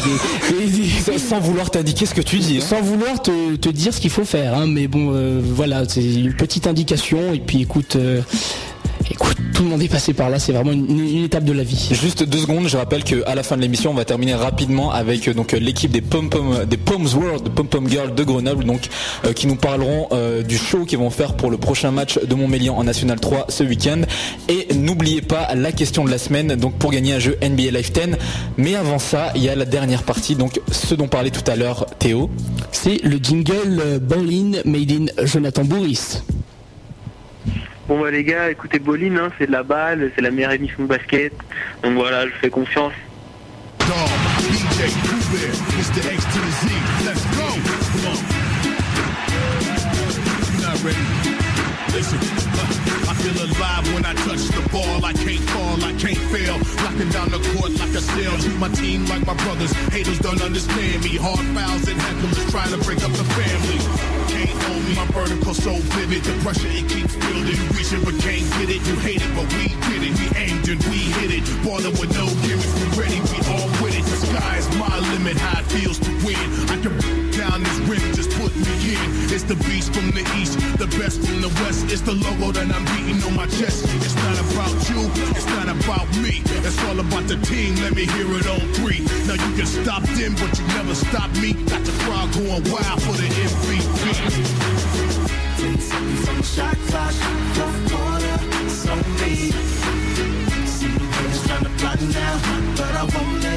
sans 1.18 1.40
vouloir 1.40 1.70
t'indiquer 1.70 2.06
ce 2.06 2.14
que 2.14 2.20
tu 2.20 2.38
dis. 2.38 2.58
Hein. 2.58 2.66
Sans 2.66 2.82
vouloir 2.82 3.22
te, 3.22 3.68
dire 3.70 3.94
ce 3.94 4.00
qu'il 4.00 4.10
faut 4.10 4.24
faire. 4.24 4.54
Hein, 4.54 4.66
mais 4.66 4.86
bon, 4.86 5.12
euh, 5.12 5.40
voilà, 5.42 5.84
c'est 5.88 6.04
une 6.04 6.34
petite 6.34 6.66
indication. 6.66 7.32
Et 7.32 7.40
puis 7.40 7.62
écoute. 7.62 7.96
Euh, 7.96 8.20
Écoute, 8.20 8.73
tout 9.54 9.62
le 9.62 9.68
monde 9.68 9.82
est 9.82 9.88
passé 9.88 10.12
par 10.12 10.30
là, 10.30 10.40
c'est 10.40 10.52
vraiment 10.52 10.72
une, 10.72 11.24
étape 11.24 11.44
de 11.44 11.52
la 11.52 11.62
vie. 11.62 11.90
Juste 11.92 12.24
deux 12.24 12.38
secondes, 12.38 12.68
je 12.68 12.76
rappelle 12.76 13.04
qu'à 13.04 13.34
la 13.34 13.42
fin 13.44 13.56
de 13.56 13.62
l'émission, 13.62 13.92
on 13.92 13.94
va 13.94 14.04
terminer 14.04 14.34
rapidement 14.34 14.90
avec 14.90 15.28
euh, 15.28 15.34
donc 15.34 15.54
euh, 15.54 15.58
l'équipe 15.58 15.92
des 15.92 16.00
Pom 16.00 16.28
Pom 16.28 16.64
des 16.64 16.76
Poms 16.76 17.06
World, 17.14 17.48
Pom 17.50 17.68
Pom 17.68 17.88
Girls 17.88 18.14
de 18.14 18.24
Grenoble, 18.24 18.64
donc 18.64 18.88
euh, 19.24 19.32
qui 19.32 19.46
nous 19.46 19.54
parleront 19.54 20.08
du 20.46 20.58
show 20.58 20.84
qu'ils 20.84 20.98
vont 20.98 21.10
faire 21.10 21.34
pour 21.34 21.50
le 21.50 21.56
prochain 21.56 21.92
match 21.92 22.18
de 22.18 22.34
Montmélian 22.34 22.76
en 22.76 22.84
National 22.84 23.20
3 23.20 23.46
ce 23.48 23.62
week-end. 23.62 24.02
Et 24.48 24.74
n'oubliez 24.74 25.22
pas 25.22 25.54
la 25.54 25.70
question 25.70 26.04
de 26.04 26.10
la 26.10 26.18
semaine, 26.18 26.56
donc 26.56 26.74
pour 26.74 26.90
gagner 26.90 27.12
un 27.14 27.18
jeu 27.20 27.36
NBA 27.40 27.70
Live 27.70 27.92
10. 27.92 28.16
Mais 28.56 28.74
avant 28.74 28.98
ça, 28.98 29.30
il 29.36 29.44
y 29.44 29.48
a 29.48 29.54
la 29.54 29.64
dernière 29.64 30.02
partie, 30.02 30.34
donc 30.34 30.60
ce 30.72 30.96
dont 30.96 31.06
parlait 31.06 31.30
tout 31.30 31.48
à 31.48 31.54
l'heure 31.54 31.86
Théo. 31.98 32.28
C'est 32.72 33.00
le 33.04 33.18
jingle 33.22 34.00
Bowling 34.00 34.58
Made 34.64 34.90
in 34.90 35.26
Jonathan 35.26 35.64
Bourris. 35.64 36.22
Bon 37.86 38.00
bah 38.00 38.10
les 38.10 38.24
gars, 38.24 38.50
écoutez 38.50 38.78
Boline, 38.78 39.18
hein, 39.18 39.30
c'est 39.38 39.46
de 39.46 39.52
la 39.52 39.62
balle, 39.62 40.10
c'est 40.14 40.22
la 40.22 40.30
meilleure 40.30 40.52
émission 40.52 40.84
de 40.84 40.88
basket. 40.88 41.34
Donc 41.82 41.94
voilà, 41.94 42.26
je 42.26 42.32
fais 42.32 42.48
confiance. 42.48 42.92
Feel 53.24 53.48
alive 53.48 53.84
when 53.94 54.04
I 54.04 54.12
touch 54.28 54.44
the 54.52 54.60
ball. 54.68 55.04
I 55.04 55.12
can't 55.12 55.40
fall, 55.50 55.80
I 55.80 55.92
can't 55.96 56.20
fail. 56.28 56.56
Locking 56.84 57.08
down 57.08 57.30
the 57.32 57.40
court 57.56 57.72
like 57.80 57.94
a 57.96 58.02
sail. 58.02 58.36
Treat 58.38 58.58
my 58.58 58.68
team 58.68 59.06
like 59.06 59.24
my 59.26 59.34
brothers. 59.44 59.72
Haters 59.88 60.18
don't 60.18 60.42
understand 60.42 61.02
me. 61.02 61.16
Hard 61.16 61.46
fouls 61.56 61.88
and 61.88 61.98
hecklers 62.00 62.38
trying 62.52 62.72
to 62.76 62.80
break 62.84 63.00
up 63.00 63.12
the 63.12 63.24
family. 63.32 63.78
Can't 64.28 64.58
hold 64.68 64.82
me. 64.84 64.94
My 64.94 65.06
vertical 65.16 65.54
so 65.54 65.72
vivid. 65.96 66.22
The 66.24 66.34
pressure 66.44 66.68
it 66.68 66.86
keeps 66.88 67.16
building. 67.16 67.60
Reaching 67.72 68.04
but 68.04 68.16
can't 68.20 68.44
get 68.60 68.68
it. 68.68 68.82
You 68.84 68.96
hate 69.00 69.22
it, 69.24 69.32
but 69.32 69.48
we 69.56 69.72
did 69.88 70.02
it. 70.04 70.14
We 70.20 70.26
aimed 70.36 70.68
and 70.68 70.82
we 70.92 71.00
hit 71.16 71.32
it. 71.32 71.44
Ballin' 71.64 71.96
with 71.96 72.12
no 72.12 72.28
gimmicks. 72.44 72.74
We 72.76 72.86
ready. 73.00 73.20
We 73.32 73.38
all 73.48 73.68
with 73.80 73.96
it. 73.96 74.04
The 74.04 74.18
sky 74.20 74.56
is 74.60 74.68
my 74.76 74.96
limit. 75.16 75.40
How 75.40 75.60
it 75.60 75.66
feels 75.72 75.98
to 76.04 76.10
win. 76.24 76.44
I 76.68 76.76
can 76.76 76.92
It's 79.34 79.42
the 79.42 79.56
beast 79.66 79.92
from 79.92 80.12
the 80.12 80.22
east. 80.38 80.62
The 80.78 80.86
best 80.94 81.18
from 81.26 81.42
the 81.42 81.50
west. 81.66 81.90
It's 81.90 82.02
the 82.02 82.14
logo 82.14 82.52
that 82.54 82.70
I'm 82.70 82.86
beating 82.94 83.18
on 83.26 83.34
my 83.34 83.50
chest. 83.50 83.82
It's 83.98 84.14
not 84.14 84.38
about 84.38 84.78
you, 84.86 85.10
it's 85.34 85.46
not 85.58 85.66
about 85.66 86.06
me. 86.22 86.38
It's 86.62 86.78
all 86.86 87.00
about 87.00 87.26
the 87.26 87.34
team. 87.42 87.74
Let 87.82 87.96
me 87.98 88.06
hear 88.06 88.30
it 88.30 88.46
on 88.46 88.62
three. 88.78 89.02
Now 89.26 89.34
you 89.34 89.50
can 89.58 89.66
stop 89.66 90.06
them, 90.14 90.38
but 90.38 90.54
you 90.54 90.64
never 90.78 90.94
stop 90.94 91.34
me. 91.42 91.50
Got 91.66 91.82
the 91.82 91.90
crowd 92.06 92.30
going 92.30 92.62
wild 92.70 93.02
for 93.02 93.18
the 93.18 93.26
MVP. 93.26 93.82
Shot 96.54 96.78
clock, 96.86 97.14
fourth 97.58 97.78
quarter, 97.90 98.38
it's 98.62 98.86
on 98.86 99.02
me. 99.18 99.50
See 100.62 100.94
the 100.94 101.06
players 101.10 101.42
trying 101.42 101.66
to 101.66 101.74
plot 101.82 101.98
now, 102.06 102.34
but 102.78 102.94
I 102.94 103.02
won't 103.10 103.42
let 103.42 103.53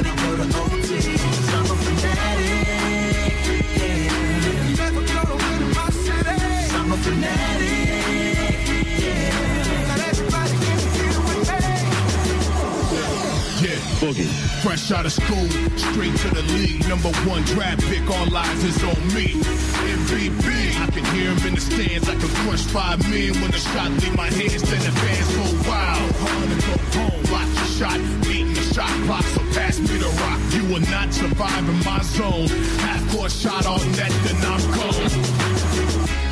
Fresh 14.88 14.98
out 15.00 15.04
of 15.04 15.12
school, 15.12 15.48
straight 15.76 16.16
to 16.16 16.28
the 16.34 16.42
league. 16.54 16.88
Number 16.88 17.12
one 17.28 17.42
draft 17.42 17.82
pick, 17.88 18.08
all 18.08 18.34
eyes 18.34 18.64
is 18.64 18.82
on 18.82 18.96
me. 19.12 19.36
MVP, 19.84 20.80
I 20.80 20.86
can 20.90 21.04
hear 21.14 21.34
him 21.34 21.46
in 21.46 21.54
the 21.56 21.60
stands. 21.60 22.08
I 22.08 22.14
can 22.14 22.28
crush 22.40 22.64
five 22.64 22.98
men 23.10 23.34
when 23.42 23.50
the 23.50 23.58
shot 23.58 23.90
leave 23.90 24.16
my 24.16 24.30
hands. 24.30 24.62
Then 24.62 24.80
advance 24.80 25.36
go 25.36 25.68
wild. 25.68 26.12
Hard 26.24 26.48
to 26.48 26.56
go 26.64 26.76
home, 26.96 27.20
watch 27.28 27.52
the 27.60 27.66
shot, 27.76 28.00
beating 28.22 28.54
the 28.54 28.62
shot 28.62 28.88
clock. 29.04 29.24
So 29.24 29.40
pass 29.52 29.78
me 29.78 29.98
the 29.98 30.08
rock. 30.24 30.40
You 30.56 30.64
will 30.72 30.86
not 30.88 31.12
survive 31.12 31.68
in 31.68 31.84
my 31.84 32.00
zone. 32.00 32.48
Half 32.80 33.12
court 33.12 33.32
shot 33.32 33.66
on 33.66 33.84
net, 33.92 34.12
then 34.24 34.36
I'm 34.40 34.62
gone. 34.72 35.10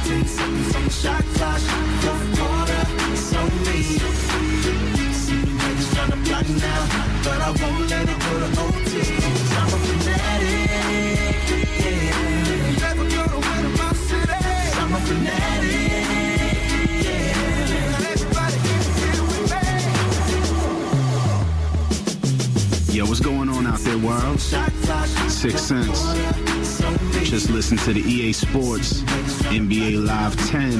Ten 0.07 0.25
seconds 0.25 0.77
on 0.77 0.85
the 0.85 0.91
shot 0.91 1.25
world? 24.07 24.41
Six 24.41 25.61
Sense. 25.61 26.13
Just 27.29 27.51
listen 27.51 27.77
to 27.79 27.93
the 27.93 28.01
EA 28.01 28.33
Sports 28.33 29.03
NBA 29.51 30.07
Live 30.07 30.37
10 30.49 30.73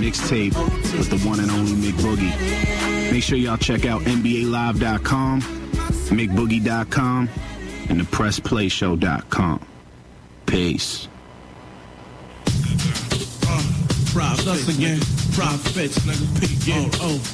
mixtape 0.00 0.54
with 0.96 1.10
the 1.10 1.18
one 1.28 1.40
and 1.40 1.50
only 1.50 1.72
McBoogie. 1.72 3.12
Make 3.12 3.22
sure 3.22 3.36
y'all 3.36 3.56
check 3.58 3.84
out 3.84 4.02
NBALive.com, 4.02 5.40
McBoogie.com, 5.42 7.28
and 7.88 8.00
thepressplayshow.com. 8.00 9.66
Peace. 10.46 11.08
Uh, 13.48 13.62
Profits 14.12 14.68
again. 14.76 15.00
Profits, 15.34 15.98
nigga. 15.98 17.26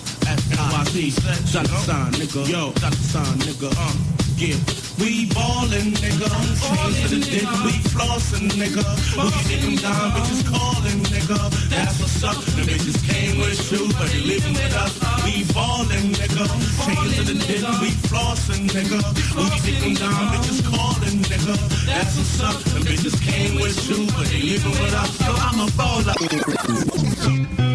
Sign, 1.84 2.12
nigga. 2.12 2.48
Yo, 2.48 2.72
sign, 2.72 3.38
nigga. 3.38 3.72
Uh, 3.76 3.94
yeah. 4.36 4.81
We 4.98 5.26
ballin', 5.26 5.92
nigga. 6.02 6.28
Chains 6.60 7.00
to 7.02 7.08
the 7.08 7.18
dick, 7.24 7.48
we 7.64 7.72
flossin', 7.92 8.48
nigga. 8.60 8.84
We 9.16 9.30
sitting 9.48 9.76
down, 9.76 10.10
bitches 10.12 10.42
callin', 10.50 11.00
nigga. 11.12 11.38
That's 11.70 11.98
what's 12.00 12.22
up. 12.24 12.36
The 12.36 12.62
bitches 12.62 12.98
came 13.08 13.38
with 13.38 13.60
shoes, 13.60 13.92
but 13.94 14.08
they 14.08 14.20
living 14.20 14.54
with 14.54 14.74
us. 14.74 14.94
We 15.24 15.44
ballin', 15.52 16.12
nigga. 16.12 16.46
Chains 16.84 17.14
to 17.16 17.22
the 17.24 17.34
dick, 17.34 17.64
we 17.80 17.90
flossin', 18.08 18.68
nigga. 18.68 19.00
We 19.36 19.44
sitting 19.60 19.94
down, 19.94 20.28
bitches 20.34 20.62
callin', 20.70 21.22
nigga. 21.30 21.54
That's 21.86 22.16
what's 22.16 22.40
up. 22.40 22.58
The 22.74 22.80
bitches 22.80 23.16
came 23.20 23.60
with 23.60 23.78
shoes, 23.80 24.10
but 24.12 24.26
they 24.26 24.42
living 24.42 24.72
with 24.72 24.94
us. 24.94 25.10
So 25.18 25.32
I'm 25.32 25.60
a 25.60 25.66
baller. 25.72 27.71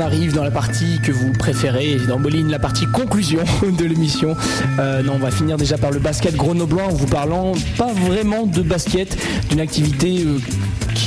Arrive 0.00 0.34
dans 0.34 0.44
la 0.44 0.50
partie 0.50 1.00
que 1.02 1.12
vous 1.12 1.32
préférez, 1.32 1.96
dans 2.08 2.18
Moline, 2.18 2.50
la 2.50 2.58
partie 2.58 2.86
conclusion 2.86 3.42
de 3.78 3.84
l'émission. 3.84 4.36
Euh, 4.78 5.02
non, 5.02 5.14
on 5.14 5.18
va 5.18 5.30
finir 5.30 5.56
déjà 5.56 5.78
par 5.78 5.90
le 5.90 5.98
basket 5.98 6.36
grenoblois 6.36 6.84
en 6.84 6.92
vous 6.92 7.06
parlant 7.06 7.52
pas 7.76 7.92
vraiment 7.92 8.46
de 8.46 8.62
basket, 8.62 9.16
d'une 9.48 9.60
activité 9.60 10.24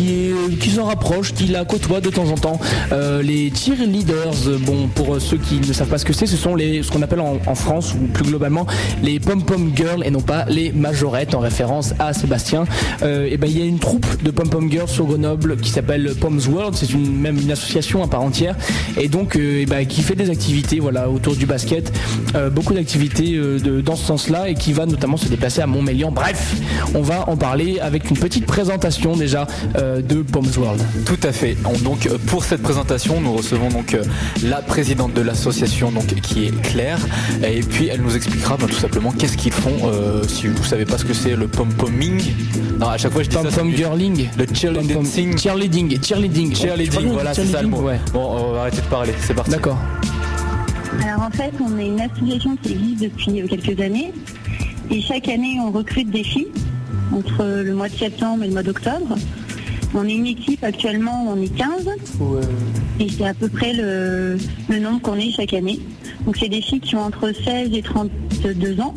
euh, 0.02 0.56
qui, 0.60 0.72
s'en 0.72 0.86
rapproche, 0.86 1.34
qui 1.34 1.48
la 1.48 1.66
côtoie 1.66 2.02
de 2.02 2.10
temps 2.10 2.30
en 2.30 2.36
temps. 2.36 2.60
Euh, 2.92 3.22
les 3.22 3.52
cheerleaders, 3.54 4.60
bon, 4.62 4.88
pour 4.88 5.20
ceux 5.22 5.38
qui 5.38 5.56
ne 5.56 5.74
savent 5.74 5.88
pas 5.88 5.98
ce 5.98 6.06
que 6.06 6.14
c'est, 6.14 6.26
ce 6.26 6.38
sont 6.38 6.56
les, 6.56 6.84
ce 6.84 6.92
qu'on 6.92 7.02
appelle 7.02 7.20
en, 7.20 7.56
France 7.56 7.94
ou 7.94 8.08
plus 8.08 8.26
globalement 8.26 8.66
les 9.04 9.20
pom-pom 9.20 9.72
girls 9.76 10.04
et 10.04 10.10
non 10.10 10.22
pas 10.22 10.46
les 10.50 10.72
majorettes 10.72 11.36
en 11.36 11.40
référence 11.40 11.94
à 12.00 12.14
Sébastien. 12.14 12.66
Euh, 13.04 13.28
et 13.30 13.38
ben 13.38 13.48
il 13.48 13.60
y 13.60 13.62
a 13.62 13.66
une 13.66 13.80
troupe 13.80 14.06
de 14.24 14.32
pom-pom 14.32 14.72
girls 14.72 14.90
sur 14.90 15.06
Grenoble 15.06 15.58
qui 15.58 15.70
s'appelle 15.70 16.14
Pom's 16.20 16.48
World, 16.48 16.76
c'est 16.76 16.92
même 16.96 17.38
une 17.38 17.52
association 17.52 18.04
à 18.04 18.08
part 18.08 18.22
entière 18.22 18.56
et 18.98 19.08
donc 19.08 19.36
euh, 19.36 19.62
et 19.62 19.66
ben, 19.66 19.86
qui 19.86 20.02
fait 20.02 20.16
des 20.16 20.30
activités 20.30 20.80
voilà 20.80 21.10
autour 21.10 21.36
du 21.36 21.46
basket, 21.46 21.94
euh, 22.36 22.50
beaucoup 22.50 22.74
d'activités 22.74 23.40
dans 23.84 23.96
ce 23.96 24.06
sens-là 24.06 24.50
et 24.50 24.56
qui 24.56 24.74
va 24.74 24.86
notamment 24.86 25.18
se 25.18 25.28
déplacer 25.28 25.62
à 25.62 25.68
Montmélian. 25.68 26.12
Bref, 26.12 26.56
on 26.96 27.02
va 27.02 27.30
en 27.30 27.38
parler 27.38 27.80
avec 27.80 28.10
une 28.10 28.18
petite 28.18 28.46
présentation 28.46 29.16
déjà 29.16 29.48
euh, 29.78 29.83
de 30.02 30.22
Bombs 30.22 30.58
World. 30.58 30.82
Tout 31.06 31.20
à 31.24 31.32
fait. 31.32 31.56
Donc 31.84 32.08
pour 32.28 32.44
cette 32.44 32.62
présentation, 32.62 33.22
nous 33.22 33.34
recevons 33.34 33.70
donc 33.70 33.94
euh, 33.94 34.04
la 34.44 34.62
présidente 34.62 35.14
de 35.14 35.22
l'association 35.22 35.92
donc 35.92 36.06
qui 36.06 36.46
est 36.46 36.62
Claire 36.62 37.00
et 37.44 37.62
puis 37.62 37.88
elle 37.88 38.02
nous 38.02 38.16
expliquera 38.16 38.58
bah, 38.58 38.66
tout 38.68 38.76
simplement 38.76 39.12
qu'est-ce 39.12 39.38
qu'ils 39.38 39.52
font. 39.54 39.72
Euh, 39.86 40.24
si 40.28 40.48
vous 40.48 40.64
savez 40.64 40.86
pas 40.86 40.98
ce 40.98 41.06
que 41.06 41.14
c'est 41.14 41.36
le 41.36 41.48
pom 41.48 41.70
poming, 41.74 42.22
non 42.80 42.88
à 42.88 42.98
chaque 42.98 43.12
fois 43.12 43.24
je 43.24 43.30
dis 43.30 43.36
pom 43.36 43.48
pom 43.48 43.76
girling, 43.76 44.30
le 44.38 44.46
cheerleading, 44.54 45.38
cheerleading, 45.38 46.02
cheerleading, 46.02 46.56
cheerleading, 46.56 47.08
voilà 47.12 47.34
c'est 47.34 47.46
ça 47.46 47.62
le 47.62 47.68
mot. 47.68 47.84
Bon, 48.14 48.20
on 48.22 48.52
va 48.54 48.62
arrêter 48.62 48.82
de 48.82 48.88
parler, 48.88 49.14
c'est 49.20 49.34
parti. 49.34 49.52
D'accord. 49.52 49.78
Alors 51.04 51.24
en 51.24 51.32
fait, 51.32 51.52
on 51.60 51.78
est 51.78 51.88
une 51.88 52.02
association 52.02 52.56
qui 52.62 52.74
existe 52.74 53.02
depuis 53.04 53.48
quelques 53.48 53.80
années 53.82 54.14
et 54.92 55.02
chaque 55.02 55.28
année 55.28 55.58
on 55.60 55.72
recrute 55.72 56.10
des 56.10 56.24
filles 56.24 56.48
entre 57.12 57.44
le 57.46 57.74
mois 57.74 57.90
de 57.90 57.96
septembre 57.96 58.44
et 58.44 58.48
le 58.48 58.54
mois 58.54 58.64
d'octobre. 58.64 59.16
On 59.96 60.08
est 60.08 60.14
une 60.14 60.28
équipe 60.28 60.64
actuellement, 60.64 61.26
on 61.28 61.42
est 61.42 61.56
15. 61.56 61.90
Et 63.00 63.10
c'est 63.10 63.26
à 63.26 63.34
peu 63.34 63.48
près 63.48 63.74
le, 63.74 64.38
nombre 64.80 65.02
qu'on 65.02 65.16
est 65.16 65.32
chaque 65.32 65.54
année. 65.54 65.80
Donc 66.26 66.38
c'est 66.38 66.50
des 66.50 66.62
filles 66.62 66.80
qui 66.80 66.96
ont 66.96 67.04
entre 67.04 67.32
16 67.32 67.70
et 67.74 67.82
32 67.82 68.80
ans. 68.82 68.94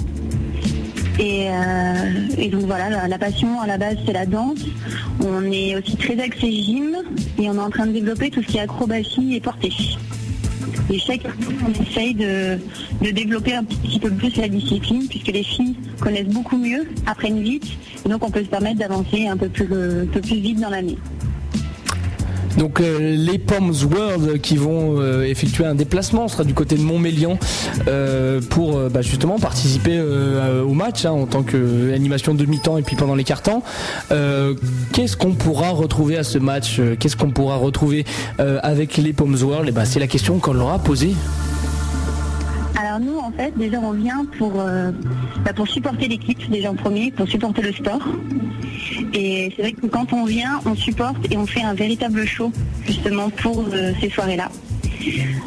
Euh, 1.18 2.28
et, 2.36 2.48
donc 2.48 2.62
voilà, 2.62 3.08
la, 3.08 3.18
passion 3.18 3.60
à 3.60 3.66
la 3.66 3.78
base 3.78 3.96
c'est 4.04 4.12
la 4.12 4.26
danse. 4.26 4.60
On 5.20 5.50
est 5.50 5.76
aussi 5.76 5.96
très 5.96 6.18
axé 6.20 6.50
gym 6.52 6.96
et 7.38 7.48
on 7.48 7.54
est 7.54 7.58
en 7.58 7.70
train 7.70 7.86
de 7.86 7.92
développer 7.92 8.30
tout 8.30 8.42
ce 8.42 8.48
qui 8.48 8.58
est 8.58 8.60
acrobatie 8.60 9.34
et 9.34 9.40
portée. 9.40 9.72
Et 10.90 10.98
chaque 10.98 11.24
année, 11.24 11.56
on 11.66 11.82
essaye 11.82 12.14
de, 12.14 12.58
développer 13.00 13.54
un 13.54 13.64
petit 13.64 13.98
peu 13.98 14.10
plus 14.10 14.36
la 14.36 14.48
discipline, 14.48 15.08
puisque 15.08 15.28
les 15.28 15.42
filles 15.42 15.74
connaissent 16.00 16.28
beaucoup 16.28 16.56
mieux, 16.56 16.86
apprennent 17.06 17.42
vite, 17.42 17.66
et 18.04 18.08
donc 18.08 18.24
on 18.24 18.30
peut 18.30 18.44
se 18.44 18.48
permettre 18.48 18.78
d'avancer 18.78 19.26
un 19.26 19.36
peu 19.36 19.48
plus, 19.48 19.64
un 19.64 20.06
peu 20.06 20.20
plus 20.20 20.38
vite 20.38 20.60
dans 20.60 20.70
l'année. 20.70 20.98
Donc 22.56 22.80
euh, 22.80 22.98
les 22.98 23.38
Poms 23.38 23.72
World 23.90 24.40
qui 24.40 24.56
vont 24.56 25.00
euh, 25.00 25.24
effectuer 25.24 25.64
un 25.64 25.74
déplacement 25.74 26.28
sera 26.28 26.44
du 26.44 26.54
côté 26.54 26.76
de 26.76 26.82
Montmélian 26.82 27.38
euh, 27.88 28.40
pour 28.40 28.78
bah, 28.90 29.02
justement 29.02 29.38
participer 29.38 30.00
au 30.00 30.72
match 30.72 31.04
hein, 31.04 31.10
en 31.10 31.26
tant 31.26 31.42
qu'animation 31.42 32.34
demi-temps 32.34 32.78
et 32.78 32.82
puis 32.82 32.96
pendant 32.96 33.14
les 33.14 33.24
quarts-temps. 33.24 33.62
Qu'est-ce 34.92 35.16
qu'on 35.16 35.32
pourra 35.32 35.70
retrouver 35.70 36.16
à 36.16 36.24
ce 36.24 36.38
match? 36.38 36.80
Qu'est-ce 36.98 37.16
qu'on 37.16 37.30
pourra 37.30 37.56
retrouver 37.56 38.04
avec 38.38 38.96
les 38.96 39.12
Poms 39.12 39.36
World? 39.42 39.66
Eh 39.68 39.72
ben, 39.72 39.84
c'est 39.84 40.00
la 40.00 40.06
question 40.06 40.38
qu'on 40.38 40.54
leur 40.54 40.70
a 40.70 40.78
posée. 40.78 41.14
En 43.26 43.32
fait, 43.32 43.58
déjà, 43.58 43.80
on 43.80 43.90
vient 43.90 44.24
pour, 44.38 44.52
bah, 44.52 45.52
pour 45.52 45.66
supporter 45.66 46.06
l'équipe, 46.06 46.48
déjà 46.48 46.70
en 46.70 46.76
premier, 46.76 47.10
pour 47.10 47.26
supporter 47.26 47.60
le 47.60 47.72
sport. 47.72 48.06
Et 49.14 49.52
c'est 49.56 49.62
vrai 49.62 49.72
que 49.72 49.86
quand 49.88 50.12
on 50.12 50.26
vient, 50.26 50.60
on 50.64 50.76
supporte 50.76 51.32
et 51.32 51.36
on 51.36 51.44
fait 51.44 51.62
un 51.62 51.74
véritable 51.74 52.24
show 52.24 52.52
justement 52.86 53.28
pour 53.30 53.64
euh, 53.72 53.90
ces 54.00 54.10
soirées-là. 54.10 54.48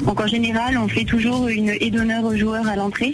Donc 0.05 0.19
en 0.19 0.27
général, 0.27 0.77
on 0.77 0.89
fait 0.89 1.05
toujours 1.05 1.47
une 1.47 1.69
aide 1.69 1.93
d'honneur 1.93 2.25
aux 2.25 2.35
joueurs 2.35 2.67
à 2.67 2.75
l'entrée. 2.75 3.13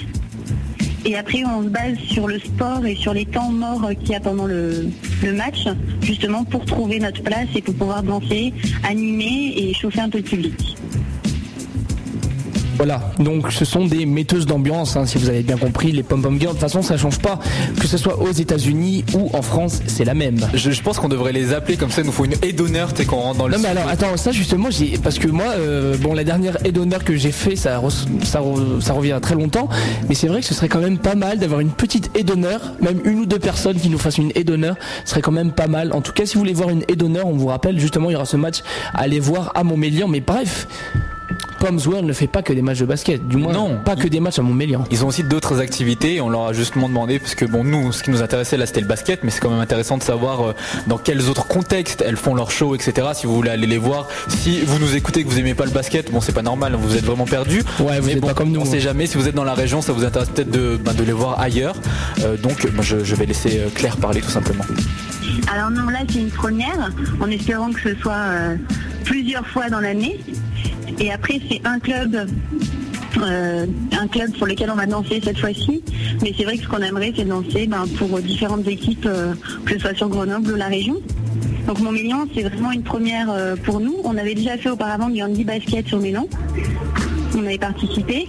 Et 1.06 1.16
après, 1.16 1.44
on 1.46 1.62
se 1.62 1.68
base 1.68 2.00
sur 2.00 2.28
le 2.28 2.40
sport 2.40 2.84
et 2.88 2.96
sur 2.96 3.14
les 3.14 3.26
temps 3.26 3.52
morts 3.52 3.88
qu'il 4.00 4.10
y 4.10 4.16
a 4.16 4.20
pendant 4.20 4.48
le, 4.48 4.88
le, 5.24 5.34
match, 5.34 5.68
justement 6.02 6.44
pour 6.44 6.66
trouver 6.66 6.98
notre 6.98 7.22
place 7.22 7.50
et 7.54 7.62
pour 7.62 7.76
pouvoir 7.76 8.02
danser, 8.02 8.52
animer 8.84 9.54
et 9.56 9.76
chauffer 9.76 10.00
un 10.00 10.10
peu 10.10 10.18
le 10.18 10.24
public. 10.24 10.75
Voilà, 12.78 13.02
donc 13.20 13.52
ce 13.52 13.64
sont 13.64 13.86
des 13.86 14.06
metteuses 14.06 14.46
d'ambiance, 14.46 14.98
hein, 14.98 15.06
si 15.06 15.18
vous 15.18 15.30
avez 15.30 15.44
bien 15.44 15.58
compris, 15.58 15.92
les 15.92 16.04
pom 16.04 16.22
pom 16.22 16.40
girls. 16.40 16.56
De 16.56 16.60
toute 16.60 16.70
façon, 16.70 16.82
ça 16.82 16.98
change 16.98 17.20
pas, 17.20 17.40
que 17.80 17.88
ce 17.88 17.98
soit 17.98 18.20
aux 18.20 18.32
États-Unis 18.32 19.06
ou 19.14 19.30
en 19.34 19.42
France, 19.42 19.82
c'est 19.88 20.04
la 20.04 20.14
même. 20.14 20.40
Je, 20.54 20.82
pense 20.82 21.00
qu'on 21.00 21.08
devrait 21.08 21.32
les 21.32 21.54
appeler 21.54 21.78
comme 21.78 21.90
ça, 21.90 22.02
il 22.02 22.08
nous 22.08 22.12
faut 22.12 22.26
une 22.26 22.34
aide 22.42 22.56
d'honneur, 22.56 22.94
t'es 22.94 23.06
qu'on 23.06 23.18
rentre 23.18 23.40
dans 23.40 23.48
le. 23.48 23.56
Non 23.56 23.62
mais 23.62 23.70
alors, 23.70 23.88
attends, 23.88 24.18
ça 24.18 24.32
justement, 24.32 24.70
j'ai 24.70 24.98
parce 24.98 25.20
que 25.20 25.28
moi, 25.28 25.46
euh, 25.58 25.96
bon, 25.98 26.14
la 26.14 26.24
dernière 26.24 26.58
aide 26.66 26.76
d'honneur 26.76 27.04
que 27.04 27.16
j'ai 27.16 27.32
fait, 27.32 27.56
ça, 27.56 27.82
ça, 28.24 28.42
ça, 28.82 28.94
revient 28.94 29.14
à 29.14 29.20
très 29.20 29.36
longtemps, 29.36 29.70
mais 30.10 30.16
c'est 30.16 30.28
vrai 30.28 30.42
que 30.42 30.46
ce 30.48 30.54
serait 30.54 30.70
quand 30.70 30.82
même 30.82 30.98
pas 30.98 31.16
mal 31.16 31.40
d'avoir 31.40 31.62
une 31.62 31.72
petite 31.72 32.12
aide 32.16 32.26
d'honneur, 32.26 32.74
même 32.82 33.00
une 33.06 33.20
ou 33.20 33.26
deux 33.26 33.40
personnes 33.40 33.80
qui 33.80 33.90
nous 33.90 34.00
fassent 34.00 34.18
une 34.18 34.32
aide 34.36 34.48
d'honneur, 34.48 34.76
ce 35.06 35.12
serait 35.12 35.22
quand 35.22 35.32
même 35.32 35.52
pas 35.52 35.68
mal. 35.68 35.94
En 35.94 36.02
tout 36.02 36.12
cas, 36.12 36.26
si 36.26 36.34
vous 36.34 36.42
voulez 36.42 36.54
voir 36.54 36.70
une 36.70 36.84
aide 36.90 36.98
d'honneur, 36.98 37.28
on 37.28 37.38
vous 37.38 37.48
rappelle 37.48 37.80
justement, 37.80 38.10
il 38.10 38.14
y 38.14 38.16
aura 38.16 38.26
ce 38.26 38.38
match 38.38 38.60
à 38.94 39.02
aller 39.02 39.20
voir 39.20 39.52
à 39.56 39.64
Montmélian, 39.64 40.08
mais 40.08 40.20
bref 40.20 40.68
World 41.72 42.06
ne 42.06 42.14
fait 42.14 42.28
pas 42.28 42.42
que 42.42 42.54
des 42.54 42.62
matchs 42.62 42.80
de 42.80 42.86
basket. 42.86 43.28
Du 43.28 43.38
moins, 43.38 43.54
Non. 43.54 43.78
pas 43.84 43.96
que 43.96 44.08
des 44.08 44.20
matchs 44.20 44.40
à 44.40 44.42
Montmélian. 44.42 44.84
Ils 44.92 45.04
ont 45.04 45.08
aussi 45.08 45.24
d'autres 45.24 45.60
activités. 45.60 46.22
On 46.22 46.30
leur 46.30 46.48
a 46.48 46.54
justement 46.54 46.88
demandé, 46.88 47.20
parce 47.20 47.36
que 47.36 47.46
bon, 47.46 47.64
nous, 47.64 47.92
ce 47.92 48.04
qui 48.04 48.12
nous 48.12 48.22
intéressait 48.22 48.58
là, 48.58 48.66
c'était 48.66 48.82
le 48.82 48.88
basket, 48.88 49.24
mais 49.24 49.32
c'est 49.32 49.40
quand 49.40 49.50
même 49.50 49.60
intéressant 49.60 49.98
de 49.98 50.04
savoir 50.04 50.42
euh, 50.50 50.54
dans 50.88 50.98
quels 50.98 51.28
autres 51.30 51.48
contextes 51.48 52.04
elles 52.06 52.18
font 52.18 52.36
leur 52.36 52.52
show, 52.52 52.76
etc. 52.76 53.08
Si 53.14 53.26
vous 53.26 53.36
voulez 53.36 53.50
aller 53.50 53.68
les 53.68 53.78
voir, 53.78 54.08
si 54.28 54.62
vous 54.62 54.80
nous 54.80 54.96
écoutez 54.96 55.24
que 55.24 55.30
vous 55.30 55.40
aimez 55.40 55.56
pas 55.56 55.66
le 55.66 55.72
basket, 55.72 56.12
bon, 56.12 56.22
c'est 56.22 56.34
pas 56.34 56.42
normal, 56.44 56.76
vous 56.80 56.96
êtes 56.96 57.06
vraiment 57.06 57.26
perdu. 57.26 57.64
Ouais, 57.80 58.00
vous 58.00 58.08
mais 58.08 58.14
êtes 58.14 58.20
bon, 58.22 58.28
pas 58.28 58.34
comme 58.34 58.52
nous. 58.52 58.62
On 58.62 58.66
sait 58.66 58.78
hein. 58.78 58.80
jamais. 58.80 59.08
Si 59.08 59.18
vous 59.18 59.28
êtes 59.28 59.36
dans 59.36 59.44
la 59.44 59.54
région, 59.56 59.82
ça 59.82 59.92
vous 59.94 60.04
intéresse 60.06 60.30
peut-être 60.30 60.52
de, 60.52 60.78
ben, 60.78 60.94
de 60.94 61.04
les 61.04 61.12
voir 61.14 61.40
ailleurs. 61.40 61.76
Euh, 62.24 62.38
donc, 62.38 62.66
ben, 62.72 62.82
je, 62.82 63.04
je 63.04 63.16
vais 63.16 63.26
laisser 63.26 63.60
euh, 63.60 63.70
Claire 63.74 63.98
parler 63.98 64.22
tout 64.22 64.30
simplement. 64.32 64.64
Alors 65.52 65.70
non, 65.70 65.90
là 65.90 66.00
c'est 66.10 66.20
une 66.20 66.32
première, 66.32 66.92
en 67.20 67.30
espérant 67.30 67.72
que 67.72 67.82
ce 67.82 67.96
soit 67.96 68.14
euh, 68.14 68.56
plusieurs 69.04 69.48
fois 69.48 69.70
dans 69.70 69.80
l'année. 69.80 70.20
Et 71.00 71.12
après 71.12 71.40
c'est 71.50 71.62
un 71.66 71.80
club, 71.80 72.28
euh, 73.18 73.66
un 74.00 74.08
club 74.08 74.32
pour 74.38 74.48
lequel 74.48 74.70
on 74.72 74.76
va 74.76 74.86
danser 74.86 75.22
cette 75.24 75.40
fois-ci. 75.40 75.84
Mais 76.22 76.34
c'est 76.38 76.44
vrai 76.44 76.58
que 76.58 76.64
ce 76.64 76.68
qu'on 76.68 76.82
aimerait 76.82 77.14
c'est 77.16 77.26
danser 77.26 77.68
ben, 77.68 77.86
pour 77.98 78.20
différentes 78.20 78.68
équipes, 78.68 79.06
euh, 79.06 79.34
que 79.66 79.74
ce 79.74 79.80
soit 79.80 79.96
sur 79.96 80.10
Grenoble 80.10 80.52
ou 80.52 80.56
la 80.56 80.68
région. 80.68 80.98
Donc 81.68 81.80
Montmélian 81.80 82.26
c'est 82.34 82.44
vraiment 82.44 82.72
une 82.72 82.84
première 82.84 83.56
pour 83.64 83.80
nous. 83.80 83.96
On 84.04 84.18
avait 84.18 84.36
déjà 84.36 84.58
fait 84.58 84.70
auparavant 84.70 85.10
du 85.10 85.22
handi 85.24 85.44
basket 85.44 85.88
sur 85.88 86.00
Mélan. 86.00 86.28
On 87.38 87.46
avait 87.46 87.58
participé. 87.58 88.28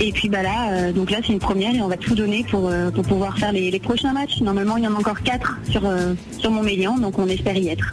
Et 0.00 0.12
puis 0.12 0.28
bah 0.28 0.42
là, 0.42 0.72
euh, 0.72 0.92
donc 0.92 1.10
là 1.10 1.18
c'est 1.26 1.32
une 1.32 1.38
première 1.38 1.74
et 1.74 1.80
on 1.80 1.88
va 1.88 1.96
tout 1.96 2.14
donner 2.14 2.44
pour, 2.50 2.68
euh, 2.68 2.90
pour 2.90 3.04
pouvoir 3.04 3.38
faire 3.38 3.52
les, 3.52 3.70
les 3.70 3.80
prochains 3.80 4.12
matchs. 4.12 4.40
Normalement 4.40 4.76
il 4.76 4.84
y 4.84 4.86
en 4.86 4.94
a 4.94 4.98
encore 4.98 5.22
quatre 5.22 5.58
sur, 5.70 5.86
euh, 5.86 6.14
sur 6.38 6.50
Montmélian, 6.50 6.98
donc 6.98 7.18
on 7.18 7.28
espère 7.28 7.56
y 7.56 7.68
être. 7.68 7.90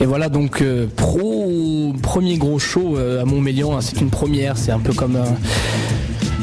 Et 0.00 0.06
voilà 0.06 0.28
donc 0.28 0.64
pro 0.96 1.92
premier 2.02 2.36
gros 2.36 2.58
show 2.58 2.96
à 2.96 3.24
Montmélian, 3.24 3.76
hein, 3.76 3.80
c'est 3.80 4.00
une 4.00 4.10
première, 4.10 4.56
c'est 4.58 4.72
un 4.72 4.80
peu 4.80 4.92
comme 4.92 5.16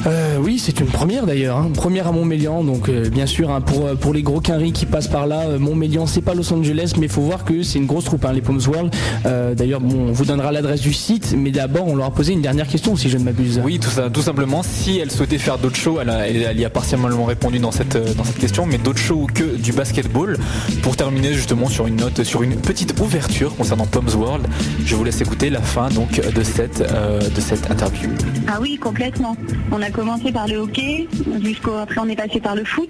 Euh, 0.07 0.37
oui, 0.41 0.59
c'est 0.59 0.79
une 0.79 0.87
première 0.87 1.25
d'ailleurs, 1.25 1.57
hein. 1.57 1.69
première 1.73 2.07
à 2.07 2.11
Montmélian, 2.11 2.63
donc 2.63 2.87
euh, 2.87 3.09
bien 3.09 3.25
sûr 3.25 3.51
hein, 3.51 3.59
pour, 3.59 3.85
euh, 3.85 3.95
pour 3.95 4.13
les 4.13 4.23
gros 4.23 4.39
quinries 4.39 4.71
qui 4.71 4.85
passent 4.85 5.09
par 5.09 5.27
là, 5.27 5.41
euh, 5.41 5.59
Montmélian 5.59 6.07
c'est 6.07 6.21
pas 6.21 6.33
Los 6.33 6.51
Angeles, 6.53 6.93
mais 6.97 7.07
il 7.07 7.11
faut 7.11 7.21
voir 7.21 7.43
que 7.43 7.63
c'est 7.63 7.79
une 7.79 7.85
grosse 7.85 8.05
troupe, 8.05 8.23
hein, 8.23 8.31
les 8.31 8.41
Palms 8.41 8.61
World. 8.67 8.95
Euh, 9.25 9.53
d'ailleurs, 9.55 9.81
bon, 9.81 10.07
on 10.07 10.11
vous 10.13 10.23
donnera 10.25 10.51
l'adresse 10.53 10.79
du 10.81 10.93
site, 10.93 11.35
mais 11.37 11.51
d'abord 11.51 11.87
on 11.87 11.95
leur 11.97 12.05
a 12.07 12.11
posé 12.11 12.31
une 12.33 12.41
dernière 12.41 12.67
question 12.67 12.95
si 12.95 13.09
je 13.09 13.17
ne 13.17 13.23
m'abuse. 13.25 13.59
Oui, 13.63 13.77
tout 13.77 13.89
ça, 13.89 14.09
tout 14.09 14.21
simplement. 14.21 14.61
Si 14.63 14.99
elle 14.99 15.11
souhaitait 15.11 15.37
faire 15.37 15.57
d'autres 15.57 15.75
shows, 15.75 15.99
elle, 16.01 16.09
a- 16.09 16.27
elle- 16.29 16.43
elle 16.43 16.59
y 16.59 16.65
a 16.65 16.69
partiellement 16.69 17.25
répondu 17.25 17.59
dans 17.59 17.71
cette 17.71 17.97
dans 18.15 18.23
cette 18.23 18.37
question, 18.39 18.65
mais 18.65 18.77
d'autres 18.77 18.99
shows 18.99 19.27
que 19.33 19.57
du 19.57 19.73
basketball. 19.73 20.37
Pour 20.81 20.95
terminer 20.95 21.33
justement 21.33 21.67
sur 21.67 21.87
une 21.87 21.97
note, 21.97 22.23
sur 22.23 22.41
une 22.41 22.55
petite 22.55 22.97
ouverture 23.01 23.55
concernant 23.57 23.85
Palms 23.85 24.15
World, 24.17 24.47
je 24.85 24.95
vous 24.95 25.03
laisse 25.03 25.19
écouter 25.19 25.49
la 25.49 25.61
fin 25.61 25.89
donc 25.89 26.21
de 26.33 26.43
cette 26.43 26.81
euh, 26.81 27.19
de 27.19 27.41
cette 27.41 27.69
interview. 27.69 28.09
Ah 28.47 28.59
oui, 28.61 28.77
complètement. 28.81 29.35
On 29.71 29.81
a 29.81 29.88
commencé 29.91 30.31
par 30.31 30.47
le 30.47 30.57
hockey, 30.57 31.07
jusqu'au 31.41 31.73
après 31.73 31.99
on 31.99 32.07
est 32.07 32.15
passé 32.15 32.39
par 32.39 32.55
le 32.55 32.63
foot. 32.63 32.89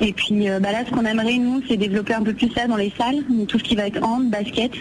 Et 0.00 0.12
puis 0.12 0.48
euh, 0.48 0.60
bah 0.60 0.72
là, 0.72 0.84
ce 0.86 0.90
qu'on 0.90 1.04
aimerait 1.04 1.38
nous, 1.38 1.62
c'est 1.68 1.76
développer 1.76 2.14
un 2.14 2.22
peu 2.22 2.32
plus 2.32 2.50
ça 2.50 2.66
dans 2.66 2.76
les 2.76 2.92
salles, 2.98 3.22
tout 3.48 3.58
ce 3.58 3.64
qui 3.64 3.76
va 3.76 3.86
être 3.86 4.02
hand, 4.02 4.30
basket, 4.30 4.72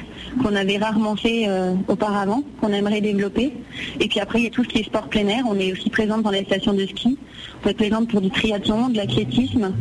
qu'on 0.41 0.55
avait 0.55 0.77
rarement 0.77 1.15
fait 1.15 1.45
euh, 1.47 1.73
auparavant, 1.87 2.43
qu'on 2.59 2.73
aimerait 2.73 3.01
développer. 3.01 3.53
Et 3.99 4.07
puis 4.07 4.19
après, 4.19 4.39
il 4.39 4.43
y 4.45 4.47
a 4.47 4.49
tout 4.49 4.63
ce 4.63 4.69
qui 4.69 4.79
est 4.79 4.83
sport 4.83 5.07
plein 5.07 5.27
air. 5.27 5.43
On 5.47 5.57
est 5.59 5.71
aussi 5.71 5.89
présente 5.89 6.23
dans 6.23 6.31
les 6.31 6.43
stations 6.45 6.73
de 6.73 6.85
ski. 6.85 7.17
On 7.65 7.69
être 7.69 7.77
présente 7.77 8.09
pour 8.09 8.21
du 8.21 8.29
triathlon, 8.29 8.89
de 8.89 8.97
l'athlétisme. 8.97 9.73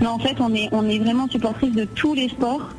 Non, 0.00 0.10
en 0.10 0.18
fait, 0.18 0.36
on 0.40 0.54
est, 0.54 0.98
vraiment 0.98 1.28
supportrice 1.28 1.74
de 1.74 1.84
tous 1.84 2.14
les 2.14 2.28
sports, 2.28 2.70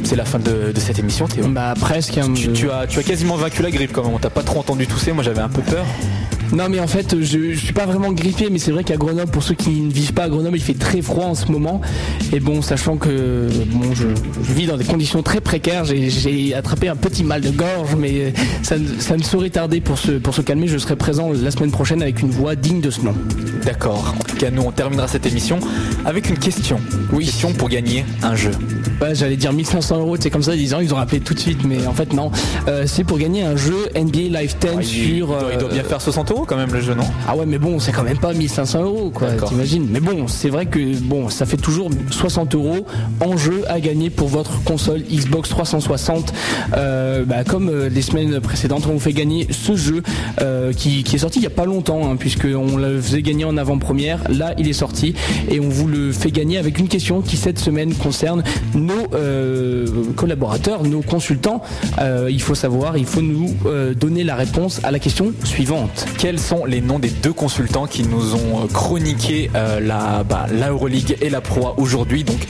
C'est 0.08 0.16
la 0.16 0.24
fin 0.24 0.40
de, 0.40 0.72
de 0.72 0.80
cette 0.80 1.00
émission, 1.00 1.28
Théo. 1.28 1.46
Bah 1.50 1.74
presque. 1.78 2.18
hein, 2.18 2.32
tu 2.34 2.72
as, 2.72 2.88
tu 2.88 2.98
as 2.98 3.04
quasiment 3.04 3.36
vaincu 3.36 3.62
la 3.62 3.72
grippe 3.72 3.92
quand 3.92 4.04
même. 4.06 4.14
On 4.14 4.20
t'a 4.20 4.30
pas 4.30 4.42
trop 4.42 4.60
entendu 4.62 4.88
tousser. 4.88 5.12
Moi 5.12 5.22
j'avais 5.22 5.42
un 5.42 5.50
peu 5.50 5.62
peur. 5.62 5.86
Non 6.54 6.70
mais 6.70 6.80
en 6.80 6.88
fait 6.88 7.16
je, 7.22 7.52
je 7.54 7.60
suis 7.60 7.74
pas 7.74 7.86
vraiment 7.86 8.12
grippé 8.12 8.48
mais 8.52 8.58
c'est 8.60 8.72
vrai 8.72 8.84
qu'à 8.84 8.96
Grenoble 8.98 9.30
pour 9.32 9.44
ceux 9.44 9.54
qui 9.56 9.70
ne 9.82 9.92
vivent 9.92 10.14
pas 10.14 10.24
à 10.24 10.30
Grenoble 10.30 10.58
il 10.58 10.64
fait 10.64 10.74
très 10.74 11.02
froid 11.02 11.26
en 11.26 11.36
ce 11.36 11.52
moment 11.52 11.82
et 12.34 12.40
bon 12.40 12.62
sachant 12.62 12.98
que 12.98 13.48
bon 13.72 13.94
je, 13.94 14.08
je 14.48 14.54
vis 14.54 14.66
dans 14.68 14.78
des 14.78 14.86
conditions 14.86 15.22
très 15.24 15.42
précaires 15.42 15.84
j'ai- 15.86 16.54
attrapé 16.54 16.88
un 16.88 16.96
petit 16.96 17.24
mal 17.24 17.42
de 17.42 17.50
gorge 17.50 17.96
mais 17.98 18.34
ça, 18.64 18.76
ça 19.00 19.18
ne 19.18 19.24
saurait 19.24 19.50
tarder 19.50 19.82
pour 19.82 19.98
se, 19.98 20.12
pour 20.14 20.34
se 20.34 20.42
calmer 20.42 20.68
je 20.68 20.78
serai 20.78 20.96
présent 20.96 21.32
la 21.34 21.52
semaine 21.52 21.72
prochaine 21.72 22.02
avec 22.02 22.22
une 22.22 22.30
voix 22.30 22.56
digne 22.56 22.82
de 22.82 22.90
ce 22.90 23.02
nom. 23.02 23.14
D'accord. 23.66 24.16
En 24.20 24.24
tout 24.24 24.38
cas, 24.38 24.50
nous 24.50 24.62
on 24.62 24.72
terminera 24.72 25.08
cette 25.08 25.26
émission 25.26 25.60
avec 26.06 26.30
une 26.30 26.38
question. 26.40 26.80
Oui. 27.12 27.26
Question 27.26 27.52
pour 27.54 27.68
gagner 27.70 28.06
un 28.24 28.36
jeu. 28.36 28.52
J'allais 29.14 29.36
dire 29.36 29.52
1500 29.54 30.00
euros, 30.00 30.16
c'est 30.20 30.30
comme 30.30 30.42
ça, 30.44 30.56
disant 30.56 30.80
ils 30.80 30.94
ont 30.94 30.98
rappelé 30.98 31.20
tout 31.20 31.34
de 31.34 31.40
suite, 31.40 31.60
mais 31.66 31.86
en 31.86 31.94
fait 31.94 32.14
non. 32.14 32.32
Euh, 32.68 32.84
c'est 32.88 33.04
pour 33.04 33.18
gagner 33.18 33.44
un 33.44 33.56
jeu 33.58 33.88
NBA 33.96 34.40
Live 34.40 34.56
10 34.60 34.68
Ah, 34.68 34.70
il, 34.80 34.86
sur. 34.86 35.06
il 35.06 35.20
doit, 35.26 35.40
il 35.52 35.58
doit 35.60 35.70
euh, 35.70 35.74
bien 35.74 35.84
faire 35.84 36.02
60 36.02 36.32
euros 36.32 36.37
quand 36.46 36.58
même 36.58 36.72
le 36.74 36.82
jeu, 36.82 36.94
non? 36.94 37.04
Ah 37.28 37.36
ouais, 37.36 37.46
mais 37.46 37.58
bon, 37.58 37.80
c'est 37.80 37.92
quand 37.92 38.04
même 38.04 38.18
pas 38.18 38.34
1500 38.34 38.84
euros, 38.84 39.12
quoi, 39.14 39.30
t'imagines? 39.32 39.88
Mais 39.90 40.00
bon, 40.00 40.28
c'est 40.28 40.50
vrai 40.50 40.66
que 40.66 40.98
bon, 41.00 41.30
ça 41.30 41.46
fait 41.46 41.58
toujours 41.58 41.90
60 42.12 42.56
euros 42.56 42.86
en 43.22 43.38
jeu 43.38 43.64
à 43.68 43.80
gagner 43.80 44.10
pour 44.10 44.28
votre 44.28 44.64
console 44.64 45.02
Xbox 45.02 45.50
360. 45.50 46.34
Euh, 46.76 47.24
bah, 47.26 47.44
comme 47.44 47.70
euh, 47.70 47.90
les 47.90 48.02
semaines 48.02 48.40
précédentes, 48.40 48.86
on 48.88 48.94
vous 48.94 49.00
fait 49.00 49.14
gagner 49.14 49.48
ce 49.52 49.76
jeu 49.76 50.04
euh, 50.42 50.74
qui, 50.74 51.04
qui 51.04 51.16
est 51.16 51.20
sorti 51.20 51.40
il 51.40 51.44
y 51.44 51.48
a 51.48 51.52
pas 51.52 51.66
longtemps, 51.66 52.10
hein, 52.10 52.16
puisqu'on 52.16 52.78
le 52.78 53.02
faisait 53.02 53.22
gagner 53.22 53.46
en 53.46 53.58
avant-première. 53.58 54.20
Là, 54.30 54.54
il 54.58 54.68
est 54.68 54.74
sorti 54.74 55.14
et 55.50 55.60
on 55.60 55.70
vous 55.70 55.88
le 55.88 56.12
fait 56.12 56.32
gagner 56.32 56.58
avec 56.58 56.80
une 56.80 56.88
question 56.88 57.22
qui 57.22 57.38
cette 57.38 57.60
semaine 57.60 57.94
concerne 57.94 58.44
nos 58.74 58.94
euh, 59.14 59.88
collaborateurs, 60.16 60.84
nos 60.84 61.02
consultants. 61.02 61.62
Il 62.30 62.42
faut 62.42 62.56
savoir, 62.56 62.98
il 62.98 63.06
faut 63.06 63.22
nous 63.22 63.56
donner 63.96 64.24
la 64.24 64.36
réponse 64.36 64.82
à 64.84 64.92
la 64.92 65.00
question 65.00 65.34
suivante. 65.44 66.06
Quels 66.28 66.42
sont 66.42 66.66
les 66.66 66.82
noms 66.82 67.00
des 67.00 67.10
deux 67.10 67.32
consultants 67.32 67.88
qui 67.88 68.04
nous 68.04 68.36
ont 68.36 68.66
euh, 68.66 68.68
chroniqué 68.68 69.50
euh, 69.56 69.80
la, 69.80 70.26
bah, 70.26 70.48
Euroleague 70.68 71.16
et 71.22 71.30
la 71.30 71.40
Pro 71.40 71.74
aujourd'hui 71.78 72.26
Donc 72.26 72.46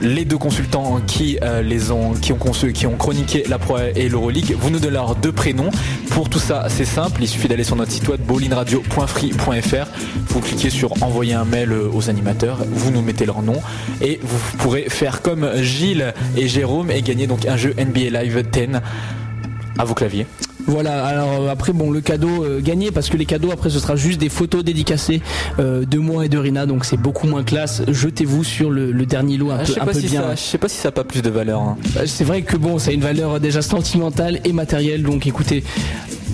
les 0.00 0.24
deux 0.24 0.38
consultants 0.38 1.02
qui 1.06 1.38
euh, 1.42 1.90
ont 1.90 2.14
qui 2.14 2.32
ont 2.32 2.38
qui 2.38 2.86
ont 2.86 2.96
chroniqué 2.96 3.44
la 3.46 3.58
Pro 3.58 3.76
et 3.76 4.08
l'Euroleague, 4.08 4.56
vous 4.58 4.70
nous 4.70 4.78
donnez 4.78 4.94
leurs 4.94 5.16
deux 5.16 5.32
prénoms. 5.32 5.68
Pour 6.08 6.30
tout 6.30 6.38
ça, 6.38 6.68
c'est 6.70 6.86
simple, 6.86 7.22
il 7.22 7.28
suffit 7.28 7.46
d'aller 7.46 7.62
sur 7.62 7.76
notre 7.76 7.92
site 7.92 8.08
web 8.08 8.22
bowlingradio.free.fr. 8.22 9.86
Vous 10.28 10.40
cliquez 10.40 10.70
sur 10.70 11.02
envoyer 11.02 11.34
un 11.34 11.44
mail 11.44 11.74
aux 11.74 12.08
animateurs, 12.08 12.64
vous 12.70 12.90
nous 12.90 13.02
mettez 13.02 13.26
leur 13.26 13.42
nom 13.42 13.60
et 14.00 14.18
vous 14.22 14.56
pourrez 14.56 14.86
faire 14.88 15.20
comme 15.20 15.46
Gilles 15.56 16.14
et 16.38 16.48
Jérôme 16.48 16.90
et 16.90 17.02
gagner 17.02 17.26
donc 17.26 17.44
un 17.44 17.58
jeu 17.58 17.74
NBA 17.76 18.22
Live 18.22 18.42
10 18.50 18.80
à 19.78 19.84
vos 19.84 19.92
claviers. 19.92 20.26
Voilà, 20.66 21.04
alors 21.04 21.42
euh, 21.42 21.48
après 21.50 21.72
bon 21.72 21.90
le 21.90 22.00
cadeau 22.00 22.44
euh, 22.44 22.60
gagné 22.60 22.90
parce 22.90 23.08
que 23.08 23.16
les 23.16 23.24
cadeaux 23.26 23.50
après 23.50 23.70
ce 23.70 23.78
sera 23.80 23.96
juste 23.96 24.20
des 24.20 24.28
photos 24.28 24.62
dédicacées 24.64 25.20
euh, 25.58 25.84
de 25.84 25.98
moi 25.98 26.26
et 26.26 26.28
de 26.28 26.38
Rina 26.38 26.66
donc 26.66 26.84
c'est 26.84 26.96
beaucoup 26.96 27.26
moins 27.26 27.42
classe. 27.42 27.82
Jetez-vous 27.88 28.44
sur 28.44 28.70
le, 28.70 28.92
le 28.92 29.06
dernier 29.06 29.36
lot 29.36 29.50
un 29.50 29.56
Ah, 29.56 29.58
peu, 29.60 29.64
je 29.66 29.72
sais 29.72 29.80
un 29.80 29.86
pas 29.86 29.92
peu 29.92 30.00
si 30.00 30.06
bien. 30.08 30.22
ça, 30.22 30.34
je 30.34 30.40
sais 30.40 30.58
pas 30.58 30.68
si 30.68 30.76
ça 30.76 30.88
a 30.88 30.92
pas 30.92 31.04
plus 31.04 31.22
de 31.22 31.30
valeur. 31.30 31.60
hein. 31.60 31.76
Euh, 31.96 32.04
C'est 32.06 32.24
vrai 32.24 32.42
que 32.42 32.56
bon 32.56 32.78
ça 32.78 32.90
a 32.90 32.94
une 32.94 33.00
valeur 33.00 33.40
déjà 33.40 33.62
sentimentale 33.62 34.40
et 34.44 34.52
matérielle 34.52 35.02
donc 35.02 35.26
écoutez 35.26 35.64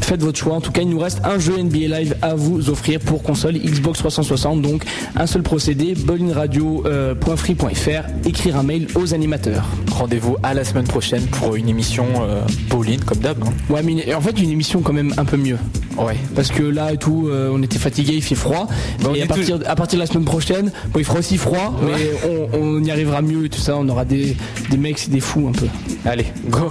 faites 0.04 0.22
votre 0.22 0.38
choix. 0.38 0.54
En 0.54 0.60
tout 0.60 0.72
cas 0.72 0.82
il 0.82 0.88
nous 0.88 0.98
reste 0.98 1.20
un 1.24 1.38
jeu 1.38 1.56
NBA 1.60 1.98
Live 1.98 2.16
à 2.22 2.34
vous 2.34 2.70
offrir 2.70 3.00
pour 3.00 3.22
console 3.22 3.54
Xbox 3.58 3.98
360 4.00 4.62
donc 4.62 4.84
un 5.16 5.26
seul 5.26 5.42
procédé 5.42 5.94
bowlingradio.free.fr 5.94 8.26
écrire 8.28 8.56
un 8.56 8.62
mail 8.62 8.86
aux 8.94 9.12
animateurs. 9.14 9.64
Rendez-vous 9.90 10.36
à 10.42 10.54
la 10.54 10.64
semaine 10.64 10.86
prochaine 10.86 11.22
pour 11.26 11.56
une 11.56 11.68
émission 11.68 12.06
euh, 12.22 12.42
Pauline 12.68 13.00
comme 13.00 13.18
d'hab. 13.18 13.42
hein. 13.42 13.52
Ouais, 13.70 13.82
mais 13.82 14.14
en 14.14 14.20
fait, 14.20 14.38
une 14.40 14.50
émission 14.50 14.80
quand 14.82 14.92
même 14.92 15.12
un 15.16 15.24
peu 15.24 15.36
mieux. 15.36 15.58
Ouais. 15.98 16.16
Parce 16.34 16.48
que 16.50 16.62
là 16.62 16.92
et 16.92 16.98
tout, 16.98 17.28
euh, 17.28 17.50
on 17.52 17.62
était 17.62 17.78
fatigué, 17.78 18.12
il 18.14 18.22
fait 18.22 18.34
froid. 18.34 18.68
Bah, 19.02 19.10
et 19.14 19.22
à 19.22 19.26
partir, 19.26 19.58
à 19.66 19.74
partir 19.74 19.98
de 19.98 20.02
la 20.02 20.06
semaine 20.06 20.24
prochaine, 20.26 20.70
bon, 20.92 20.98
il 20.98 21.04
fera 21.04 21.18
aussi 21.20 21.38
froid, 21.38 21.74
Ouais. 21.82 21.92
mais 21.96 22.10
on, 22.28 22.48
on 22.60 22.84
y 22.84 22.90
arrivera 22.90 23.22
mieux 23.22 23.46
et 23.46 23.48
tout 23.48 23.60
ça. 23.60 23.76
On 23.78 23.88
aura 23.88 24.04
des, 24.04 24.36
des 24.70 24.76
mecs, 24.76 25.08
des 25.08 25.20
fous 25.20 25.48
un 25.48 25.52
peu. 25.52 25.66
Allez, 26.04 26.26
go 26.50 26.70